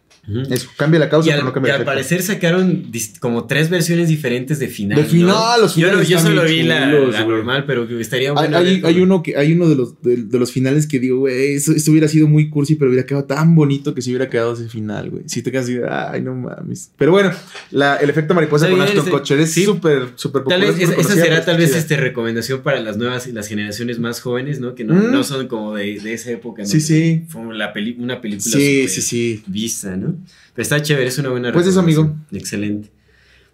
Cambia 0.76 0.98
la 1.00 1.08
causa, 1.08 1.28
Y 1.28 1.30
al, 1.32 1.36
pero 1.38 1.46
no 1.46 1.52
cambia 1.52 1.68
y 1.68 1.70
el 1.70 1.74
al 1.76 1.82
efecto. 1.82 1.92
parecer 1.92 2.22
sacaron 2.22 2.90
como 3.20 3.46
tres 3.46 3.70
versiones 3.70 4.08
diferentes 4.08 4.58
de 4.58 4.68
final. 4.68 4.96
De 4.96 5.04
¿no? 5.04 5.08
final, 5.08 5.60
los 5.60 5.74
finales 5.74 6.08
yo 6.08 6.18
solo 6.18 6.42
vi 6.44 6.62
la, 6.64 6.90
chulos, 6.90 7.12
la 7.14 7.22
güey. 7.22 7.36
normal, 7.36 7.64
pero 7.66 7.86
que 7.86 8.00
estaría 8.00 8.32
bueno. 8.32 8.56
hay- 8.58 8.82
hay 8.84 9.00
uno 9.00 9.22
que 9.22 9.36
hay 9.36 9.52
uno 9.52 9.68
de 9.68 9.76
los 9.76 10.00
de, 10.02 10.16
de 10.24 10.38
los 10.38 10.50
finales 10.52 10.86
que 10.86 10.98
digo, 10.98 11.20
güey, 11.20 11.54
eso, 11.54 11.72
esto 11.72 11.90
hubiera 11.92 12.08
sido 12.08 12.26
muy 12.28 12.50
cursi, 12.50 12.74
pero 12.74 12.90
hubiera 12.90 13.06
quedado 13.06 13.24
tan 13.24 13.54
bonito 13.54 13.94
que 13.94 14.02
si 14.02 14.10
hubiera 14.10 14.28
quedado 14.28 14.54
ese 14.54 14.68
final, 14.68 15.10
güey. 15.10 15.22
Si 15.26 15.42
te 15.42 15.50
quedas 15.52 15.66
así, 15.66 15.78
ay, 15.88 16.22
no 16.22 16.34
mames. 16.34 16.90
Pero 16.98 17.12
bueno, 17.12 17.30
la- 17.70 17.96
el 17.96 18.10
efecto 18.10 18.34
mariposa 18.34 18.68
con 18.68 18.82
ese- 18.82 19.10
Kutcher 19.10 19.38
es 19.40 19.52
sí. 19.52 19.64
súper, 19.64 20.08
súper 20.16 20.42
Tal 20.44 20.60
popular. 20.60 20.74
vez 20.78 20.88
súper 20.88 21.00
esa, 21.00 21.14
será 21.14 21.44
tal 21.44 21.56
vez 21.58 21.74
este 21.76 21.96
recomendación 21.96 22.62
para 22.62 22.80
las 22.80 22.96
nuevas 22.96 23.26
y 23.26 23.32
las 23.32 23.46
generaciones 23.48 23.98
más 23.98 24.20
jóvenes, 24.20 24.60
¿no? 24.60 24.74
Que 24.74 24.84
no, 24.84 24.94
Mm. 24.94 25.12
no 25.12 25.22
son 25.24 25.46
como 25.48 25.74
de, 25.74 26.00
de 26.00 26.12
esa 26.14 26.30
época. 26.30 26.62
¿no? 26.62 26.68
Sí, 26.68 26.80
sí. 26.80 27.22
Fue 27.28 27.42
la 27.54 27.72
peli- 27.72 27.96
una 27.98 28.20
película 28.20 28.56
Sí, 28.56 28.88
sí, 28.88 29.02
sí. 29.02 29.42
vista, 29.46 29.96
¿no? 29.96 30.15
Pero 30.54 30.62
está 30.62 30.80
chévere, 30.80 31.08
es 31.08 31.18
una 31.18 31.30
buena 31.30 31.52
Pues 31.52 31.66
eso, 31.66 31.80
amigo. 31.80 32.14
Excelente. 32.32 32.90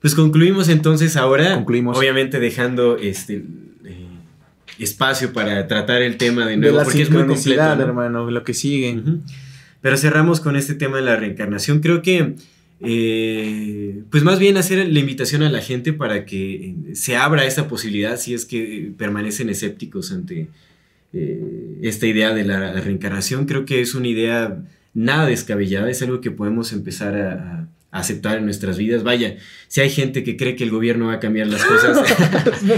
Pues 0.00 0.14
concluimos 0.14 0.68
entonces 0.68 1.16
ahora. 1.16 1.54
Concluimos. 1.54 1.96
Obviamente 1.96 2.40
dejando 2.40 2.96
este 2.96 3.44
eh, 3.84 4.06
espacio 4.78 5.32
para 5.32 5.66
tratar 5.68 6.02
el 6.02 6.16
tema 6.16 6.44
de 6.44 6.52
De 6.52 6.56
nuevo, 6.56 6.78
la 6.78 6.84
porque 6.84 7.02
es 7.02 7.10
muy 7.10 7.24
completo. 7.24 7.76
¿no? 7.76 7.82
hermano, 7.82 8.30
lo 8.30 8.44
que 8.44 8.54
sigue. 8.54 9.00
Pero 9.80 9.96
cerramos 9.96 10.40
con 10.40 10.56
este 10.56 10.74
tema 10.74 10.96
de 10.96 11.02
la 11.02 11.16
reencarnación. 11.16 11.80
Creo 11.80 12.02
que, 12.02 12.34
eh, 12.80 14.02
pues 14.10 14.22
más 14.22 14.38
bien 14.38 14.56
hacer 14.56 14.88
la 14.88 14.98
invitación 14.98 15.42
a 15.42 15.50
la 15.50 15.60
gente 15.60 15.92
para 15.92 16.24
que 16.24 16.54
eh, 16.54 16.74
se 16.94 17.16
abra 17.16 17.44
esta 17.44 17.68
posibilidad 17.68 18.16
si 18.18 18.34
es 18.34 18.44
que 18.44 18.92
permanecen 18.96 19.50
escépticos 19.50 20.12
ante 20.12 20.48
eh, 21.12 21.78
esta 21.82 22.06
idea 22.06 22.32
de 22.32 22.44
la 22.44 22.72
reencarnación. 22.80 23.46
Creo 23.46 23.64
que 23.64 23.80
es 23.80 23.94
una 23.94 24.08
idea 24.08 24.64
nada 24.94 25.26
descabellada, 25.26 25.90
es 25.90 26.02
algo 26.02 26.20
que 26.20 26.30
podemos 26.30 26.72
empezar 26.72 27.16
a, 27.16 27.68
a 27.90 27.98
aceptar 27.98 28.38
en 28.38 28.44
nuestras 28.44 28.78
vidas. 28.78 29.02
Vaya, 29.02 29.36
si 29.68 29.80
hay 29.80 29.90
gente 29.90 30.22
que 30.24 30.36
cree 30.36 30.56
que 30.56 30.64
el 30.64 30.70
gobierno 30.70 31.06
va 31.06 31.14
a 31.14 31.20
cambiar 31.20 31.46
las 31.46 31.64
cosas, 31.64 31.98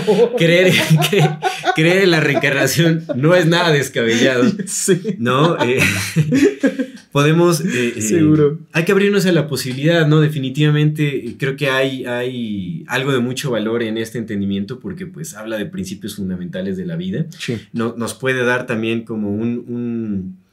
creer, 0.38 0.72
cre- 0.72 1.38
creer 1.74 2.02
en 2.04 2.10
la 2.10 2.20
reencarnación 2.20 3.04
no 3.16 3.34
es 3.34 3.46
nada 3.46 3.70
descabellado. 3.72 4.44
Sí. 4.66 5.16
¿no? 5.18 5.56
Eh, 5.62 5.78
podemos... 7.12 7.60
eh, 7.60 7.94
eh, 7.96 8.00
Seguro. 8.00 8.58
Hay 8.72 8.84
que 8.84 8.92
abrirnos 8.92 9.26
a 9.26 9.32
la 9.32 9.46
posibilidad, 9.46 10.06
¿no? 10.06 10.20
Definitivamente 10.20 11.36
creo 11.38 11.56
que 11.56 11.68
hay, 11.68 12.04
hay 12.06 12.84
algo 12.88 13.12
de 13.12 13.18
mucho 13.20 13.50
valor 13.50 13.82
en 13.82 13.98
este 13.98 14.18
entendimiento 14.18 14.78
porque 14.80 15.06
pues 15.06 15.34
habla 15.34 15.56
de 15.58 15.66
principios 15.66 16.16
fundamentales 16.16 16.76
de 16.76 16.86
la 16.86 16.96
vida. 16.96 17.26
Sí. 17.38 17.58
No- 17.72 17.94
nos 17.96 18.14
puede 18.14 18.44
dar 18.44 18.66
también 18.66 19.02
como 19.04 19.30
un, 19.32 19.64
un- 19.68 20.43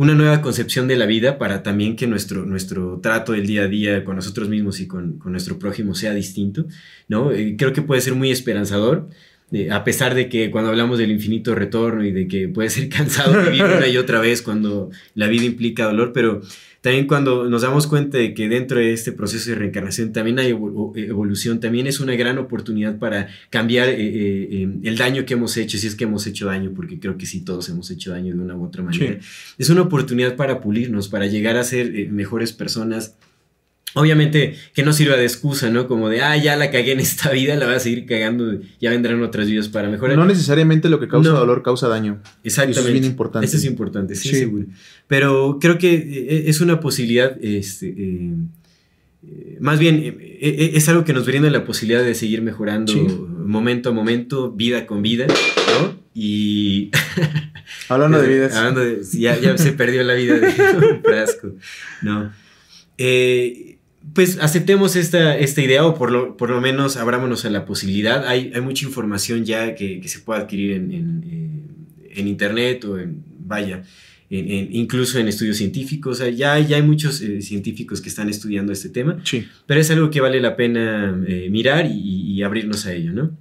una 0.00 0.14
nueva 0.14 0.40
concepción 0.40 0.88
de 0.88 0.96
la 0.96 1.04
vida 1.04 1.36
para 1.36 1.62
también 1.62 1.94
que 1.94 2.06
nuestro, 2.06 2.46
nuestro 2.46 3.00
trato 3.02 3.32
del 3.32 3.46
día 3.46 3.64
a 3.64 3.66
día 3.66 4.02
con 4.02 4.16
nosotros 4.16 4.48
mismos 4.48 4.80
y 4.80 4.88
con, 4.88 5.18
con 5.18 5.32
nuestro 5.32 5.58
prójimo 5.58 5.94
sea 5.94 6.14
distinto, 6.14 6.64
¿no? 7.06 7.32
Eh, 7.32 7.54
creo 7.58 7.74
que 7.74 7.82
puede 7.82 8.00
ser 8.00 8.14
muy 8.14 8.30
esperanzador. 8.30 9.10
A 9.70 9.82
pesar 9.84 10.14
de 10.14 10.28
que 10.28 10.50
cuando 10.50 10.70
hablamos 10.70 10.98
del 10.98 11.10
infinito 11.10 11.54
retorno 11.54 12.04
y 12.04 12.12
de 12.12 12.28
que 12.28 12.48
puede 12.48 12.70
ser 12.70 12.88
cansado 12.88 13.42
vivir 13.42 13.64
una 13.64 13.88
y 13.88 13.96
otra 13.96 14.20
vez 14.20 14.42
cuando 14.42 14.90
la 15.14 15.26
vida 15.26 15.44
implica 15.44 15.86
dolor, 15.86 16.12
pero 16.12 16.40
también 16.82 17.06
cuando 17.06 17.46
nos 17.48 17.60
damos 17.62 17.86
cuenta 17.86 18.16
de 18.16 18.32
que 18.32 18.48
dentro 18.48 18.78
de 18.78 18.92
este 18.92 19.12
proceso 19.12 19.50
de 19.50 19.56
reencarnación 19.56 20.12
también 20.12 20.38
hay 20.38 20.52
evo- 20.52 20.92
evolución, 20.96 21.60
también 21.60 21.86
es 21.86 22.00
una 22.00 22.14
gran 22.14 22.38
oportunidad 22.38 22.98
para 22.98 23.28
cambiar 23.50 23.88
eh, 23.90 23.96
eh, 23.98 24.48
eh, 24.50 24.68
el 24.84 24.96
daño 24.96 25.26
que 25.26 25.34
hemos 25.34 25.56
hecho, 25.58 25.76
si 25.76 25.86
es 25.88 25.94
que 25.94 26.04
hemos 26.04 26.26
hecho 26.26 26.46
daño, 26.46 26.72
porque 26.74 26.98
creo 26.98 27.18
que 27.18 27.26
sí 27.26 27.40
todos 27.42 27.68
hemos 27.68 27.90
hecho 27.90 28.12
daño 28.12 28.34
de 28.34 28.40
una 28.40 28.56
u 28.56 28.64
otra 28.64 28.82
manera. 28.82 29.18
Es 29.58 29.68
una 29.68 29.82
oportunidad 29.82 30.36
para 30.36 30.60
pulirnos, 30.60 31.08
para 31.08 31.26
llegar 31.26 31.56
a 31.56 31.64
ser 31.64 31.94
eh, 31.94 32.08
mejores 32.10 32.52
personas. 32.52 33.14
Obviamente 33.94 34.54
que 34.72 34.82
no 34.84 34.92
sirva 34.92 35.16
de 35.16 35.24
excusa, 35.24 35.68
¿no? 35.70 35.88
Como 35.88 36.08
de, 36.08 36.22
ah, 36.22 36.36
ya 36.36 36.56
la 36.56 36.70
cagué 36.70 36.92
en 36.92 37.00
esta 37.00 37.30
vida, 37.30 37.56
la 37.56 37.66
voy 37.66 37.74
a 37.74 37.80
seguir 37.80 38.06
cagando, 38.06 38.60
ya 38.80 38.90
vendrán 38.90 39.20
otras 39.22 39.48
vidas 39.48 39.68
para 39.68 39.88
mejorar. 39.88 40.16
No 40.16 40.24
necesariamente 40.26 40.88
lo 40.88 41.00
que 41.00 41.08
causa 41.08 41.30
No. 41.30 41.38
dolor 41.38 41.62
causa 41.62 41.88
daño. 41.88 42.20
Exactamente. 42.44 42.78
Eso 42.80 42.88
es 42.88 42.92
bien 42.92 43.04
importante. 43.04 43.46
Eso 43.46 43.56
es 43.56 43.64
importante, 43.64 44.14
sí, 44.14 44.28
Sí. 44.28 44.36
seguro. 44.36 44.66
Pero 45.08 45.58
creo 45.60 45.76
que 45.78 45.94
eh, 45.94 46.44
es 46.46 46.60
una 46.60 46.78
posibilidad, 46.78 47.36
este, 47.42 47.88
eh, 47.88 48.34
eh, 49.26 49.56
más 49.60 49.78
bien, 49.80 50.16
es 50.40 50.88
algo 50.88 51.04
que 51.04 51.12
nos 51.12 51.26
brinda 51.26 51.50
la 51.50 51.64
posibilidad 51.64 52.02
de 52.04 52.14
seguir 52.14 52.42
mejorando 52.42 52.92
Sí. 52.92 53.00
momento 53.44 53.88
a 53.88 53.92
momento, 53.92 54.52
vida 54.52 54.86
con 54.86 55.02
vida, 55.02 55.26
¿no? 55.26 55.98
Y... 56.14 56.90
Hablando 57.88 58.20
de 58.22 58.28
vidas. 58.28 58.54
Hablando 58.54 58.80
de- 58.80 59.02
ya, 59.14 59.38
ya 59.38 59.58
se 59.58 59.72
perdió 59.72 60.02
la 60.04 60.14
vida 60.14 60.38
de 60.38 60.46
un 60.92 61.02
frasco, 61.02 61.54
¿no? 62.02 62.32
Eh, 62.98 63.69
pues 64.14 64.38
aceptemos 64.40 64.96
esta, 64.96 65.36
esta 65.38 65.60
idea 65.62 65.84
o 65.86 65.94
por 65.94 66.10
lo, 66.10 66.36
por 66.36 66.50
lo 66.50 66.60
menos 66.60 66.96
abrámonos 66.96 67.44
a 67.44 67.50
la 67.50 67.64
posibilidad. 67.64 68.26
Hay, 68.26 68.50
hay 68.54 68.60
mucha 68.60 68.84
información 68.86 69.44
ya 69.44 69.74
que, 69.74 70.00
que 70.00 70.08
se 70.08 70.20
puede 70.20 70.40
adquirir 70.40 70.72
en, 70.72 70.92
en, 70.92 71.24
eh, 71.26 72.10
en 72.20 72.26
internet 72.28 72.84
o 72.86 72.98
en, 72.98 73.22
vaya, 73.46 73.82
en- 74.30 74.50
en- 74.50 74.74
incluso 74.74 75.18
en 75.18 75.28
estudios 75.28 75.58
científicos. 75.58 76.20
O 76.20 76.24
sea, 76.24 76.30
ya, 76.32 76.54
hay- 76.54 76.66
ya 76.66 76.76
hay 76.76 76.82
muchos 76.82 77.20
eh, 77.20 77.40
científicos 77.42 78.00
que 78.00 78.08
están 78.08 78.28
estudiando 78.28 78.72
este 78.72 78.88
tema, 78.88 79.20
Sí, 79.24 79.46
pero 79.66 79.80
es 79.80 79.90
algo 79.90 80.10
que 80.10 80.20
vale 80.20 80.40
la 80.40 80.56
pena 80.56 81.22
eh, 81.28 81.48
mirar 81.50 81.86
y, 81.86 82.32
y 82.32 82.42
abrirnos 82.42 82.86
a 82.86 82.92
ello, 82.94 83.12
¿no? 83.12 83.36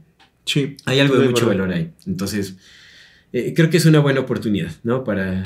sí. 0.46 0.76
Hay 0.86 1.00
algo 1.00 1.18
de 1.18 1.28
mucho 1.30 1.46
valor 1.48 1.72
ahí. 1.72 1.92
Entonces, 2.08 2.56
eh, 3.34 3.54
creo 3.56 3.70
que 3.70 3.78
es 3.78 3.86
una 3.86 4.00
buena 4.00 4.20
oportunidad, 4.22 4.72
¿no? 4.84 5.04
Para 5.04 5.44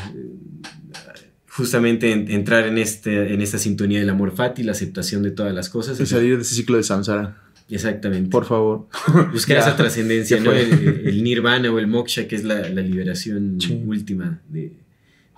justamente 1.55 2.11
en- 2.11 2.29
entrar 2.31 2.67
en, 2.67 2.77
este, 2.77 3.33
en 3.33 3.41
esta 3.41 3.57
sintonía 3.57 3.99
del 3.99 4.09
amor 4.09 4.35
fati, 4.35 4.63
la 4.63 4.71
aceptación 4.71 5.23
de 5.23 5.31
todas 5.31 5.53
las 5.53 5.69
cosas. 5.69 5.99
Y 5.99 6.05
salir 6.05 6.35
de 6.37 6.41
ese 6.41 6.55
ciclo 6.55 6.77
de 6.77 6.83
samsara. 6.83 7.37
Exactamente. 7.69 8.29
Por 8.29 8.45
favor. 8.45 8.87
Buscar 9.31 9.57
Ya. 9.57 9.61
esa 9.63 9.75
trascendencia, 9.75 10.39
¿no? 10.39 10.51
El, 10.51 11.03
el 11.05 11.23
nirvana 11.23 11.71
o 11.71 11.79
el 11.79 11.87
moksha, 11.87 12.27
que 12.27 12.35
es 12.35 12.43
la, 12.43 12.67
la 12.69 12.81
liberación 12.81 13.57
Sí. 13.59 13.81
última 13.85 14.41
de, 14.49 14.71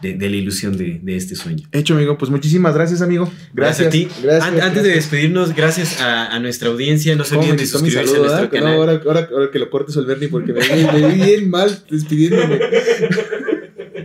de- 0.01 0.13
de 0.15 0.29
la 0.29 0.35
ilusión 0.35 0.75
de, 0.75 0.99
de 1.03 1.15
este 1.15 1.35
sueño. 1.35 1.67
Hecho, 1.71 1.93
amigo. 1.95 2.17
Pues 2.17 2.31
muchísimas 2.31 2.73
gracias, 2.73 3.01
amigo. 3.01 3.31
Gracias. 3.53 3.87
a 3.87 3.91
ti. 3.91 4.07
Gracias. 4.23 4.43
An- 4.53 4.61
antes 4.61 4.83
de 4.83 4.89
despedirnos, 4.89 5.55
gracias 5.55 6.01
a, 6.01 6.33
a 6.35 6.39
nuestra 6.39 6.69
audiencia. 6.69 7.15
No 7.15 7.23
se 7.23 7.31
¿Cómo 7.35 7.41
olviden 7.41 7.57
de 7.57 7.65
suscribirse 7.67 8.07
saludo, 8.07 8.23
a 8.23 8.27
nuestro 8.27 8.45
ah? 8.47 8.49
Que 8.49 8.57
no, 8.59 8.63
canal. 8.65 8.79
ahora, 8.79 9.01
ahora, 9.05 9.29
ahora 9.31 9.51
que 9.51 9.59
lo 9.59 9.69
cortes 9.69 9.95
el 9.95 10.05
Bernie 10.05 10.27
porque 10.29 10.51
me 10.53 10.61
me 11.01 11.07
vi 11.13 11.21
bien 11.23 11.49
mal 11.49 11.77
despidiéndome. 11.89 12.59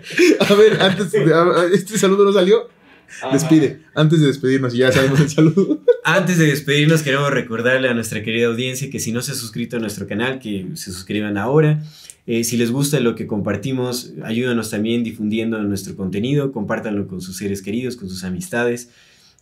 A 0.48 0.54
ver, 0.54 0.80
antes 0.80 1.10
de- 1.12 1.34
a- 1.34 1.66
este 1.72 1.98
saludo 1.98 2.24
no 2.24 2.32
salió. 2.32 2.68
Despide, 3.32 3.80
antes 3.94 4.20
de 4.20 4.28
despedirnos 4.28 4.72
y 4.74 4.78
ya 4.78 4.92
sabemos 4.92 5.18
el 5.20 5.28
saludo. 5.28 5.80
Antes 6.04 6.38
de 6.38 6.46
despedirnos, 6.46 7.02
queremos 7.02 7.30
recordarle 7.30 7.88
a 7.88 7.92
nuestra 7.94 8.22
querida 8.22 8.46
audiencia 8.46 8.88
que 8.88 9.00
si 9.00 9.10
no 9.12 9.20
se 9.20 9.32
ha 9.32 9.34
suscrito 9.34 9.76
a 9.76 9.80
nuestro 9.80 10.06
canal, 10.06 10.38
que 10.38 10.66
se 10.74 10.92
suscriban 10.92 11.36
ahora. 11.36 11.82
Eh, 12.26 12.44
si 12.44 12.56
les 12.56 12.70
gusta 12.70 13.00
lo 13.00 13.16
que 13.16 13.26
compartimos, 13.26 14.12
ayúdanos 14.22 14.70
también 14.70 15.02
difundiendo 15.04 15.60
nuestro 15.62 15.96
contenido, 15.96 16.52
compártanlo 16.52 17.06
con 17.08 17.20
sus 17.20 17.36
seres 17.36 17.60
queridos, 17.62 17.96
con 17.96 18.08
sus 18.08 18.22
amistades. 18.24 18.90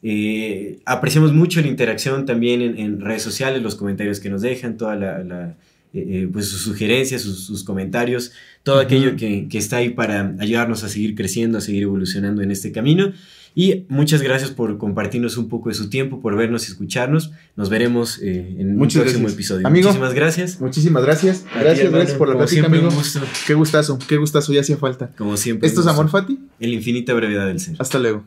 Eh, 0.03 0.79
apreciamos 0.87 1.33
mucho 1.33 1.61
la 1.61 1.67
interacción 1.69 2.25
también 2.25 2.63
en, 2.63 2.79
en 2.79 3.01
redes 3.01 3.23
sociales, 3.23 3.63
los 3.63 3.75
comentarios 3.75 4.19
que 4.21 4.31
nos 4.31 4.41
dejan, 4.43 4.77
toda 4.79 4.97
la, 4.97 5.23
la, 5.23 5.57
eh, 5.95 6.05
eh, 6.25 6.29
pues 6.33 6.49
sus 6.49 6.63
sugerencias, 6.63 7.23
sus, 7.23 7.45
sus 7.45 7.65
comentarios, 7.65 8.33
todo 8.63 8.79
aquello 8.81 9.17
que, 9.17 9.49
que 9.49 9.59
está 9.59 9.79
ahí 9.79 9.91
para 9.91 10.35
ayudarnos 10.39 10.85
a 10.85 10.89
seguir 10.89 11.15
creciendo, 11.15 11.59
a 11.59 11.61
seguir 11.61 11.85
evolucionando 11.85 12.43
en 12.43 12.51
este 12.51 12.73
camino. 12.73 13.13
Y 13.55 13.87
muchas 13.89 14.23
gracias 14.23 14.51
por 14.53 14.79
compartirnos 14.79 15.37
un 15.37 15.49
poco 15.49 15.69
de 15.71 15.75
su 15.75 15.91
tiempo, 15.91 16.21
por 16.21 16.37
vernos 16.37 16.69
y 16.69 16.73
escucharnos. 16.73 17.33
Nos 17.57 17.71
veremos 17.71 18.21
eh, 18.23 18.55
en 18.59 18.77
Muchas 18.77 18.97
un 18.97 19.03
próximo 19.03 19.23
gracias. 19.23 19.35
episodio. 19.35 19.67
Amigo. 19.67 19.87
Muchísimas 19.89 20.15
gracias. 20.15 20.61
Muchísimas 20.61 21.03
gracias. 21.05 21.39
A 21.39 21.41
ti, 21.43 21.59
Gracias, 21.61 21.79
hermano. 21.81 21.97
gracias 21.99 22.19
por 22.19 22.29
la 22.29 22.35
Como 22.35 22.45
plática, 22.45 22.61
siempre, 22.61 22.79
amigo. 22.81 22.93
un 22.93 22.97
gusto. 22.99 23.21
Qué 23.47 23.55
gustazo, 23.55 23.99
qué 24.07 24.17
gustazo, 24.17 24.53
ya 24.53 24.61
hacía 24.61 24.77
falta. 24.77 25.11
Como 25.19 25.37
siempre. 25.37 25.67
¿Esto 25.67 25.81
es. 25.81 25.87
Amor 25.89 26.09
Fati? 26.09 26.39
En 26.61 26.71
la 26.71 26.77
infinita 26.77 27.15
brevedad 27.15 27.47
del 27.49 27.59
ser. 27.59 27.75
Hasta 27.81 27.99
luego. 27.99 28.25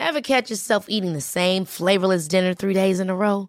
Ever 0.00 0.22
catch 0.22 0.48
yourself 0.48 0.86
eating 0.88 1.12
the 1.12 1.20
same 1.20 1.66
flavorless 1.66 2.28
dinner 2.28 2.54
three 2.54 2.72
days 2.72 2.98
in 3.00 3.10
a 3.10 3.14
row? 3.14 3.48